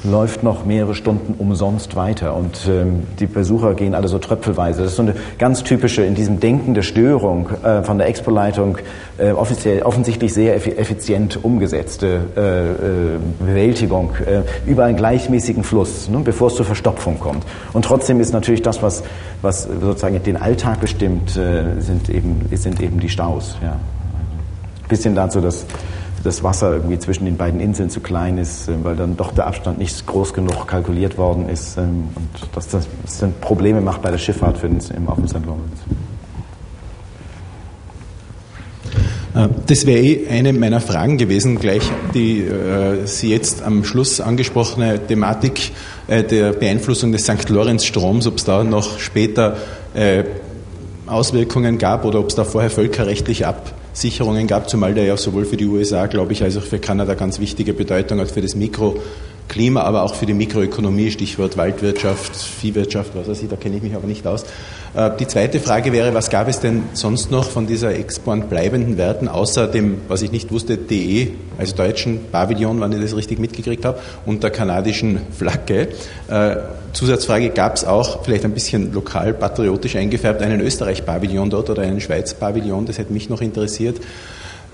läuft 0.05 0.43
noch 0.43 0.65
mehrere 0.67 0.95
Stunden 0.95 1.35
umsonst 1.39 1.97
weiter 1.97 2.37
und 2.37 2.69
ähm, 2.69 3.05
die 3.19 3.27
Besucher 3.27 3.75
gehen 3.75 3.95
alle 3.95 4.09
so 4.09 4.19
tröpfelweise. 4.19 4.83
Das 4.83 4.93
ist 4.93 4.97
so 4.97 5.03
eine 5.03 5.15
ganz 5.39 5.65
typische 5.65 6.03
in 6.05 6.15
diesem 6.15 6.41
Denken 6.41 6.75
der 6.75 6.83
Störung 6.83 7.49
äh, 7.63 7.83
von 7.83 7.99
der 7.99 8.07
Expo-Leitung 8.09 8.79
äh, 9.17 9.33
offensichtlich 9.33 10.35
sehr 10.35 10.55
effizient 10.55 11.43
umgesetzte 11.43 12.21
äh, 12.37 12.71
äh, 12.71 13.19
Bewältigung 13.39 14.11
äh, 14.27 14.43
über 14.69 14.85
einen 14.85 14.97
gleichmäßigen 14.97 15.65
Fluss, 15.65 16.09
ne, 16.09 16.21
bevor 16.23 16.49
es 16.49 16.57
zur 16.57 16.67
Verstopfung 16.67 17.19
kommt. 17.19 17.45
Und 17.73 17.85
trotzdem 17.85 18.21
ist 18.21 18.33
natürlich 18.33 18.63
das, 18.63 18.83
was, 18.83 19.03
was 19.41 19.65
sozusagen 19.65 20.23
den 20.23 20.37
Alltag 20.37 20.81
bestimmt, 20.81 21.37
äh, 21.37 21.81
sind, 21.81 22.11
eben, 22.11 22.47
sind 22.53 22.81
eben 22.81 23.01
die 23.01 23.09
Staus. 23.09 23.57
Ja. 23.63 23.77
Bisschen 24.89 25.15
dazu, 25.15 25.41
dass 25.41 25.65
das 26.25 26.43
Wasser 26.43 26.73
irgendwie 26.73 26.99
zwischen 26.99 27.27
den 27.27 27.37
beiden 27.37 27.61
Inseln 27.61 27.91
zu 27.91 28.01
klein 28.01 28.39
ist, 28.39 28.69
äh, 28.69 28.73
weil 28.83 28.97
dann 28.97 29.17
doch 29.17 29.33
der 29.33 29.47
Abstand 29.47 29.79
nicht 29.79 30.07
groß 30.07 30.33
genug 30.33 30.67
kalkuliert 30.67 31.19
worden 31.19 31.49
ist 31.49 31.77
ähm, 31.77 32.09
und 32.15 32.57
dass 32.57 32.69
das, 32.69 32.89
das 33.03 33.19
dann 33.19 33.35
Probleme 33.41 33.81
macht 33.81 34.03
bei 34.03 34.11
der 34.11 34.19
Schifffahrt 34.19 34.59
für 34.59 34.69
den, 34.69 34.81
auf 35.07 35.17
dem 35.17 35.29
St. 35.29 35.35
Lawrence. 35.35 35.83
Äh, 39.35 39.49
das 39.67 39.87
wäre 39.87 40.01
eh 40.01 40.29
eine 40.29 40.53
meiner 40.55 40.81
Fragen 40.81 41.19
gewesen, 41.19 41.59
gleich 41.59 41.83
die 42.15 42.41
äh, 42.41 43.07
Sie 43.07 43.31
jetzt 43.31 43.63
am 43.63 43.85
Schluss 43.85 44.21
angesprochene 44.21 44.99
Thematik 45.07 45.73
äh, 46.07 46.25
der 46.25 46.53
Beeinflussung 46.53 47.13
des 47.13 47.25
St. 47.25 47.51
Lorenz-Stroms, 47.51 48.27
ob 48.27 48.39
es 48.39 48.45
da 48.45 48.65
noch 48.65 48.99
später 48.99 49.59
äh, 49.93 50.25
Auswirkungen 51.07 51.77
gab 51.77 52.07
oder 52.07 52.19
ob 52.21 52.31
es 52.31 52.35
da 52.35 52.45
vorher 52.45 52.71
völkerrechtlich 52.71 53.45
ab 53.45 53.75
Sicherungen 53.95 54.47
gab, 54.47 54.69
zumal 54.69 54.93
der 54.93 55.05
ja 55.05 55.17
sowohl 55.17 55.45
für 55.45 55.57
die 55.57 55.67
USA, 55.67 56.07
glaube 56.07 56.33
ich, 56.33 56.43
als 56.43 56.57
auch 56.57 56.63
für 56.63 56.79
Kanada 56.79 57.15
ganz 57.15 57.39
wichtige 57.39 57.73
Bedeutung 57.73 58.19
hat 58.21 58.31
für 58.31 58.43
das 58.43 58.55
Mikroklima, 59.45 59.83
aber 59.83 60.03
auch 60.03 60.15
für 60.15 60.27
die 60.27 60.35
Mikroökonomie, 60.35 61.11
Stichwort 61.11 61.57
Waldwirtschaft, 61.57 62.35
Viehwirtschaft, 62.35 63.11
was 63.15 63.29
weiß 63.29 63.43
ich, 63.43 63.49
da 63.49 63.57
kenne 63.57 63.77
ich 63.77 63.83
mich 63.83 63.95
aber 63.95 64.07
nicht 64.07 64.27
aus. 64.27 64.45
Äh, 64.95 65.11
die 65.19 65.27
zweite 65.27 65.61
Frage 65.61 65.93
wäre, 65.93 66.15
was 66.15 66.31
gab 66.31 66.49
es 66.49 66.61
denn 66.61 66.85
sonst 66.93 67.31
noch 67.31 67.45
von 67.45 67.67
dieser 67.67 67.95
Expo 67.95 68.35
bleibenden 68.37 68.97
Werten, 68.97 69.29
außer 69.29 69.67
dem, 69.67 69.99
was 70.09 70.23
ich 70.23 70.33
nicht 70.33 70.51
wusste, 70.51 70.77
DE, 70.77 71.33
also 71.59 71.77
deutschen 71.77 72.21
Pavillon, 72.33 72.81
wenn 72.81 72.93
ich 72.93 73.01
das 73.01 73.17
richtig 73.17 73.39
mitgekriegt 73.39 73.85
habe, 73.85 73.99
und 74.27 74.43
der 74.43 74.51
kanadischen 74.51 75.21
Flagge. 75.37 75.89
Äh, 76.29 76.57
Zusatzfrage, 76.93 77.51
gab 77.51 77.77
es 77.77 77.85
auch, 77.85 78.25
vielleicht 78.25 78.45
ein 78.45 78.55
bisschen 78.55 78.93
lokal 78.93 79.35
patriotisch 79.35 79.97
eingefärbt, 79.97 80.43
einen 80.43 80.61
Österreich-Pavillon 80.61 81.51
dort 81.51 81.71
oder 81.71 81.83
einen 81.83 82.01
Schweiz-Pavillon? 82.01 82.87
Das 82.87 82.99
hätte 82.99 83.13
mich 83.13 83.29
noch 83.29 83.41
interessiert. 83.41 84.01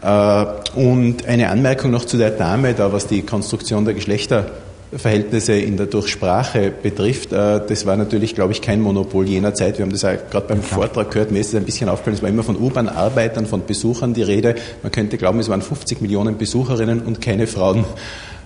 Äh, 0.02 0.44
und 0.74 1.26
eine 1.26 1.50
Anmerkung 1.50 1.90
noch 1.90 2.04
zu 2.04 2.16
der 2.16 2.30
Dame, 2.30 2.74
da 2.74 2.92
was 2.92 3.06
die 3.06 3.22
Konstruktion 3.22 3.84
der 3.84 3.94
Geschlechterverhältnisse 3.94 5.52
in 5.54 5.76
der 5.76 5.86
Durchsprache 5.86 6.72
betrifft. 6.82 7.32
Äh, 7.32 7.60
das 7.66 7.86
war 7.86 7.96
natürlich, 7.96 8.34
glaube 8.34 8.52
ich, 8.52 8.62
kein 8.62 8.80
Monopol 8.80 9.28
jener 9.28 9.54
Zeit. 9.54 9.78
Wir 9.78 9.84
haben 9.84 9.92
das 9.92 10.02
ja 10.02 10.14
gerade 10.14 10.46
beim 10.46 10.62
Vortrag 10.62 11.10
gehört. 11.10 11.30
Mir 11.30 11.40
ist 11.40 11.48
es 11.48 11.54
ein 11.54 11.64
bisschen 11.64 11.88
aufgefallen, 11.88 12.16
es 12.16 12.22
war 12.22 12.30
immer 12.30 12.42
von 12.42 12.56
U-Bahn-Arbeitern, 12.56 13.46
von 13.46 13.66
Besuchern 13.66 14.14
die 14.14 14.22
Rede. 14.22 14.54
Man 14.82 14.90
könnte 14.90 15.18
glauben, 15.18 15.38
es 15.38 15.48
waren 15.48 15.62
50 15.62 16.00
Millionen 16.00 16.38
Besucherinnen 16.38 17.00
und 17.00 17.20
keine 17.20 17.46
Frauen. 17.46 17.84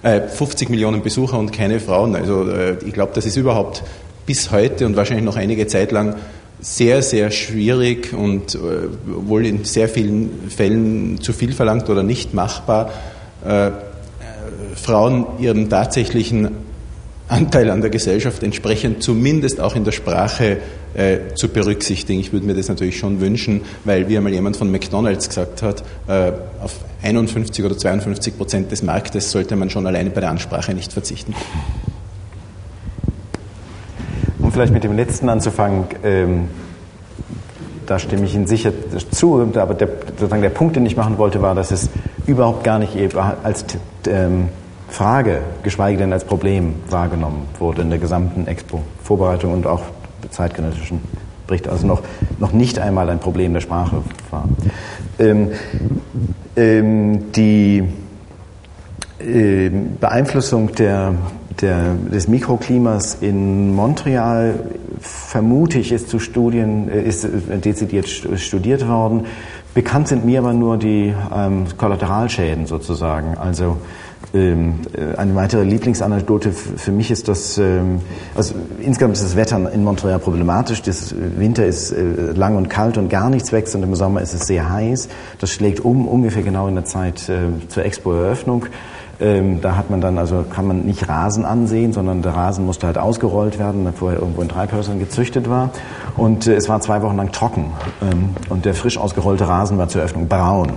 50 0.02 0.68
äh, 0.68 0.70
Millionen 0.70 1.02
Besucher 1.02 1.38
und 1.38 1.52
keine 1.52 1.80
Frauen. 1.80 2.14
Also 2.14 2.46
ich 2.84 2.92
glaube, 2.92 3.12
das 3.14 3.24
ist 3.24 3.36
überhaupt 3.36 3.82
bis 4.26 4.50
heute 4.50 4.84
und 4.84 4.96
wahrscheinlich 4.96 5.24
noch 5.24 5.36
einige 5.36 5.66
Zeit 5.66 5.92
lang 5.92 6.16
sehr, 6.64 7.02
sehr 7.02 7.30
schwierig 7.30 8.14
und 8.14 8.54
äh, 8.54 8.58
wohl 9.04 9.44
in 9.44 9.64
sehr 9.64 9.88
vielen 9.88 10.48
Fällen 10.48 11.20
zu 11.20 11.32
viel 11.32 11.52
verlangt 11.52 11.90
oder 11.90 12.02
nicht 12.02 12.32
machbar, 12.34 12.90
Frauen 14.74 15.26
ihren 15.38 15.68
tatsächlichen 15.68 16.48
Anteil 17.28 17.70
an 17.70 17.80
der 17.80 17.90
Gesellschaft 17.90 18.42
entsprechend 18.42 19.02
zumindest 19.02 19.60
auch 19.60 19.76
in 19.76 19.84
der 19.84 19.92
Sprache 19.92 20.58
äh, 20.94 21.34
zu 21.34 21.48
berücksichtigen. 21.48 22.20
Ich 22.20 22.32
würde 22.32 22.46
mir 22.46 22.54
das 22.54 22.68
natürlich 22.68 22.98
schon 22.98 23.20
wünschen, 23.20 23.62
weil 23.84 24.08
wie 24.08 24.16
einmal 24.16 24.32
jemand 24.32 24.56
von 24.56 24.70
McDonald's 24.70 25.28
gesagt 25.28 25.62
hat, 25.62 25.82
äh, 26.06 26.32
auf 26.62 26.80
51 27.02 27.64
oder 27.64 27.78
52 27.78 28.36
Prozent 28.36 28.70
des 28.70 28.82
Marktes 28.82 29.30
sollte 29.30 29.56
man 29.56 29.70
schon 29.70 29.86
alleine 29.86 30.10
bei 30.10 30.20
der 30.20 30.30
Ansprache 30.30 30.74
nicht 30.74 30.92
verzichten. 30.92 31.34
Vielleicht 34.54 34.72
mit 34.72 34.84
dem 34.84 34.92
letzten 34.92 35.28
anzufangen, 35.28 35.86
ähm, 36.04 36.48
da 37.86 37.98
stimme 37.98 38.24
ich 38.24 38.36
Ihnen 38.36 38.46
sicher 38.46 38.70
zu, 39.10 39.50
aber 39.56 39.74
der, 39.74 39.88
sozusagen 40.10 40.42
der 40.42 40.50
Punkt, 40.50 40.76
den 40.76 40.86
ich 40.86 40.96
machen 40.96 41.18
wollte, 41.18 41.42
war, 41.42 41.56
dass 41.56 41.72
es 41.72 41.90
überhaupt 42.28 42.62
gar 42.62 42.78
nicht 42.78 42.96
als 43.42 43.64
ähm, 44.06 44.50
Frage, 44.88 45.40
geschweige 45.64 45.98
denn 45.98 46.12
als 46.12 46.22
Problem 46.22 46.76
wahrgenommen 46.88 47.48
wurde 47.58 47.82
in 47.82 47.90
der 47.90 47.98
gesamten 47.98 48.46
Expo-Vorbereitung 48.46 49.52
und 49.52 49.66
auch 49.66 49.82
zeitgenössischen 50.30 51.00
Bericht, 51.48 51.66
also 51.66 51.84
noch, 51.88 52.02
noch 52.38 52.52
nicht 52.52 52.78
einmal 52.78 53.10
ein 53.10 53.18
Problem 53.18 53.54
der 53.54 53.60
Sprache 53.60 54.02
war. 54.30 54.48
Ähm, 55.18 55.50
ähm, 56.54 57.32
die 57.32 57.82
äh, 59.18 59.68
Beeinflussung 60.00 60.72
der, 60.76 61.16
der, 61.60 61.94
des 61.94 62.28
Mikroklimas 62.28 63.18
in 63.20 63.74
Montreal, 63.74 64.54
vermute 65.00 65.78
ich, 65.78 65.92
ist 65.92 66.08
zu 66.08 66.18
Studien, 66.18 66.88
äh, 66.88 67.02
ist 67.02 67.24
äh, 67.24 67.58
dezidiert 67.58 68.08
studiert 68.08 68.88
worden. 68.88 69.26
Bekannt 69.74 70.08
sind 70.08 70.24
mir 70.24 70.38
aber 70.38 70.52
nur 70.52 70.76
die 70.76 71.12
ähm, 71.34 71.66
Kollateralschäden 71.76 72.66
sozusagen. 72.66 73.36
Also 73.36 73.78
ähm, 74.32 74.80
äh, 74.96 75.16
eine 75.16 75.34
weitere 75.34 75.64
Lieblingsanekdote 75.64 76.52
für 76.52 76.92
mich 76.92 77.10
ist, 77.10 77.28
dass 77.28 77.58
ähm, 77.58 78.00
also 78.34 78.54
insgesamt 78.80 79.14
ist 79.14 79.24
das 79.24 79.36
Wetter 79.36 79.72
in 79.72 79.84
Montreal 79.84 80.18
problematisch. 80.18 80.82
Das 80.82 81.14
Winter 81.16 81.66
ist 81.66 81.92
äh, 81.92 82.32
lang 82.34 82.56
und 82.56 82.70
kalt 82.70 82.98
und 82.98 83.08
gar 83.08 83.30
nichts 83.30 83.52
wächst 83.52 83.74
und 83.74 83.82
im 83.82 83.94
Sommer 83.94 84.22
ist 84.22 84.32
es 84.32 84.46
sehr 84.46 84.70
heiß. 84.70 85.08
Das 85.40 85.50
schlägt 85.50 85.80
um 85.80 86.08
ungefähr 86.08 86.42
genau 86.42 86.68
in 86.68 86.74
der 86.74 86.84
Zeit 86.84 87.28
äh, 87.28 87.66
zur 87.68 87.84
Expo-Eröffnung. 87.84 88.66
Ähm, 89.20 89.60
da 89.60 89.76
hat 89.76 89.90
man 89.90 90.00
dann 90.00 90.18
also 90.18 90.44
kann 90.48 90.66
man 90.66 90.82
nicht 90.82 91.08
Rasen 91.08 91.44
ansehen, 91.44 91.92
sondern 91.92 92.22
der 92.22 92.34
Rasen 92.34 92.66
musste 92.66 92.86
halt 92.86 92.98
ausgerollt 92.98 93.58
werden, 93.58 93.84
der 93.84 93.92
vorher 93.92 94.20
irgendwo 94.20 94.42
in 94.42 94.48
Treibhäusern 94.48 94.98
gezüchtet 94.98 95.48
war. 95.48 95.70
Und 96.16 96.46
äh, 96.46 96.54
es 96.54 96.68
war 96.68 96.80
zwei 96.80 97.02
Wochen 97.02 97.16
lang 97.16 97.32
trocken. 97.32 97.72
Ähm, 98.02 98.30
und 98.48 98.64
der 98.64 98.74
frisch 98.74 98.98
ausgerollte 98.98 99.48
Rasen 99.48 99.78
war 99.78 99.88
zur 99.88 100.00
Eröffnung 100.00 100.28
braun. 100.28 100.72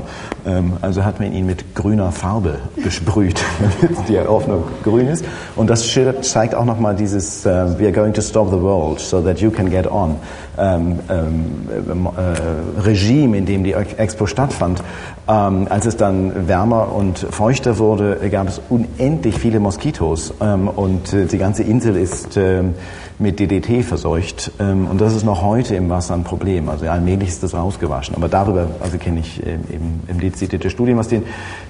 Ähm, 0.46 0.74
also 0.82 1.04
hat 1.04 1.20
man 1.20 1.34
ihn 1.34 1.46
mit 1.46 1.76
grüner 1.76 2.12
Farbe 2.12 2.60
besprüht, 2.84 3.42
damit 3.82 4.08
die 4.08 4.16
Eröffnung 4.16 4.64
grün 4.84 5.08
ist. 5.08 5.26
Und 5.56 5.70
das 5.70 5.88
zeigt 6.22 6.56
auch 6.56 6.66
nochmal 6.66 6.96
dieses 6.96 7.46
uh, 7.46 7.50
We 7.78 7.86
are 7.86 7.92
going 7.92 8.14
to 8.14 8.22
stop 8.22 8.50
the 8.50 8.62
world 8.62 9.00
so 9.00 9.22
that 9.22 9.40
you 9.40 9.50
can 9.52 9.70
get 9.70 9.90
on 9.90 10.16
ähm, 10.58 11.00
ähm, 11.10 12.08
äh, 12.08 12.82
Regime, 12.82 13.38
in 13.38 13.46
dem 13.46 13.64
die 13.64 13.74
Expo 13.74 14.26
stattfand. 14.26 14.84
Ähm, 15.28 15.68
als 15.70 15.86
es 15.86 15.98
dann 15.98 16.48
wärmer 16.48 16.94
und 16.94 17.20
feuchter 17.20 17.78
wurde, 17.80 18.18
gab 18.32 18.48
es 18.48 18.62
unendlich 18.70 19.38
viele 19.38 19.60
Moskitos 19.60 20.34
ähm, 20.40 20.68
und 20.68 21.14
äh, 21.14 21.26
die 21.26 21.38
ganze 21.38 21.64
Insel 21.64 21.98
ist 21.98 22.38
ähm, 22.38 22.76
mit 23.20 23.40
DDT 23.40 23.84
verseucht. 23.84 24.52
Ähm, 24.60 24.88
und 24.88 25.02
das 25.02 25.14
ist 25.16 25.24
noch 25.24 25.42
heute 25.42 25.76
im 25.76 25.90
Wasser 25.90 26.14
ein 26.14 26.24
Problem. 26.24 26.70
Also 26.70 26.88
allmählich 26.88 27.30
ist 27.30 27.44
das 27.44 27.54
rausgewaschen. 27.54 28.16
Aber 28.16 28.30
darüber 28.30 28.68
also 28.80 28.98
kenne 28.98 29.20
ich 29.20 29.46
ähm, 29.46 29.62
eben 29.74 30.04
im 30.08 30.20
dezidierte 30.20 30.70
Studien. 30.70 30.98
Was 30.98 31.08
den, 31.08 31.24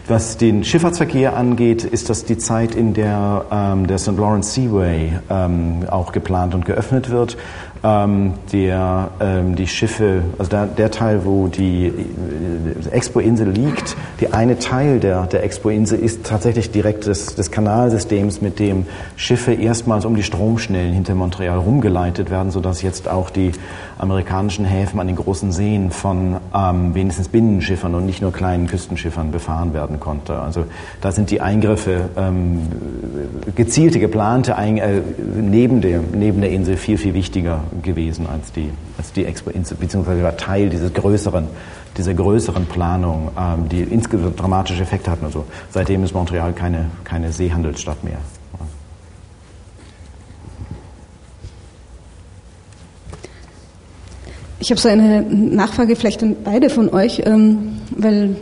was 0.07 0.37
den 0.37 0.63
Schifffahrtsverkehr 0.63 1.37
angeht, 1.37 1.83
ist 1.83 2.09
das 2.09 2.25
die 2.25 2.37
Zeit, 2.37 2.75
in 2.75 2.93
der 2.93 3.45
ähm, 3.51 3.87
der 3.87 3.97
St. 3.97 4.17
Lawrence 4.17 4.51
Seaway 4.51 5.13
ähm, 5.29 5.85
auch 5.89 6.11
geplant 6.11 6.53
und 6.53 6.65
geöffnet 6.65 7.09
wird. 7.09 7.37
Ähm, 7.83 8.33
der, 8.51 9.11
ähm, 9.19 9.55
die 9.55 9.67
Schiffe, 9.67 10.23
also 10.39 10.49
der, 10.49 10.65
der 10.65 10.91
Teil, 10.91 11.25
wo 11.25 11.47
die 11.47 11.87
äh, 11.87 12.89
Expo-Insel 12.89 13.49
liegt, 13.49 13.95
der 14.19 14.33
eine 14.33 14.57
Teil 14.57 14.99
der, 14.99 15.27
der 15.27 15.43
Expo-Insel 15.43 15.99
ist 15.99 16.25
tatsächlich 16.25 16.71
direkt 16.71 17.05
des, 17.05 17.35
des 17.35 17.51
Kanalsystems, 17.51 18.41
mit 18.41 18.59
dem 18.59 18.87
Schiffe 19.15 19.53
erstmals 19.53 20.05
um 20.05 20.15
die 20.15 20.23
Stromschnellen 20.23 20.93
hinter 20.93 21.13
Montreal 21.15 21.59
rumgeleitet 21.59 22.29
werden, 22.29 22.51
sodass 22.51 22.81
jetzt 22.81 23.07
auch 23.07 23.29
die 23.29 23.51
amerikanischen 23.97 24.65
Häfen 24.65 24.99
an 24.99 25.07
den 25.07 25.15
großen 25.15 25.51
Seen 25.51 25.91
von 25.91 26.37
ähm, 26.53 26.93
wenigstens 26.93 27.29
Binnenschiffern 27.29 27.95
und 27.95 28.05
nicht 28.05 28.21
nur 28.21 28.31
kleinen 28.31 28.67
Küstenschiffern 28.67 29.31
befahren 29.31 29.73
werden 29.73 29.99
konnte. 29.99 30.39
Also 30.39 30.65
da 31.01 31.11
sind 31.11 31.31
die 31.31 31.41
Eingriffe, 31.41 32.09
ähm, 32.15 32.67
gezielte, 33.55 33.99
geplante 33.99 34.55
Ein 34.55 34.77
äh, 34.77 35.01
neben, 35.41 35.81
der, 35.81 36.01
neben 36.13 36.41
der 36.41 36.51
Insel 36.51 36.77
viel, 36.77 36.97
viel 36.97 37.13
wichtiger 37.13 37.61
gewesen 37.81 38.27
als 38.31 38.51
die, 38.51 38.69
als 38.97 39.11
die 39.13 39.25
Expo-Insel, 39.25 39.77
beziehungsweise 39.77 40.23
war 40.23 40.37
Teil 40.37 40.69
dieses 40.69 40.93
größeren, 40.93 41.47
dieser 41.97 42.13
größeren 42.13 42.65
Planung, 42.65 43.29
ähm, 43.37 43.69
die 43.69 43.81
insgesamt 43.81 44.39
dramatische 44.39 44.83
Effekte 44.83 45.09
hatten. 45.09 45.25
Also 45.25 45.45
seitdem 45.71 46.03
ist 46.03 46.13
Montreal 46.13 46.53
keine, 46.53 46.85
keine 47.03 47.31
Seehandelsstadt 47.31 48.03
mehr. 48.03 48.17
Ich 54.59 54.71
habe 54.71 54.81
so 54.81 54.89
eine 54.89 55.21
Nachfrage 55.21 55.95
vielleicht 55.95 56.23
an 56.23 56.35
beide 56.43 56.69
von 56.69 56.89
euch, 56.89 57.21
ähm, 57.25 57.77
weil 57.91 58.35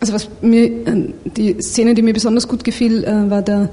also 0.00 0.14
was 0.14 0.28
mir 0.40 0.64
äh, 0.64 1.12
die 1.24 1.60
Szene, 1.60 1.94
die 1.94 2.02
mir 2.02 2.14
besonders 2.14 2.48
gut 2.48 2.64
gefiel, 2.64 3.04
äh, 3.04 3.30
war 3.30 3.42
der 3.42 3.68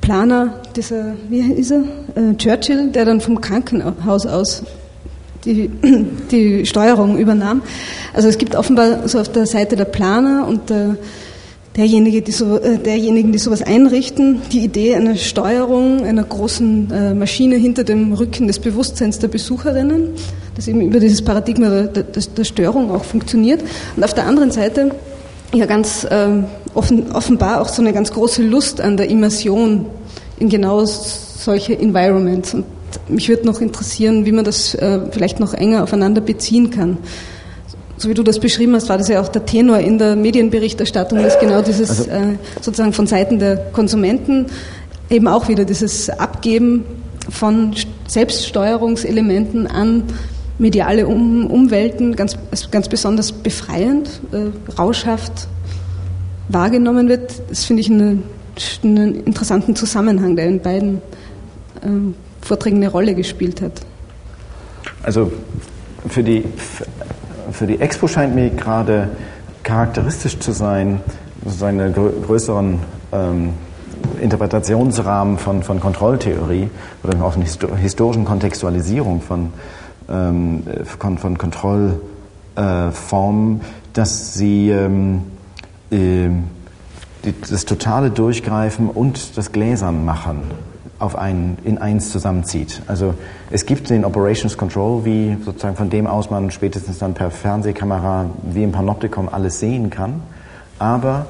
Planer, 0.00 0.60
dieser 0.76 1.14
wie 1.28 1.40
ist 1.40 1.70
er, 1.70 1.84
äh, 2.14 2.36
Churchill, 2.36 2.88
der 2.88 3.04
dann 3.04 3.20
vom 3.20 3.40
Krankenhaus 3.40 4.26
aus 4.26 4.62
die, 5.44 5.70
die 6.30 6.66
Steuerung 6.66 7.18
übernahm. 7.18 7.62
Also 8.12 8.28
es 8.28 8.38
gibt 8.38 8.54
offenbar 8.54 9.08
so 9.08 9.18
auf 9.18 9.32
der 9.32 9.46
Seite 9.46 9.76
der 9.76 9.86
Planer 9.86 10.46
und 10.46 10.70
der 10.70 10.96
derjenige, 11.76 12.22
die 12.22 12.32
so, 12.32 12.58
äh, 12.58 12.78
derjenigen, 12.78 13.32
die 13.32 13.38
sowas 13.38 13.62
einrichten, 13.62 14.42
die 14.52 14.64
Idee 14.64 14.96
einer 14.96 15.16
Steuerung 15.16 16.04
einer 16.04 16.24
großen 16.24 16.90
äh, 16.90 17.14
Maschine 17.14 17.56
hinter 17.56 17.84
dem 17.84 18.12
Rücken 18.12 18.46
des 18.46 18.58
Bewusstseins 18.58 19.18
der 19.18 19.28
Besucherinnen, 19.28 20.10
das 20.56 20.68
eben 20.68 20.80
über 20.80 21.00
dieses 21.00 21.22
Paradigma 21.22 21.68
der, 21.68 21.86
der, 21.86 22.04
der 22.04 22.44
Störung 22.44 22.90
auch 22.90 23.04
funktioniert. 23.04 23.62
Und 23.96 24.04
auf 24.04 24.14
der 24.14 24.26
anderen 24.26 24.50
Seite 24.50 24.90
ja 25.52 25.66
ganz 25.66 26.06
ähm, 26.10 26.44
offen, 26.74 27.12
offenbar 27.12 27.60
auch 27.60 27.68
so 27.68 27.82
eine 27.82 27.92
ganz 27.92 28.12
große 28.12 28.42
Lust 28.42 28.80
an 28.80 28.96
der 28.96 29.08
Immersion 29.08 29.86
in 30.38 30.48
genau 30.48 30.84
solche 30.84 31.78
Environments. 31.78 32.54
Und 32.54 32.64
mich 33.08 33.28
würde 33.28 33.46
noch 33.46 33.60
interessieren, 33.60 34.26
wie 34.26 34.32
man 34.32 34.44
das 34.44 34.74
äh, 34.74 35.00
vielleicht 35.10 35.38
noch 35.38 35.54
enger 35.54 35.84
aufeinander 35.84 36.20
beziehen 36.20 36.70
kann 36.70 36.98
so 38.00 38.08
wie 38.08 38.14
du 38.14 38.22
das 38.22 38.38
beschrieben 38.38 38.74
hast, 38.74 38.88
war 38.88 38.96
das 38.96 39.08
ja 39.08 39.20
auch 39.20 39.28
der 39.28 39.44
Tenor 39.44 39.78
in 39.78 39.98
der 39.98 40.16
Medienberichterstattung, 40.16 41.22
dass 41.22 41.38
genau 41.38 41.60
dieses 41.60 42.08
also, 42.08 42.10
äh, 42.10 42.38
sozusagen 42.62 42.94
von 42.94 43.06
Seiten 43.06 43.38
der 43.38 43.56
Konsumenten 43.56 44.46
eben 45.10 45.28
auch 45.28 45.48
wieder 45.48 45.66
dieses 45.66 46.08
Abgeben 46.08 46.86
von 47.28 47.74
Selbststeuerungselementen 48.08 49.66
an 49.66 50.04
mediale 50.58 51.06
um 51.06 51.46
Umwelten 51.46 52.16
ganz, 52.16 52.38
ganz 52.70 52.88
besonders 52.88 53.32
befreiend, 53.32 54.08
äh, 54.32 54.46
rauschhaft 54.78 55.48
wahrgenommen 56.48 57.06
wird. 57.06 57.42
Das 57.50 57.64
finde 57.66 57.82
ich 57.82 57.90
eine, 57.90 58.18
einen 58.82 59.24
interessanten 59.26 59.76
Zusammenhang, 59.76 60.36
der 60.36 60.46
in 60.46 60.60
beiden 60.60 61.02
äh, 61.82 61.88
Vorträgen 62.40 62.76
eine 62.76 62.88
Rolle 62.88 63.14
gespielt 63.14 63.60
hat. 63.60 63.72
Also 65.02 65.30
für 66.08 66.22
die 66.22 66.44
für 67.52 67.66
die 67.66 67.80
Expo 67.80 68.08
scheint 68.08 68.34
mir 68.34 68.50
gerade 68.50 69.08
charakteristisch 69.62 70.38
zu 70.38 70.52
sein, 70.52 71.00
seine 71.44 71.90
größeren 71.90 72.78
ähm, 73.12 73.54
Interpretationsrahmen 74.20 75.38
von, 75.38 75.62
von 75.62 75.80
Kontrolltheorie 75.80 76.68
oder 77.02 77.24
auch 77.24 77.36
eine 77.36 77.46
historischen 77.76 78.24
Kontextualisierung 78.24 79.20
von, 79.20 79.52
ähm, 80.08 80.62
von 80.86 81.38
Kontrollformen, 81.38 83.60
äh, 83.60 83.64
dass 83.92 84.34
sie 84.34 84.70
ähm, 84.70 85.22
äh, 85.90 86.28
die, 87.24 87.34
das 87.48 87.64
totale 87.64 88.10
Durchgreifen 88.10 88.88
und 88.88 89.36
das 89.36 89.52
Gläsern 89.52 90.04
machen 90.04 90.69
auf 91.00 91.16
ein, 91.16 91.58
in 91.64 91.78
eins 91.78 92.10
zusammenzieht. 92.10 92.82
Also 92.86 93.14
es 93.50 93.66
gibt 93.66 93.90
den 93.90 94.04
Operations 94.04 94.56
Control, 94.56 95.04
wie 95.04 95.36
sozusagen 95.44 95.76
von 95.76 95.90
dem 95.90 96.06
aus 96.06 96.30
man 96.30 96.50
spätestens 96.50 96.98
dann 96.98 97.14
per 97.14 97.30
Fernsehkamera 97.30 98.26
wie 98.42 98.62
im 98.62 98.72
Panoptikum 98.72 99.28
alles 99.28 99.58
sehen 99.58 99.90
kann. 99.90 100.22
Aber 100.78 101.26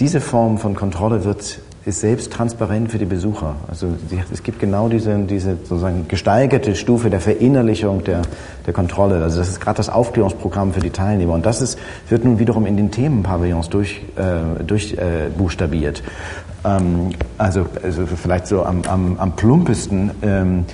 diese 0.00 0.20
Form 0.20 0.58
von 0.58 0.74
Kontrolle 0.74 1.24
wird 1.24 1.60
ist 1.88 2.00
selbst 2.00 2.32
transparent 2.32 2.90
für 2.90 2.98
die 2.98 3.06
Besucher. 3.06 3.56
Also 3.66 3.88
es 4.30 4.42
gibt 4.42 4.60
genau 4.60 4.88
diese, 4.88 5.18
diese 5.20 5.56
sozusagen 5.56 6.06
gesteigerte 6.06 6.76
Stufe 6.76 7.08
der 7.08 7.20
Verinnerlichung 7.20 8.04
der, 8.04 8.22
der 8.66 8.74
Kontrolle. 8.74 9.22
Also 9.22 9.38
das 9.38 9.48
ist 9.48 9.60
gerade 9.60 9.78
das 9.78 9.88
Aufklärungsprogramm 9.88 10.74
für 10.74 10.80
die 10.80 10.90
Teilnehmer. 10.90 11.32
Und 11.32 11.46
das 11.46 11.62
ist, 11.62 11.78
wird 12.10 12.24
nun 12.24 12.38
wiederum 12.38 12.66
in 12.66 12.76
den 12.76 12.90
Themenpavillons 12.90 13.70
durch, 13.70 14.02
äh, 14.16 14.62
durch 14.64 14.92
äh, 14.92 15.30
buchstabiert. 15.36 16.02
Ähm, 16.68 17.10
also, 17.38 17.66
also 17.82 18.06
vielleicht 18.06 18.46
so 18.46 18.64
am, 18.64 18.82
am, 18.88 19.16
am 19.18 19.32
plumpesten 19.36 20.10
ähm, 20.22 20.64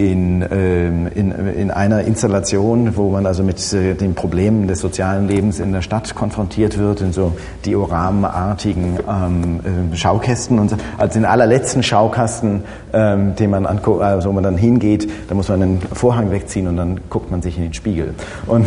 in, 0.00 0.42
ähm, 0.50 1.08
in, 1.14 1.30
in 1.30 1.70
einer 1.70 2.02
Installation, 2.04 2.96
wo 2.96 3.10
man 3.10 3.26
also 3.26 3.42
mit 3.42 3.72
äh, 3.74 3.94
den 3.94 4.14
Problemen 4.14 4.66
des 4.66 4.80
sozialen 4.80 5.28
Lebens 5.28 5.60
in 5.60 5.72
der 5.72 5.82
Stadt 5.82 6.14
konfrontiert 6.14 6.78
wird, 6.78 7.02
in 7.02 7.12
so 7.12 7.36
dioramenartigen 7.66 8.98
ähm, 9.06 9.92
äh, 9.92 9.96
Schaukästen. 9.96 10.58
Und 10.58 10.74
also 10.96 11.14
den 11.14 11.26
allerletzten 11.26 11.82
Schaukasten, 11.82 12.64
ähm, 12.94 13.36
den 13.36 13.50
man 13.50 13.66
anguckt, 13.66 14.00
also 14.00 14.30
wo 14.30 14.32
man 14.32 14.44
dann 14.44 14.56
hingeht, 14.56 15.10
da 15.28 15.34
muss 15.34 15.48
man 15.48 15.62
einen 15.62 15.82
Vorhang 15.92 16.30
wegziehen 16.30 16.66
und 16.66 16.78
dann 16.78 17.00
guckt 17.10 17.30
man 17.30 17.42
sich 17.42 17.58
in 17.58 17.64
den 17.64 17.74
Spiegel. 17.74 18.14
Und, 18.46 18.66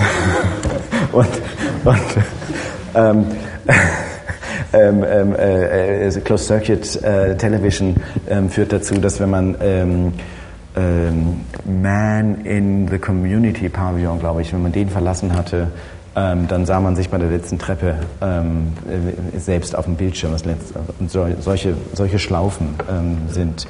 und, 1.11 1.29
und 1.83 1.97
ähm, 2.93 3.25
ähm, 4.71 5.03
ähm, 5.07 5.35
äh, 5.35 6.07
äh, 6.07 6.21
Closed 6.21 6.47
Circuit 6.47 7.03
äh, 7.03 7.35
Television 7.35 7.95
ähm, 8.29 8.49
führt 8.49 8.71
dazu, 8.71 8.95
dass 8.95 9.19
wenn 9.19 9.29
man 9.29 9.55
ähm, 9.61 10.13
ähm, 10.75 11.41
Man 11.65 12.45
in 12.45 12.87
the 12.87 12.97
Community 12.97 13.69
Pavillon, 13.69 14.19
glaube 14.19 14.41
ich, 14.41 14.53
wenn 14.53 14.63
man 14.63 14.71
den 14.71 14.89
verlassen 14.89 15.35
hatte, 15.35 15.67
ähm, 16.15 16.47
dann 16.47 16.65
sah 16.65 16.79
man 16.79 16.95
sich 16.95 17.09
bei 17.09 17.17
der 17.17 17.29
letzten 17.29 17.57
Treppe 17.57 17.95
äh, 18.21 19.39
selbst 19.39 19.75
auf 19.75 19.85
dem 19.85 19.95
Bildschirm. 19.95 20.33
Und 20.99 21.11
so, 21.11 21.27
solche, 21.39 21.75
solche 21.93 22.19
Schlaufen 22.19 22.75
sind 23.29 23.67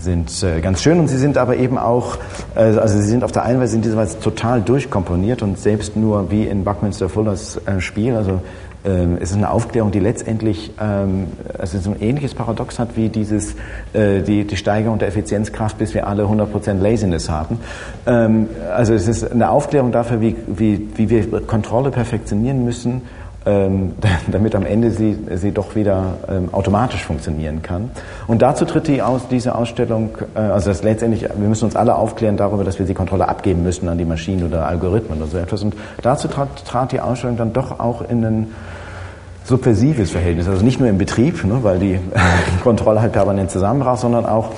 sind 0.00 0.42
äh, 0.42 0.60
ganz 0.60 0.82
schön 0.82 1.00
und 1.00 1.08
sie 1.08 1.18
sind 1.18 1.36
aber 1.36 1.56
eben 1.56 1.76
auch, 1.76 2.18
äh, 2.54 2.60
also 2.60 2.98
sie 2.98 3.08
sind 3.08 3.24
auf 3.24 3.32
der 3.32 3.44
einen 3.44 3.60
in 3.60 3.82
dieser 3.82 3.96
Weise 3.96 4.20
total 4.20 4.62
durchkomponiert 4.62 5.42
und 5.42 5.58
selbst 5.58 5.96
nur 5.96 6.30
wie 6.30 6.46
in 6.46 6.64
Buckminster 6.64 7.08
Fullers 7.08 7.60
äh, 7.66 7.80
Spiel, 7.80 8.14
also 8.14 8.40
es 8.84 9.30
ist 9.30 9.36
eine 9.36 9.50
Aufklärung, 9.50 9.90
die 9.90 9.98
letztendlich 9.98 10.70
ähm, 10.80 11.26
also 11.58 11.78
so 11.78 11.90
ein 11.90 12.00
ähnliches 12.00 12.34
Paradox 12.34 12.78
hat 12.78 12.96
wie 12.96 13.08
dieses, 13.08 13.54
äh, 13.92 14.22
die, 14.22 14.46
die 14.46 14.56
Steigerung 14.56 14.98
der 14.98 15.08
Effizienzkraft, 15.08 15.78
bis 15.78 15.94
wir 15.94 16.06
alle 16.06 16.24
100% 16.24 16.78
Laziness 16.80 17.28
haben. 17.28 17.58
Ähm, 18.06 18.48
also 18.74 18.94
es 18.94 19.08
ist 19.08 19.30
eine 19.30 19.50
Aufklärung 19.50 19.92
dafür, 19.92 20.20
wie, 20.20 20.36
wie, 20.46 20.88
wie 20.94 21.10
wir 21.10 21.40
Kontrolle 21.46 21.90
perfektionieren 21.90 22.64
müssen, 22.64 23.02
ähm, 23.48 23.94
damit 24.30 24.54
am 24.54 24.66
Ende 24.66 24.90
sie, 24.90 25.16
sie 25.34 25.52
doch 25.52 25.74
wieder 25.74 26.18
ähm, 26.28 26.48
automatisch 26.52 27.04
funktionieren 27.04 27.62
kann. 27.62 27.90
Und 28.26 28.42
dazu 28.42 28.64
tritt 28.64 28.88
die 28.88 29.02
aus, 29.02 29.28
diese 29.28 29.54
Ausstellung, 29.54 30.10
äh, 30.34 30.40
also 30.40 30.68
das 30.70 30.82
letztendlich, 30.82 31.22
wir 31.22 31.48
müssen 31.48 31.64
uns 31.64 31.74
alle 31.74 31.94
aufklären 31.94 32.36
darüber, 32.36 32.64
dass 32.64 32.78
wir 32.78 32.86
die 32.86 32.94
Kontrolle 32.94 33.28
abgeben 33.28 33.62
müssen 33.62 33.88
an 33.88 33.96
die 33.96 34.04
Maschinen 34.04 34.46
oder 34.46 34.66
Algorithmen 34.66 35.18
oder 35.18 35.30
so 35.30 35.38
etwas. 35.38 35.62
Und 35.62 35.74
dazu 36.02 36.28
trat, 36.28 36.64
trat 36.66 36.92
die 36.92 37.00
Ausstellung 37.00 37.36
dann 37.36 37.52
doch 37.52 37.80
auch 37.80 38.02
in 38.02 38.24
einen 38.24 38.54
subversives 39.44 40.10
Verhältnis. 40.10 40.46
Also 40.46 40.62
nicht 40.62 40.78
nur 40.78 40.90
im 40.90 40.98
Betrieb, 40.98 41.42
ne, 41.44 41.60
weil 41.62 41.78
die 41.78 41.98
Kontrolle 42.62 43.00
halt 43.00 43.12
permanent 43.12 43.50
zusammenbrach, 43.50 43.96
sondern 43.96 44.26
auch 44.26 44.50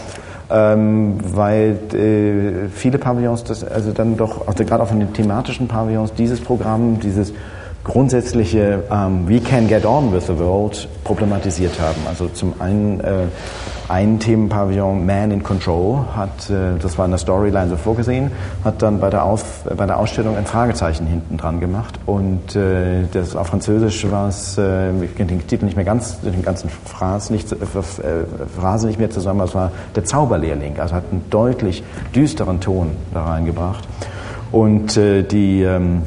ähm, 0.53 1.19
weil 1.23 1.79
äh, 1.95 2.69
viele 2.75 2.99
Pavillons, 2.99 3.45
das, 3.45 3.63
also 3.63 3.93
dann 3.93 4.17
doch, 4.17 4.49
also 4.49 4.65
gerade 4.65 4.83
auch 4.83 4.89
von 4.89 4.99
den 4.99 5.13
thematischen 5.13 5.69
Pavillons, 5.69 6.13
dieses 6.15 6.41
Programm, 6.41 6.99
dieses 6.99 7.33
grundsätzliche 7.85 8.85
ähm, 8.91 9.29
We 9.29 9.41
can 9.41 9.67
get 9.69 9.85
on 9.85 10.13
with 10.13 10.27
the 10.27 10.39
world 10.39 10.89
problematisiert 11.05 11.81
haben. 11.81 12.01
Also 12.07 12.29
zum 12.29 12.55
einen 12.61 13.01
äh, 13.01 13.27
ein 13.89 14.21
Themenpavillon 14.21 15.05
Man 15.05 15.33
in 15.33 15.43
Control 15.43 16.05
hat, 16.15 16.49
äh, 16.49 16.79
das 16.81 16.97
war 16.97 17.07
in 17.07 17.11
der 17.11 17.19
Storyline 17.19 17.69
so 17.69 17.77
vorgesehen, 17.77 18.31
hat 18.65 18.83
dann 18.83 19.01
bei 19.01 19.11
der, 19.11 19.25
Auf, 19.25 19.65
bei 19.77 19.87
der 19.87 19.99
Ausstellung 19.99 20.37
ein 20.37 20.47
Fragezeichen 20.47 21.07
hinten 21.07 21.37
dran 21.37 21.59
gemacht 21.59 21.99
und 22.07 22.55
äh, 22.55 23.05
das 23.13 23.35
auf 23.35 23.49
Französisch 23.49 24.09
war 24.11 24.29
es, 24.29 24.57
äh, 24.59 24.93
ich 25.03 25.17
kenne 25.17 25.31
den 25.31 25.47
Titel 25.47 25.65
nicht 25.65 25.77
mehr 25.77 25.85
ganz, 25.85 26.21
den 26.21 26.43
ganzen 26.43 26.71
Phrase 26.71 27.33
nicht, 27.33 27.51
äh, 27.51 27.57
Phrase 27.57 28.87
nicht 28.87 29.01
mehr 29.01 29.11
zusammen, 29.11 29.41
es 29.41 29.55
war 29.55 29.73
der 29.97 30.05
Zauberlehrling, 30.05 30.79
also 30.79 30.95
hat 30.95 31.05
einen 31.11 31.25
deutlich 31.31 31.83
düsteren 32.15 32.61
Ton 32.61 32.93
da 33.13 33.25
reingebracht 33.25 33.89
und 34.53 34.97
äh, 34.97 35.25
die 35.25 35.63
ähm, 35.63 36.03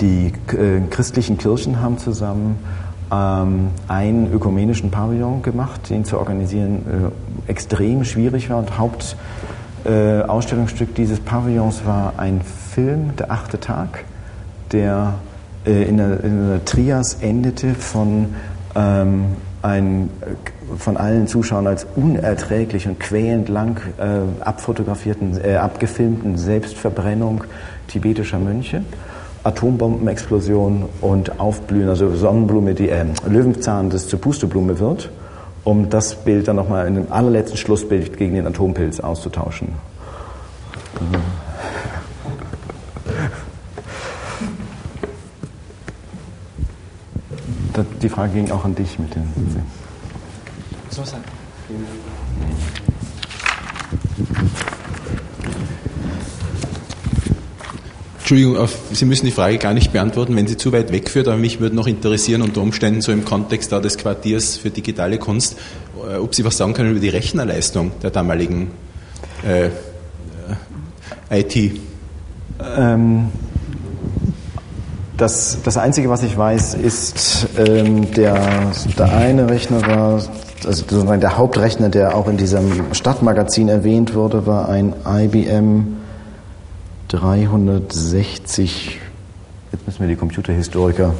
die 0.00 0.32
äh, 0.56 0.80
christlichen 0.90 1.38
Kirchen 1.38 1.80
haben 1.80 1.98
zusammen 1.98 2.58
ähm, 3.10 3.70
einen 3.88 4.32
ökumenischen 4.32 4.90
Pavillon 4.90 5.42
gemacht, 5.42 5.90
den 5.90 6.04
zu 6.04 6.18
organisieren 6.18 7.12
äh, 7.46 7.50
extrem 7.50 8.04
schwierig 8.04 8.50
war. 8.50 8.58
Und 8.58 8.78
Hauptausstellungsstück 8.78 10.90
äh, 10.90 10.94
dieses 10.94 11.20
Pavillons 11.20 11.84
war 11.84 12.14
ein 12.18 12.40
Film, 12.42 13.16
Der 13.16 13.30
achte 13.30 13.60
Tag, 13.60 14.04
der 14.72 15.14
äh, 15.66 15.84
in, 15.84 16.00
einer 16.00 16.64
Trias 16.64 17.18
endete 17.20 17.74
von 17.74 18.34
ähm, 18.74 19.36
ein, 19.62 20.10
von 20.76 20.96
allen 20.96 21.26
Zuschauern 21.26 21.66
als 21.66 21.86
unerträglich 21.96 22.86
und 22.86 23.00
quälend 23.00 23.48
lang 23.48 23.80
äh, 23.98 24.20
abfotografierten, 24.44 25.40
äh, 25.42 25.56
abgefilmten 25.56 26.36
Selbstverbrennung 26.36 27.44
tibetischer 27.88 28.38
Mönche. 28.38 28.82
Atombombenexplosion 29.48 30.88
und 31.00 31.40
Aufblühen, 31.40 31.88
also 31.88 32.14
Sonnenblume, 32.14 32.74
die 32.74 32.90
äh, 32.90 33.06
Löwenzahn, 33.26 33.88
das 33.88 34.06
zur 34.06 34.20
Pusteblume 34.20 34.78
wird, 34.78 35.10
um 35.64 35.88
das 35.88 36.14
Bild 36.14 36.48
dann 36.48 36.56
nochmal 36.56 36.86
in 36.86 36.94
dem 36.94 37.10
allerletzten 37.10 37.56
Schlussbild 37.56 38.16
gegen 38.18 38.34
den 38.34 38.46
Atompilz 38.46 39.00
auszutauschen. 39.00 39.68
Die 48.02 48.08
Frage 48.08 48.32
ging 48.32 48.50
auch 48.50 48.64
an 48.64 48.74
dich 48.74 48.98
mit 48.98 49.14
den. 49.14 49.32
Was 50.88 50.96
soll 50.96 51.06
sein? 51.06 51.20
Entschuldigung, 58.30 58.68
Sie 58.92 59.06
müssen 59.06 59.24
die 59.24 59.32
Frage 59.32 59.56
gar 59.56 59.72
nicht 59.72 59.90
beantworten, 59.90 60.36
wenn 60.36 60.46
sie 60.46 60.58
zu 60.58 60.70
weit 60.70 60.92
wegführt, 60.92 61.28
aber 61.28 61.38
mich 61.38 61.60
würde 61.60 61.74
noch 61.74 61.86
interessieren, 61.86 62.42
unter 62.42 62.60
Umständen 62.60 63.00
so 63.00 63.10
im 63.10 63.24
Kontext 63.24 63.72
da 63.72 63.80
des 63.80 63.96
Quartiers 63.96 64.58
für 64.58 64.68
digitale 64.68 65.16
Kunst, 65.16 65.56
äh, 66.06 66.16
ob 66.18 66.34
Sie 66.34 66.44
was 66.44 66.58
sagen 66.58 66.74
können 66.74 66.90
über 66.90 67.00
die 67.00 67.08
Rechnerleistung 67.08 67.92
der 68.02 68.10
damaligen 68.10 68.70
äh, 69.46 69.68
äh 71.30 71.40
IT. 71.40 71.80
Ähm, 72.76 73.28
das, 75.16 75.62
das 75.64 75.78
Einzige, 75.78 76.10
was 76.10 76.22
ich 76.22 76.36
weiß, 76.36 76.74
ist, 76.74 77.46
ähm, 77.56 78.12
der, 78.12 78.72
der 78.98 79.10
eine 79.10 79.48
Rechner 79.48 79.80
war, 79.86 80.12
also 80.66 80.84
sozusagen 80.86 81.22
der 81.22 81.38
Hauptrechner, 81.38 81.88
der 81.88 82.14
auch 82.14 82.28
in 82.28 82.36
diesem 82.36 82.92
Stadtmagazin 82.92 83.70
erwähnt 83.70 84.14
wurde, 84.14 84.44
war 84.44 84.68
ein 84.68 84.92
IBM 85.06 85.97
360, 87.08 89.00
jetzt 89.72 89.86
müssen 89.86 90.02
mir 90.02 90.08
die 90.08 90.16
Computerhistoriker 90.16 91.14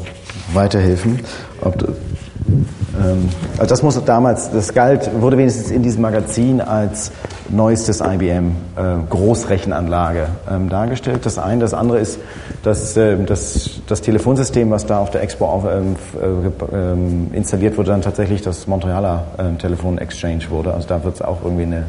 weiterhelfen. 0.53 1.21
Ob, 1.63 1.83
ähm, 1.83 3.29
also 3.57 3.71
das 3.71 3.83
muss 3.83 4.03
damals, 4.05 4.51
das 4.51 4.75
galt, 4.75 5.11
wurde 5.21 5.39
wenigstens 5.39 5.71
in 5.71 5.83
diesem 5.83 6.03
Magazin 6.03 6.61
als 6.61 7.11
neuestes 7.49 8.01
IBM 8.01 8.51
äh, 8.77 8.97
Großrechenanlage 9.09 10.29
ähm, 10.51 10.69
dargestellt. 10.69 11.25
Das 11.25 11.39
eine, 11.39 11.61
das 11.61 11.73
andere 11.73 12.01
ist, 12.01 12.19
dass 12.63 12.95
äh, 12.99 13.17
das, 13.25 13.81
das 13.87 14.03
Telefonsystem, 14.03 14.71
was 14.71 14.85
da 14.85 14.99
auf 14.99 15.11
der 15.11 15.23
Expo 15.23 15.47
auf, 15.47 15.65
ähm, 15.65 15.97
äh, 16.21 16.77
ähm, 16.77 17.31
installiert 17.33 17.79
wurde, 17.79 17.93
dann 17.93 18.03
tatsächlich 18.03 18.43
das 18.43 18.67
Montrealer 18.67 19.25
ähm, 19.39 19.59
Telefon 19.59 19.97
Exchange 19.97 20.51
wurde. 20.51 20.75
Also 20.75 20.87
da 20.89 21.03
wird 21.03 21.15
es 21.15 21.23
auch 21.23 21.43
irgendwie 21.43 21.63
eine 21.65 21.87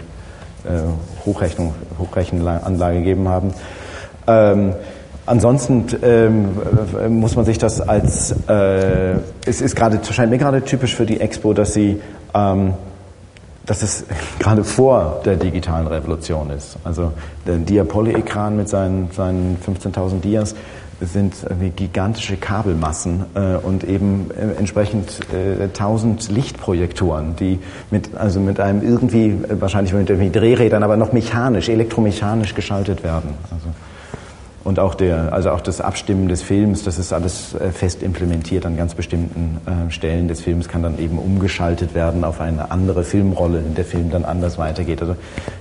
äh, 0.63 1.25
Hochrechnung, 1.25 1.73
Hochrechenanlage 1.99 2.99
gegeben 2.99 3.27
haben. 3.27 3.53
Ähm, 4.29 4.73
ansonsten 5.25 5.85
ähm, 6.03 7.19
muss 7.19 7.35
man 7.35 7.45
sich 7.45 7.57
das 7.57 7.81
als, 7.81 8.35
äh, 8.47 9.13
es 9.45 9.61
ist 9.61 9.75
gerade, 9.75 9.99
scheint 10.11 10.29
mir 10.29 10.37
gerade 10.37 10.61
typisch 10.63 10.95
für 10.95 11.05
die 11.05 11.19
Expo, 11.19 11.53
dass 11.53 11.73
sie, 11.73 11.99
ähm, 12.35 12.73
dass 13.65 13.81
es 13.81 14.05
gerade 14.39 14.63
vor 14.63 15.21
der 15.25 15.35
digitalen 15.35 15.87
Revolution 15.87 16.51
ist. 16.51 16.77
Also 16.83 17.11
der 17.47 17.57
Diapoly-Ekran 17.57 18.55
mit 18.55 18.69
seinen, 18.69 19.09
seinen 19.11 19.57
15.000 19.65 20.21
Dias 20.21 20.55
sind 21.01 21.33
gigantische 21.77 22.35
Kabelmassen 22.35 23.25
äh, 23.33 23.55
und 23.55 23.83
eben 23.85 24.31
äh, 24.31 24.59
entsprechend 24.59 25.19
äh, 25.33 25.63
1000 25.63 26.29
Lichtprojektoren, 26.29 27.37
die 27.37 27.59
mit, 27.89 28.15
also 28.17 28.41
mit 28.41 28.59
einem 28.59 28.81
irgendwie, 28.81 29.27
äh, 29.27 29.61
wahrscheinlich 29.61 29.93
mit 29.93 30.35
Drehrädern, 30.35 30.83
aber 30.83 30.97
noch 30.97 31.13
mechanisch, 31.13 31.69
elektromechanisch 31.69 32.53
geschaltet 32.53 33.03
werden. 33.03 33.29
Also 33.49 33.67
und 34.69 34.77
auch 34.77 34.93
der, 34.93 35.33
also 35.33 35.49
auch 35.49 35.61
das 35.61 35.81
Abstimmen 35.81 36.27
des 36.27 36.43
Films, 36.43 36.83
das 36.83 36.99
ist 36.99 37.11
alles 37.11 37.55
äh, 37.55 37.71
fest 37.71 38.03
implementiert 38.03 38.67
an 38.67 38.77
ganz 38.77 38.93
bestimmten 38.93 39.57
äh, 39.65 39.91
Stellen 39.91 40.27
des 40.27 40.41
Films, 40.41 40.69
kann 40.69 40.83
dann 40.83 40.99
eben 40.99 41.17
umgeschaltet 41.17 41.95
werden 41.95 42.23
auf 42.23 42.39
eine 42.39 42.69
andere 42.69 43.03
Filmrolle, 43.03 43.57
in 43.57 43.73
der 43.73 43.83
Film 43.83 44.11
dann 44.11 44.25
anders 44.25 44.59
weitergeht. 44.59 45.01
Also 45.01 45.15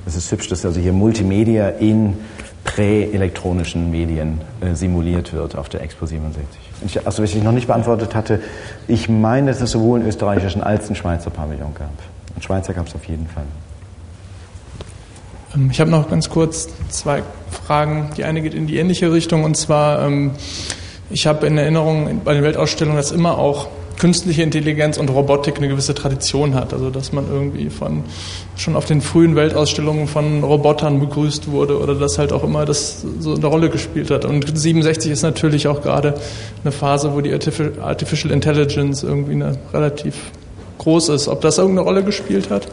das 0.04 0.14
ist 0.14 0.30
hübsch, 0.30 0.48
dass 0.48 0.66
also 0.66 0.78
hier 0.78 0.92
Multimedia 0.92 1.70
in 1.70 2.18
präelektronischen 2.64 3.90
Medien 3.90 4.42
äh, 4.60 4.74
simuliert 4.74 5.32
wird 5.32 5.56
auf 5.56 5.70
der 5.70 5.80
Expo 5.80 6.04
67. 6.04 6.46
Ich, 6.84 7.06
also 7.06 7.22
was 7.22 7.34
ich 7.34 7.42
noch 7.42 7.52
nicht 7.52 7.66
beantwortet 7.66 8.14
hatte, 8.14 8.40
ich 8.88 9.08
meine, 9.08 9.52
dass 9.52 9.62
es 9.62 9.70
sowohl 9.70 10.00
einen 10.00 10.08
österreichischen 10.08 10.62
als 10.62 10.88
einen 10.88 10.96
Schweizer 10.96 11.30
Pavillon 11.30 11.72
gab. 11.72 11.88
Einen 12.34 12.42
Schweizer 12.42 12.74
gab 12.74 12.88
es 12.88 12.94
auf 12.94 13.04
jeden 13.04 13.26
Fall. 13.26 13.44
Ähm, 15.58 15.70
ich 15.70 15.80
habe 15.80 15.90
noch 15.90 16.08
ganz 16.08 16.28
kurz 16.30 16.68
zwei 16.88 17.22
Fragen. 17.50 18.10
Die 18.16 18.24
eine 18.24 18.42
geht 18.42 18.54
in 18.54 18.66
die 18.66 18.76
ähnliche 18.76 19.12
Richtung 19.12 19.44
und 19.44 19.56
zwar, 19.56 20.06
ähm, 20.06 20.32
ich 21.10 21.26
habe 21.26 21.46
in 21.46 21.58
Erinnerung 21.58 22.20
bei 22.24 22.34
den 22.34 22.42
Weltausstellungen, 22.42 22.96
dass 22.96 23.12
immer 23.12 23.38
auch 23.38 23.68
künstliche 23.98 24.42
Intelligenz 24.42 24.96
und 24.96 25.10
Robotik 25.10 25.56
eine 25.56 25.66
gewisse 25.66 25.92
Tradition 25.92 26.54
hat. 26.54 26.72
Also 26.72 26.90
dass 26.90 27.12
man 27.12 27.26
irgendwie 27.28 27.68
von 27.68 28.04
schon 28.56 28.76
auf 28.76 28.84
den 28.84 29.00
frühen 29.00 29.34
Weltausstellungen 29.34 30.06
von 30.06 30.44
Robotern 30.44 31.00
begrüßt 31.00 31.50
wurde 31.50 31.80
oder 31.80 31.96
dass 31.96 32.16
halt 32.18 32.32
auch 32.32 32.44
immer 32.44 32.64
das 32.64 33.04
so 33.18 33.34
eine 33.34 33.46
Rolle 33.46 33.70
gespielt 33.70 34.10
hat. 34.12 34.24
Und 34.24 34.56
67 34.56 35.10
ist 35.10 35.22
natürlich 35.22 35.66
auch 35.66 35.82
gerade 35.82 36.14
eine 36.62 36.70
Phase, 36.70 37.12
wo 37.14 37.20
die 37.20 37.32
Artificial 37.32 38.32
Intelligence 38.32 39.02
irgendwie 39.02 39.32
eine 39.32 39.58
relativ 39.72 40.14
groß 40.78 41.08
ist. 41.08 41.26
Ob 41.26 41.40
das 41.40 41.58
irgendeine 41.58 41.84
Rolle 41.84 42.04
gespielt 42.04 42.50
hat? 42.50 42.68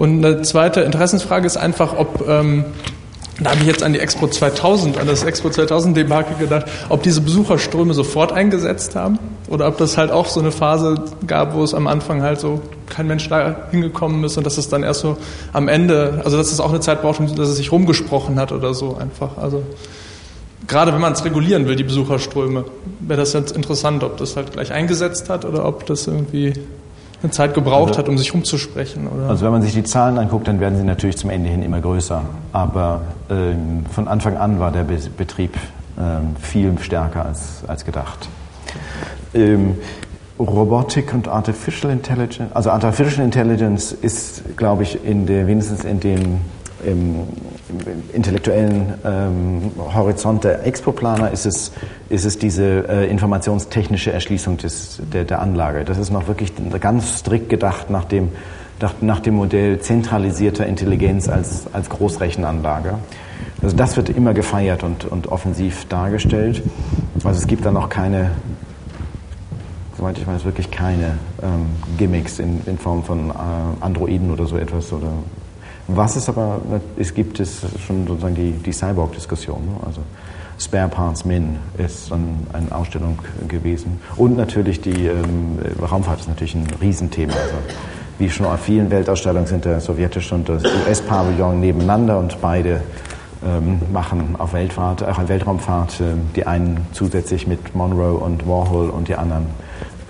Und 0.00 0.24
eine 0.24 0.40
zweite 0.40 0.80
Interessensfrage 0.80 1.44
ist 1.44 1.58
einfach, 1.58 1.94
ob, 1.94 2.26
ähm, 2.26 2.64
da 3.38 3.50
habe 3.50 3.60
ich 3.60 3.66
jetzt 3.66 3.82
an 3.82 3.92
die 3.92 3.98
Expo 3.98 4.28
2000, 4.28 4.96
an 4.96 5.06
das 5.06 5.24
Expo 5.24 5.50
2000 5.50 5.94
Debakel 5.94 6.38
gedacht, 6.38 6.64
ob 6.88 7.02
diese 7.02 7.20
Besucherströme 7.20 7.92
sofort 7.92 8.32
eingesetzt 8.32 8.96
haben 8.96 9.18
oder 9.50 9.68
ob 9.68 9.76
das 9.76 9.98
halt 9.98 10.10
auch 10.10 10.24
so 10.24 10.40
eine 10.40 10.52
Phase 10.52 10.94
gab, 11.26 11.52
wo 11.52 11.62
es 11.62 11.74
am 11.74 11.86
Anfang 11.86 12.22
halt 12.22 12.40
so 12.40 12.62
kein 12.88 13.08
Mensch 13.08 13.28
da 13.28 13.68
hingekommen 13.70 14.24
ist 14.24 14.38
und 14.38 14.46
dass 14.46 14.56
es 14.56 14.70
dann 14.70 14.84
erst 14.84 15.00
so 15.00 15.18
am 15.52 15.68
Ende, 15.68 16.22
also 16.24 16.38
dass 16.38 16.50
es 16.50 16.60
auch 16.60 16.70
eine 16.70 16.80
Zeit 16.80 17.02
braucht, 17.02 17.20
dass 17.20 17.48
es 17.50 17.56
sich 17.58 17.70
rumgesprochen 17.70 18.40
hat 18.40 18.52
oder 18.52 18.72
so 18.72 18.96
einfach. 18.96 19.36
Also 19.36 19.62
gerade 20.66 20.94
wenn 20.94 21.00
man 21.02 21.12
es 21.12 21.26
regulieren 21.26 21.66
will, 21.66 21.76
die 21.76 21.84
Besucherströme, 21.84 22.64
wäre 23.00 23.20
das 23.20 23.34
jetzt 23.34 23.54
interessant, 23.54 24.02
ob 24.02 24.16
das 24.16 24.34
halt 24.36 24.52
gleich 24.52 24.72
eingesetzt 24.72 25.28
hat 25.28 25.44
oder 25.44 25.66
ob 25.66 25.84
das 25.84 26.06
irgendwie 26.06 26.54
eine 27.22 27.30
Zeit 27.32 27.54
gebraucht 27.54 27.90
also, 27.90 27.98
hat, 27.98 28.08
um 28.08 28.16
sich 28.16 28.32
rumzusprechen. 28.32 29.06
Oder? 29.06 29.28
Also 29.28 29.44
wenn 29.44 29.52
man 29.52 29.62
sich 29.62 29.74
die 29.74 29.84
Zahlen 29.84 30.18
anguckt, 30.18 30.48
dann 30.48 30.60
werden 30.60 30.78
sie 30.78 30.84
natürlich 30.84 31.16
zum 31.16 31.30
Ende 31.30 31.50
hin 31.50 31.62
immer 31.62 31.80
größer. 31.80 32.22
Aber 32.52 33.02
ähm, 33.30 33.84
von 33.90 34.08
Anfang 34.08 34.36
an 34.36 34.58
war 34.58 34.72
der 34.72 34.84
Be 34.84 34.98
Betrieb 35.16 35.56
ähm, 35.98 36.36
viel 36.40 36.78
stärker 36.80 37.26
als, 37.26 37.62
als 37.66 37.84
gedacht. 37.84 38.28
Ähm, 39.34 39.76
Robotik 40.38 41.12
und 41.12 41.28
Artificial 41.28 41.92
Intelligence, 41.92 42.50
also 42.54 42.70
Artificial 42.70 43.24
Intelligence 43.24 43.92
ist, 43.92 44.56
glaube 44.56 44.84
ich, 44.84 45.04
in 45.04 45.26
der, 45.26 45.46
wenigstens 45.46 45.84
in 45.84 46.00
dem 46.00 46.40
im, 46.84 47.26
im 47.68 48.02
intellektuellen 48.12 48.94
ähm, 49.04 49.72
Horizont 49.94 50.44
der 50.44 50.66
Expo-Planer 50.66 51.30
ist 51.30 51.46
es, 51.46 51.72
ist 52.08 52.24
es 52.24 52.38
diese 52.38 52.88
äh, 52.88 53.10
informationstechnische 53.10 54.12
Erschließung 54.12 54.56
des, 54.56 55.00
der, 55.12 55.24
der 55.24 55.40
Anlage. 55.40 55.84
Das 55.84 55.98
ist 55.98 56.10
noch 56.10 56.28
wirklich 56.28 56.52
ganz 56.80 57.18
strikt 57.20 57.48
gedacht 57.48 57.90
nach 57.90 58.04
dem, 58.04 58.28
nach 59.00 59.20
dem 59.20 59.34
Modell 59.34 59.80
zentralisierter 59.80 60.66
Intelligenz 60.66 61.28
als, 61.28 61.66
als 61.72 61.88
Großrechenanlage. 61.90 62.94
Also 63.62 63.76
das 63.76 63.96
wird 63.96 64.08
immer 64.08 64.32
gefeiert 64.32 64.82
und, 64.82 65.04
und 65.04 65.28
offensiv 65.28 65.86
dargestellt. 65.86 66.62
Also 67.24 67.40
es 67.40 67.46
gibt 67.46 67.66
da 67.66 67.70
noch 67.70 67.90
keine, 67.90 68.30
soweit 69.98 70.16
ich 70.16 70.26
weiß, 70.26 70.44
wirklich 70.44 70.70
keine 70.70 71.18
ähm, 71.42 71.66
Gimmicks 71.98 72.38
in, 72.38 72.62
in 72.66 72.78
Form 72.78 73.04
von 73.04 73.30
äh, 73.30 73.32
Androiden 73.80 74.30
oder 74.30 74.46
so 74.46 74.56
etwas 74.56 74.92
oder 74.92 75.12
was 75.96 76.16
es 76.16 76.28
aber 76.28 76.60
es 76.96 77.14
gibt, 77.14 77.40
ist 77.40 77.64
schon 77.86 78.06
sozusagen 78.06 78.34
die, 78.34 78.52
die 78.52 78.72
Cyborg-Diskussion. 78.72 79.64
Ne? 79.64 79.86
Also 79.86 80.00
Spare 80.58 80.88
Parts 80.88 81.24
Min 81.24 81.56
ist 81.78 82.10
dann 82.10 82.46
eine 82.52 82.70
Ausstellung 82.74 83.18
gewesen. 83.48 83.98
Und 84.16 84.36
natürlich 84.36 84.80
die 84.80 85.06
ähm, 85.06 85.58
Raumfahrt 85.80 86.20
ist 86.20 86.28
natürlich 86.28 86.54
ein 86.54 86.66
Riesenthema. 86.80 87.32
Also 87.32 87.54
wie 88.18 88.28
schon 88.28 88.44
auf 88.44 88.60
vielen 88.60 88.90
Weltausstellungen 88.90 89.46
sind 89.46 89.64
der 89.64 89.80
sowjetische 89.80 90.34
und 90.34 90.48
das 90.48 90.62
US-Pavillon 90.64 91.58
nebeneinander 91.60 92.18
und 92.18 92.38
beide 92.42 92.82
ähm, 93.42 93.80
machen 93.90 94.36
auf 94.36 94.52
Weltfahrt, 94.52 95.00
äh, 95.00 95.28
Weltraumfahrt, 95.28 96.00
äh, 96.00 96.04
die 96.36 96.46
einen 96.46 96.86
zusätzlich 96.92 97.46
mit 97.46 97.74
Monroe 97.74 98.12
und 98.12 98.46
Warhol 98.46 98.90
und 98.90 99.08
die 99.08 99.14
anderen 99.14 99.46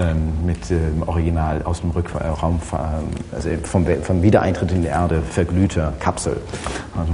ähm, 0.00 0.46
mit 0.46 0.70
dem 0.70 1.02
Original 1.06 1.62
aus 1.62 1.80
dem 1.80 1.90
Rückraum, 1.90 2.60
äh, 2.72 3.34
also 3.34 3.48
vom, 3.64 3.86
vom 4.02 4.22
Wiedereintritt 4.22 4.72
in 4.72 4.82
die 4.82 4.88
Erde 4.88 5.22
verglühter 5.22 5.92
Kapsel. 6.00 6.36
Also. 6.96 7.12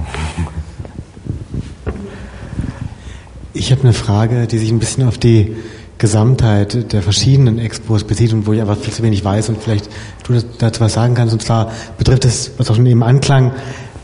Ich 3.52 3.72
habe 3.72 3.82
eine 3.82 3.92
Frage, 3.92 4.46
die 4.46 4.58
sich 4.58 4.70
ein 4.70 4.78
bisschen 4.78 5.08
auf 5.08 5.18
die 5.18 5.56
Gesamtheit 5.98 6.92
der 6.92 7.02
verschiedenen 7.02 7.58
Expos 7.58 8.04
bezieht 8.04 8.32
und 8.32 8.46
wo 8.46 8.52
ich 8.52 8.60
aber 8.60 8.76
viel 8.76 8.92
zu 8.92 9.02
wenig 9.02 9.24
weiß 9.24 9.48
und 9.48 9.62
vielleicht 9.62 9.88
du 10.24 10.40
dazu 10.58 10.80
was 10.80 10.92
sagen 10.92 11.14
kannst. 11.14 11.32
Und 11.32 11.42
zwar 11.42 11.72
betrifft 11.96 12.24
es, 12.26 12.52
was 12.58 12.70
auch 12.70 12.76
schon 12.76 12.86
eben 12.86 13.02
anklang, 13.02 13.52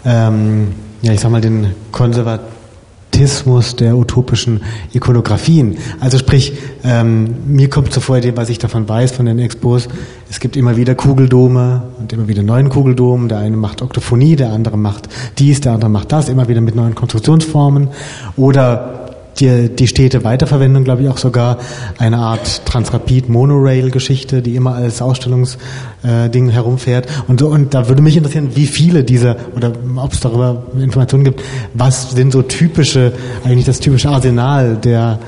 ähm, 0.05 0.75
ja, 1.03 1.13
ich 1.13 1.21
sag 1.21 1.31
mal, 1.31 1.41
den 1.41 1.75
konservativen 1.91 2.62
Pragmatismus 3.23 3.77
der 3.77 3.97
utopischen 3.97 4.61
Ikonografien. 4.93 5.79
Also 6.01 6.19
sprich, 6.19 6.55
ähm, 6.83 7.37
mir 7.47 7.71
kommt 7.71 7.93
zuvor, 7.93 8.19
was 8.35 8.49
ich 8.49 8.59
davon 8.59 8.89
weiß 8.89 9.13
von 9.13 9.27
den 9.27 9.39
Expos, 9.39 9.89
es 10.29 10.41
gibt 10.41 10.57
immer 10.57 10.77
wieder 10.77 10.97
Kugeldome 10.97 11.83
und 12.01 12.13
immer 12.13 12.27
wieder 12.27 12.43
neuen 12.43 12.69
Kugeldomen. 12.69 13.29
Der 13.29 13.39
eine 13.39 13.57
macht 13.57 13.81
Oktophonie, 13.81 14.35
der 14.35 14.51
andere 14.51 14.77
macht 14.77 15.09
dies, 15.39 15.61
der 15.61 15.73
andere 15.73 15.91
macht 15.91 16.11
das, 16.11 16.29
immer 16.29 16.49
wieder 16.49 16.61
mit 16.61 16.75
neuen 16.75 16.97
Konstruktionsformen. 16.97 17.89
Oder 18.37 19.02
die, 19.41 19.69
die 19.69 19.87
Städte 19.87 20.25
weiterverwenden, 20.25 20.85
glaube 20.85 21.03
ich, 21.03 21.09
auch 21.09 21.19
sogar 21.19 21.59
eine 21.99 22.19
Art 22.19 22.67
Transrapid-Monorail-Geschichte, 22.67 24.43
die 24.43 24.57
immer 24.57 24.75
als 24.75 25.03
Ausstellungsding 25.03 26.49
äh, 26.49 26.53
herumfährt. 26.53 27.09
Und, 27.29 27.41
so, 27.41 27.49
und 27.49 27.75
da 27.75 27.89
würde 27.89 28.03
mich 28.03 28.17
interessieren, 28.17 28.51
wie 28.55 28.67
viele 28.67 29.05
dieser, 29.05 29.37
oder 29.57 29.73
ob 29.97 30.13
es 30.13 30.21
darüber 30.21 30.65
Informationen 30.79 31.25
gibt, 31.25 31.43
was 31.75 32.11
sind 32.11 32.33
so 32.33 32.43
typische, 32.43 33.13
eigentlich 33.45 33.67
das 33.67 33.81
typische 33.81 34.11
Arsenal 34.11 34.77
der 34.77 35.19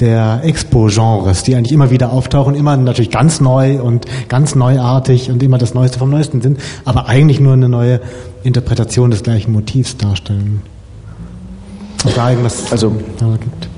der 0.00 0.42
Expo-Genres, 0.44 1.42
die 1.42 1.56
eigentlich 1.56 1.72
immer 1.72 1.90
wieder 1.90 2.12
auftauchen, 2.12 2.54
immer 2.54 2.76
natürlich 2.76 3.10
ganz 3.10 3.40
neu 3.40 3.82
und 3.82 4.06
ganz 4.28 4.54
neuartig 4.54 5.28
und 5.28 5.42
immer 5.42 5.58
das 5.58 5.74
Neueste 5.74 5.98
vom 5.98 6.08
Neuesten 6.08 6.40
sind, 6.40 6.60
aber 6.84 7.06
eigentlich 7.06 7.40
nur 7.40 7.54
eine 7.54 7.68
neue 7.68 8.00
Interpretation 8.44 9.10
des 9.10 9.24
gleichen 9.24 9.50
Motivs 9.50 9.96
darstellen 9.96 10.62
sagen, 12.04 12.38
was 12.42 12.70
also, 12.70 12.90
gibt? 12.90 13.68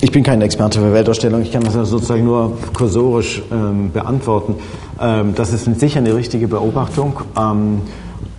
Ich 0.00 0.12
bin 0.12 0.22
kein 0.22 0.42
Experte 0.42 0.78
für 0.78 0.92
Weltausstellung, 0.92 1.40
ich 1.42 1.52
kann 1.52 1.62
das 1.64 1.72
sozusagen 1.72 2.24
nur 2.24 2.58
kursorisch 2.74 3.42
ähm, 3.50 3.90
beantworten. 3.92 4.56
Ähm, 5.00 5.34
das 5.34 5.52
ist 5.52 5.64
sicher 5.80 6.00
eine 6.00 6.14
richtige 6.14 6.48
Beobachtung. 6.48 7.20
Ähm, 7.36 7.80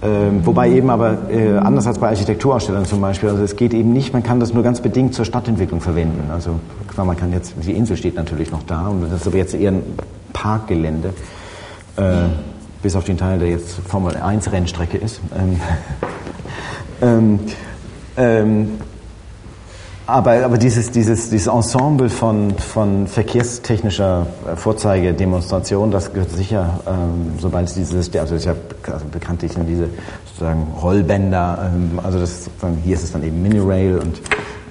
ähm, 0.03 0.45
wobei 0.45 0.69
eben 0.69 0.91
aber 0.91 1.29
äh, 1.31 1.57
anders 1.57 1.87
als 1.87 1.97
bei 1.97 2.09
Architekturausstellungen 2.09 2.87
zum 2.87 3.01
Beispiel, 3.01 3.29
also 3.29 3.41
es 3.41 3.55
geht 3.55 3.73
eben 3.73 3.93
nicht, 3.93 4.13
man 4.13 4.21
kann 4.21 4.39
das 4.39 4.53
nur 4.53 4.61
ganz 4.61 4.79
bedingt 4.81 5.15
zur 5.15 5.25
Stadtentwicklung 5.25 5.81
verwenden. 5.81 6.29
Also 6.31 6.59
man 6.95 7.17
kann 7.17 7.33
jetzt, 7.33 7.55
die 7.63 7.71
Insel 7.71 7.97
steht 7.97 8.15
natürlich 8.15 8.51
noch 8.51 8.61
da 8.63 8.89
und 8.89 9.01
das 9.01 9.21
ist 9.21 9.27
aber 9.27 9.37
jetzt 9.37 9.55
eher 9.55 9.71
ein 9.71 9.81
Parkgelände, 10.33 11.13
äh, 11.95 12.03
bis 12.83 12.95
auf 12.95 13.05
den 13.05 13.17
Teil, 13.17 13.39
der 13.39 13.49
jetzt 13.49 13.79
Formel 13.87 14.15
1 14.15 14.51
Rennstrecke 14.51 14.97
ist. 14.97 15.19
Ähm, 18.17 18.79
aber, 20.07 20.45
aber 20.45 20.57
dieses, 20.57 20.89
dieses, 20.91 21.29
dieses 21.29 21.47
Ensemble 21.47 22.09
von, 22.09 22.51
von 22.57 23.07
verkehrstechnischer 23.07 24.25
Vorzeigedemonstration, 24.55 25.91
das 25.91 26.13
gehört 26.13 26.31
sicher, 26.31 26.79
ähm, 26.87 27.33
sobald 27.39 27.67
es 27.67 27.73
dieses, 27.73 28.15
also 28.15 28.35
ich 28.35 28.47
habe 28.47 28.59
also 28.89 29.05
bekanntlich 29.11 29.51
diese 29.67 29.89
sozusagen 30.25 30.65
Rollbänder, 30.81 31.71
ähm, 31.75 31.99
also 32.01 32.19
das, 32.19 32.49
hier 32.85 32.95
ist 32.95 33.03
es 33.03 33.11
dann 33.11 33.21
eben 33.21 33.41
Mini-Rail 33.41 33.97
und 33.97 34.21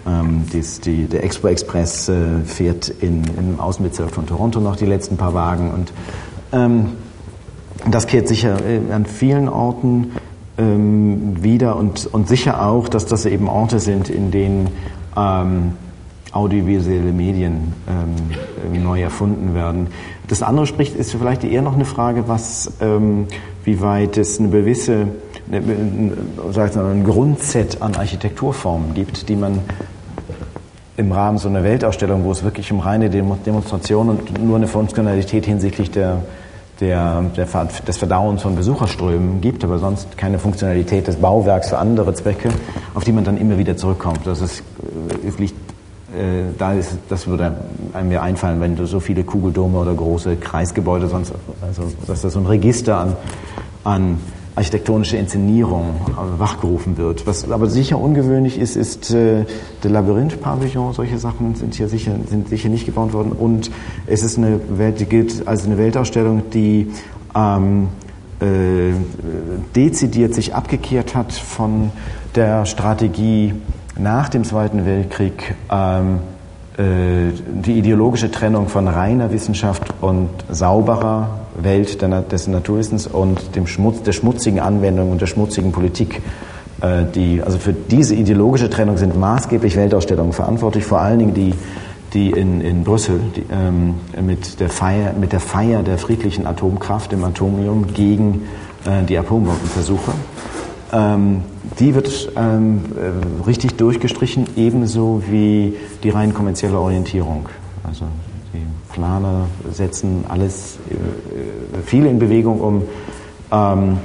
ähm, 0.07 0.47
dies, 0.55 0.81
die, 0.81 1.05
der 1.05 1.23
Expo 1.23 1.49
Express 1.49 2.09
äh, 2.09 2.41
fährt 2.47 2.89
in, 2.89 3.23
im 3.37 3.61
Außenbezirk 3.61 4.11
von 4.11 4.27
Toronto 4.27 4.61
noch 4.61 4.77
die 4.77 4.87
letzten 4.87 5.19
paar 5.19 5.35
Wagen 5.35 5.71
und 5.71 5.93
ähm, 6.53 6.93
das 7.91 8.07
kehrt 8.07 8.27
sicher 8.27 8.57
äh, 8.67 8.91
an 8.91 9.05
vielen 9.05 9.51
Orten 9.51 10.13
ähm, 10.59 11.43
wieder 11.43 11.77
und, 11.77 12.07
und 12.07 12.29
sicher 12.29 12.65
auch, 12.65 12.89
dass 12.89 13.07
das 13.07 13.27
eben 13.27 13.49
Orte 13.49 13.79
sind, 13.79 14.09
in 14.09 14.31
denen 14.31 14.69
ähm, 15.17 15.73
audiovisuelle 16.33 17.13
Medien 17.13 17.73
ähm, 17.89 18.83
neu 18.83 19.01
erfunden 19.01 19.55
werden. 19.55 19.89
Das 20.29 20.43
andere 20.43 20.67
spricht, 20.67 20.95
ist 20.97 21.13
vielleicht 21.13 21.45
eher 21.45 21.63
noch 21.63 21.75
eine 21.75 21.85
Frage, 21.85 22.25
was, 22.27 22.73
ähm, 22.81 23.27
wie 23.65 23.81
weit 23.81 24.19
es 24.19 24.39
eine 24.39 24.51
gewisse, 24.51 25.09
eine, 25.51 25.61
ein 25.61 27.05
Grundset 27.05 27.81
an 27.81 27.95
Architekturformen 27.95 28.95
gibt, 28.95 29.29
die 29.29 29.37
man 29.37 29.61
im 30.97 31.13
Rahmen 31.13 31.39
so 31.39 31.49
einer 31.49 31.63
Weltausstellung, 31.63 32.25
wo 32.25 32.33
es 32.33 32.43
wirklich 32.43 32.73
um 32.73 32.81
reine 32.81 33.11
Demonstration 33.11 34.09
und 34.09 34.43
nur 34.43 34.57
eine 34.57 34.67
Funktionalität 34.67 35.45
hinsichtlich 35.47 35.91
der, 35.91 36.23
der, 36.81 37.23
der, 37.37 37.47
des 37.87 37.97
Verdauens 37.97 38.43
von 38.43 38.55
Besucherströmen 38.55 39.41
gibt, 39.41 39.65
aber 39.65 39.79
sonst 39.79 40.17
keine 40.17 40.39
Funktionalität 40.39 41.07
des 41.07 41.17
Bauwerks 41.17 41.71
für 41.71 41.79
andere 41.79 42.13
Zwecke, 42.15 42.51
auf 42.95 43.05
die 43.05 43.13
man 43.13 43.25
dann 43.25 43.39
immer 43.39 43.59
wieder 43.59 43.77
zurückkommt. 43.77 44.21
Das 44.25 44.41
ist, 44.41 44.63
es 45.27 45.39
liegt, 45.39 45.55
äh, 46.15 46.45
da 46.59 46.75
ist, 46.75 46.99
das 47.09 47.27
würde 47.27 47.55
einem 47.93 48.09
mir 48.09 48.23
einfallen, 48.23 48.61
wenn 48.61 48.77
du 48.77 48.87
so 48.87 49.01
viele 49.01 49.25
Kugeldome 49.25 49.79
oder 49.79 49.95
große 49.95 50.37
Kreisgebäude 50.37 51.09
sonst, 51.09 51.33
also 51.67 51.91
dass 52.07 52.23
das 52.23 52.33
so 52.33 52.41
ein 52.41 52.47
Register 52.47 52.99
an, 52.99 53.17
an 53.85 54.19
architektonische 54.57 55.19
Inszenierung 55.19 55.97
äh, 56.09 56.41
wachgerufen 56.41 56.97
wird. 56.97 57.27
Was 57.27 57.49
aber 57.51 57.69
sicher 57.69 58.01
ungewöhnlich 58.01 58.59
ist, 58.59 58.75
ist 58.75 59.13
äh, 59.13 59.45
der 59.85 59.91
Labyrinth-Pavillon. 59.91 60.95
Solche 60.95 61.19
Sachen 61.19 61.55
sind 61.55 61.75
hier 61.75 61.89
sicher, 61.89 62.13
sind 62.29 62.49
sicher 62.49 62.71
nicht 62.71 62.87
gebaut 62.87 63.13
worden. 63.13 63.33
Und 63.33 63.71
es 64.07 64.23
ist 64.23 64.39
eine 64.39 64.59
Welt, 64.71 64.99
die 64.99 65.07
gilt 65.07 65.47
als 65.47 65.67
eine 65.67 65.77
Weltausstellung, 65.77 66.51
die 66.53 66.91
ähm, 67.35 67.89
äh, 68.41 68.93
dezidiert 69.75 70.35
sich 70.35 70.55
abgekehrt 70.55 71.15
hat 71.15 71.33
von 71.33 71.91
der 72.35 72.65
Strategie 72.65 73.55
nach 73.99 74.31
dem 74.31 74.45
Zweiten 74.45 74.87
Weltkrieg, 74.87 75.55
ähm, 75.71 76.21
äh, 76.79 77.33
die 77.63 77.79
ideologische 77.79 78.31
Trennung 78.31 78.69
von 78.69 78.89
reiner 78.89 79.33
Wissenschaft 79.33 79.93
und 80.01 80.31
sauberer 80.51 81.46
Welt 81.59 82.03
des 82.03 82.49
Naturwissens 82.49 83.07
und 83.07 83.57
dem 83.57 83.67
Schmutz, 83.67 84.03
der 84.03 84.13
schmutzigen 84.13 84.61
Anwendung 84.61 85.11
und 85.11 85.21
der 85.21 85.27
schmutzigen 85.27 85.73
Politik. 85.73 86.23
Äh, 86.81 87.05
die, 87.15 87.43
also 87.43 87.59
für 87.59 87.73
diese 87.73 88.15
ideologische 88.15 88.69
Trennung 88.69 88.97
sind 88.99 89.19
maßgeblich 89.19 89.77
Weltausstellungen 89.77 90.33
verantwortlich, 90.33 90.85
vor 90.85 91.01
allen 91.01 91.19
Dingen 91.19 91.35
die, 91.35 91.55
die 92.13 92.31
in, 92.31 92.61
in 92.61 92.85
Brüssel 92.85 93.21
die, 93.35 93.45
ähm, 93.51 93.95
mit, 94.23 94.61
der 94.61 94.69
Feier, 94.69 95.13
mit 95.19 95.33
der 95.33 95.41
Feier 95.41 95.83
der 95.83 95.99
friedlichen 95.99 96.47
Atomkraft 96.47 97.13
im 97.13 97.25
Atomium 97.25 97.93
gegen 97.95 98.43
äh, 98.85 99.05
die 99.05 99.19
Atombombenversuche. 99.19 100.13
Ähm, 100.93 101.43
die 101.81 101.95
wird 101.95 102.31
ähm, 102.37 102.85
äh, 102.97 103.45
richtig 103.47 103.77
durchgestrichen, 103.77 104.47
ebenso 104.57 105.23
wie 105.29 105.75
die 106.03 106.11
rein 106.11 106.33
kommerzielle 106.33 106.79
Orientierung. 106.79 107.49
Also 107.83 108.05
Planer 108.93 109.47
setzen 109.73 110.25
alles 110.29 110.79
äh, 110.91 111.83
viel 111.85 112.07
in 112.07 112.19
Bewegung, 112.19 112.61
um 112.61 112.83
ähm, 113.53 113.99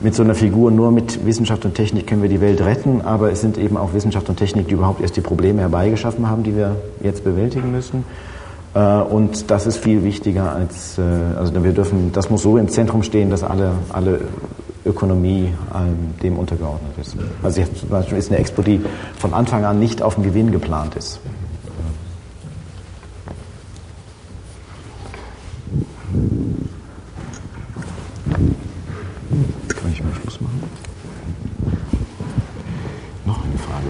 mit 0.00 0.14
so 0.14 0.22
einer 0.22 0.34
Figur 0.34 0.70
nur 0.70 0.92
mit 0.92 1.26
Wissenschaft 1.26 1.64
und 1.64 1.74
Technik 1.74 2.06
können 2.06 2.22
wir 2.22 2.28
die 2.28 2.40
Welt 2.40 2.60
retten, 2.60 3.00
aber 3.00 3.32
es 3.32 3.40
sind 3.40 3.58
eben 3.58 3.76
auch 3.76 3.94
Wissenschaft 3.94 4.28
und 4.28 4.36
Technik, 4.36 4.68
die 4.68 4.74
überhaupt 4.74 5.00
erst 5.00 5.16
die 5.16 5.20
Probleme 5.20 5.60
herbeigeschaffen 5.60 6.28
haben, 6.28 6.44
die 6.44 6.56
wir 6.56 6.76
jetzt 7.02 7.24
bewältigen 7.24 7.72
müssen. 7.72 8.04
Äh, 8.74 8.80
und 8.80 9.50
das 9.50 9.66
ist 9.66 9.78
viel 9.78 10.04
wichtiger 10.04 10.52
als, 10.52 10.98
äh, 10.98 11.02
also 11.36 11.52
wir 11.62 11.72
dürfen, 11.72 12.12
das 12.12 12.30
muss 12.30 12.42
so 12.42 12.58
im 12.58 12.68
Zentrum 12.68 13.02
stehen, 13.02 13.30
dass 13.30 13.42
alle, 13.42 13.72
alle 13.90 14.20
Ökonomie 14.84 15.52
ähm, 15.74 16.14
dem 16.22 16.38
untergeordnet 16.38 16.92
ist. 17.00 17.16
Also 17.42 17.62
zum 17.62 17.88
Beispiel 17.88 18.18
ist 18.18 18.30
eine 18.30 18.38
Expo, 18.38 18.62
die 18.62 18.80
von 19.18 19.34
Anfang 19.34 19.64
an 19.64 19.78
nicht 19.78 20.02
auf 20.02 20.14
den 20.14 20.24
Gewinn 20.24 20.50
geplant 20.52 20.94
ist. 20.94 21.20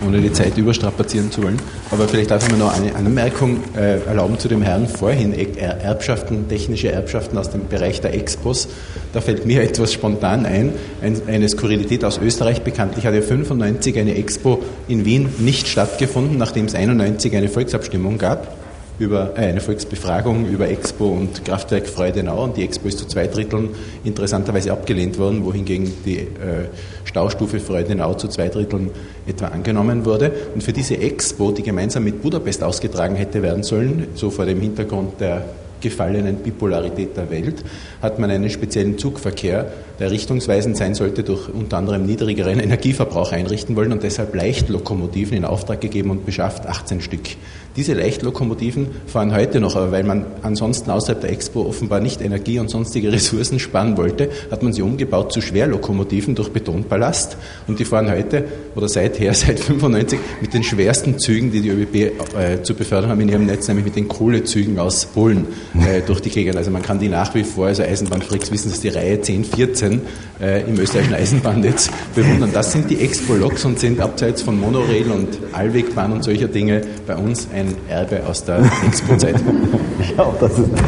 Ohne 0.07 0.21
die 0.21 0.33
Zeit 0.33 0.57
überstrapazieren 0.57 1.31
zu 1.31 1.43
wollen. 1.43 1.59
Aber 1.91 2.09
vielleicht 2.09 2.31
darf 2.31 2.47
ich 2.47 2.53
mir 2.53 2.59
noch 2.59 2.77
eine 2.77 2.95
Anmerkung 2.95 3.63
äh, 3.77 4.01
erlauben 4.01 4.39
zu 4.39 4.49
dem 4.49 4.63
Herrn 4.63 4.87
vorhin, 4.87 5.33
Erbschaften, 5.33 6.49
technische 6.49 6.91
Erbschaften 6.91 7.39
aus 7.39 7.51
dem 7.51 7.69
Bereich 7.69 8.01
der 8.01 8.15
Expos. 8.15 8.69
Da 9.13 9.21
fällt 9.21 9.47
mir 9.47 9.63
etwas 9.69 9.93
spontan 9.93 10.47
ein, 10.47 10.73
ein 11.03 11.21
eine 11.27 11.49
Skurrilität 11.49 12.05
aus 12.05 12.19
Österreich. 12.19 12.63
Bekanntlich 12.63 13.07
hat 13.07 13.15
ja 13.15 13.23
95 13.23 13.99
eine 13.99 14.15
Expo 14.17 14.63
in 14.89 15.05
Wien 15.05 15.29
nicht 15.39 15.69
stattgefunden, 15.69 16.39
nachdem 16.39 16.67
es 16.67 16.75
91 16.75 17.37
eine 17.37 17.49
Volksabstimmung 17.49 18.19
gab 18.19 18.57
über 18.99 19.33
äh, 19.37 19.47
eine 19.47 19.61
Volksbefragung 19.61 20.47
über 20.49 20.69
Expo 20.69 21.09
und 21.09 21.45
Kraftwerk 21.45 21.87
Freudenau 21.87 22.45
und 22.45 22.57
die 22.57 22.65
Expo 22.65 22.89
ist 22.89 22.99
zu 22.99 23.07
zwei 23.07 23.27
Dritteln 23.27 23.71
interessanterweise 24.05 24.73
abgelehnt 24.73 25.19
worden, 25.19 25.45
wohingegen 25.45 25.93
die 26.05 26.19
äh, 26.19 26.69
Staustufe 27.05 27.61
Freudenau 27.61 28.15
zu 28.15 28.29
zwei 28.29 28.49
Dritteln 28.49 28.91
etwa 29.27 29.47
angenommen 29.47 30.05
wurde. 30.05 30.33
Und 30.55 30.63
für 30.63 30.73
diese 30.73 30.99
Expo, 30.99 31.53
die 31.53 31.63
gemeinsam 31.63 32.05
mit 32.05 32.23
Budapest 32.23 32.63
ausgetragen 32.63 33.17
hätte 33.17 33.43
werden 33.43 33.63
sollen, 33.63 34.09
so 34.15 34.31
vor 34.31 34.47
dem 34.47 34.61
Hintergrund 34.61 35.21
der 35.21 35.45
gefallenen 35.81 36.37
Bipolarität 36.37 37.17
der 37.17 37.31
Welt, 37.31 37.65
hat 38.03 38.19
man 38.19 38.31
einen 38.31 38.51
speziellen 38.51 38.99
Zugverkehr, 38.99 39.71
der 39.99 40.11
richtungsweisend 40.11 40.77
sein 40.77 40.95
sollte, 40.95 41.23
durch 41.23 41.49
unter 41.49 41.79
anderem 41.79 42.07
niedrigeren 42.07 42.61
Energieverbrauch 42.61 43.33
einrichten 43.33 43.77
wollen 43.77 43.93
und 43.93 44.03
deshalb 44.03 44.35
Leichtlokomotiven 44.35 45.37
in 45.37 45.45
Auftrag 45.45 45.81
gegeben 45.81 46.11
und 46.11 46.27
beschafft, 46.27 46.67
18 46.67 47.01
Stück. 47.01 47.29
Diese 47.77 47.95
Leichtlokomotiven 47.95 48.89
fahren 49.07 49.33
heute 49.35 49.61
noch, 49.61 49.77
aber 49.77 49.93
weil 49.93 50.03
man 50.03 50.27
ansonsten 50.43 50.91
außerhalb 50.91 51.21
der 51.21 51.31
Expo 51.31 51.63
offenbar 51.63 52.01
nicht 52.01 52.21
Energie 52.21 52.59
und 52.59 52.71
sonstige 52.71 53.13
Ressourcen 53.13 53.59
sparen 53.59 53.97
wollte, 53.97 54.31
hat 54.51 54.63
man 54.63 54.73
sie 54.73 54.83
umgebaut 54.83 55.33
zu 55.33 55.41
Schwerlokomotiven 55.41 56.35
durch 56.35 56.49
Betonballast 56.51 57.37
und 57.67 57.79
die 57.79 57.85
fahren 57.85 58.11
heute 58.11 58.45
oder 58.75 58.89
seither, 58.89 59.33
seit 59.35 59.61
95, 59.61 60.19
mit 60.41 60.55
den 60.55 60.65
schwersten 60.65 61.19
Zügen, 61.19 61.53
die 61.53 61.61
die 61.61 61.69
ÖBB 61.69 61.95
äh, 62.37 62.63
zu 62.63 62.75
befördern 62.75 63.11
haben 63.11 63.21
in 63.21 63.29
ihrem 63.29 63.47
Netz, 63.47 63.69
nämlich 63.69 63.85
mit 63.85 63.97
den 63.97 64.09
Kohlezügen 64.09 64.79
aus 64.79 65.07
Polen 65.07 65.47
äh, 65.75 66.01
durch 66.07 66.21
die 66.21 66.31
Gegend. 66.31 66.57
Also 66.57 66.71
man 66.71 66.83
kann 66.83 66.99
die 66.99 67.09
nach 67.09 67.35
wie 67.35 67.45
vor, 67.45 67.67
also 67.67 67.83
Eisenbahnfreaks 67.83 68.51
wissen, 68.51 68.71
dass 68.71 68.81
die 68.81 68.89
Reihe 68.89 69.21
10, 69.21 69.45
14 69.45 70.01
äh, 70.41 70.63
im 70.63 70.79
österreichischen 70.79 71.15
Eisenbahnnetz 71.15 71.91
bewundern. 72.15 72.51
Das 72.53 72.73
sind 72.73 72.91
die 72.91 73.01
Expo-Loks 73.01 73.65
und 73.65 73.79
sind 73.79 74.01
abseits 74.01 74.43
von 74.43 74.59
Monorail 74.59 75.11
und 75.11 75.29
Allwegbahn 75.53 76.13
und 76.13 76.25
solcher 76.25 76.49
Dinge 76.49 76.83
bei 77.07 77.17
uns 77.17 77.49
ein 77.55 77.58
Erbe 77.89 78.25
aus 78.27 78.45
der 78.45 78.61
Expo-Zeit. 78.87 79.37
ja, 80.17 80.35
das 80.41 80.59
ist. 80.59 80.71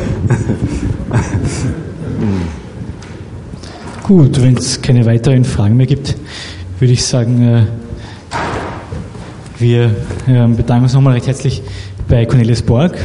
Gut, 4.02 4.42
wenn 4.42 4.56
es 4.56 4.82
keine 4.82 5.06
weiteren 5.06 5.44
Fragen 5.44 5.76
mehr 5.76 5.86
gibt, 5.86 6.16
würde 6.80 6.92
ich 6.92 7.04
sagen, 7.04 7.42
äh, 7.42 7.62
wir 9.58 9.84
äh, 10.26 10.46
bedanken 10.48 10.84
uns 10.84 10.94
nochmal 10.94 11.14
recht 11.14 11.26
herzlich 11.26 11.62
bei 12.08 12.24
Cornelius 12.26 12.62
Borg. 12.62 12.96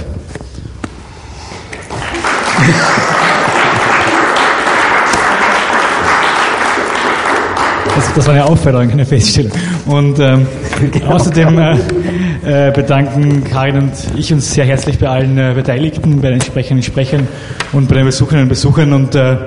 Das, 7.95 8.13
das, 8.16 8.26
war 8.28 8.34
eine 8.34 8.45
Aufforderung, 8.45 8.89
keine 8.89 9.05
Feststellung. 9.05 9.51
Und 9.86 10.20
ähm, 10.20 10.47
außerdem 11.07 11.59
äh, 11.59 11.78
äh, 12.44 12.72
bedanken 12.72 13.44
Karin 13.44 13.78
und 13.78 13.94
ich 14.18 14.34
uns 14.34 14.54
sehr 14.54 14.66
herzlich 14.66 15.00
bei 15.00 15.08
allen 15.08 15.38
äh, 15.38 15.54
Beteiligten, 15.56 16.22
bei 16.22 16.30
den 16.30 16.36
entsprechenden 16.36 16.84
Sprechern 16.84 17.28
und 17.72 17.88
bei 17.88 17.96
den 17.96 18.06
Besucherinnen 18.06 18.44
und 18.44 18.50
Besuchern 18.50 18.94
und 18.94 19.16
äh, 19.16 19.38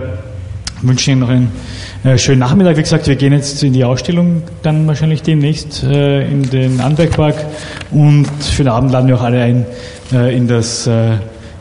wünschen 0.82 1.10
Ihnen 1.10 1.20
noch 1.20 1.28
einen 1.28 1.50
äh, 2.04 2.18
schönen 2.18 2.40
Nachmittag. 2.40 2.76
Wie 2.76 2.82
gesagt, 2.82 3.06
wir 3.06 3.16
gehen 3.16 3.32
jetzt 3.32 3.62
in 3.62 3.72
die 3.72 3.84
Ausstellung 3.84 4.42
dann 4.62 4.86
wahrscheinlich 4.86 5.22
demnächst 5.22 5.82
äh, 5.82 6.26
in 6.26 6.48
den 6.50 6.80
Anbergpark 6.80 7.36
und 7.90 8.28
für 8.42 8.62
den 8.62 8.72
Abend 8.72 8.92
laden 8.92 9.08
wir 9.08 9.16
auch 9.16 9.24
alle 9.24 9.42
ein, 9.42 9.66
in 10.10 10.48
das 10.48 10.88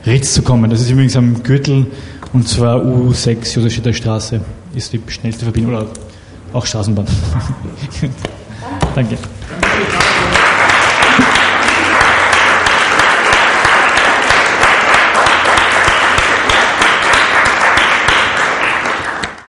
Ritz 0.06 0.34
zu 0.34 0.42
kommen. 0.42 0.70
Das 0.70 0.80
ist 0.80 0.90
übrigens 0.90 1.18
am 1.18 1.44
Gürtel 1.44 1.88
und 2.32 2.48
zwar 2.48 2.78
U6 2.78 3.56
Josefstädter 3.56 3.92
Straße 3.92 4.40
ist 4.74 4.94
die 4.94 5.02
schnellste 5.08 5.44
Verbindung 5.44 5.76
oder 5.76 5.88
auch 6.54 6.66
Straßenbahn. 6.66 7.06
Danke. 8.96 9.18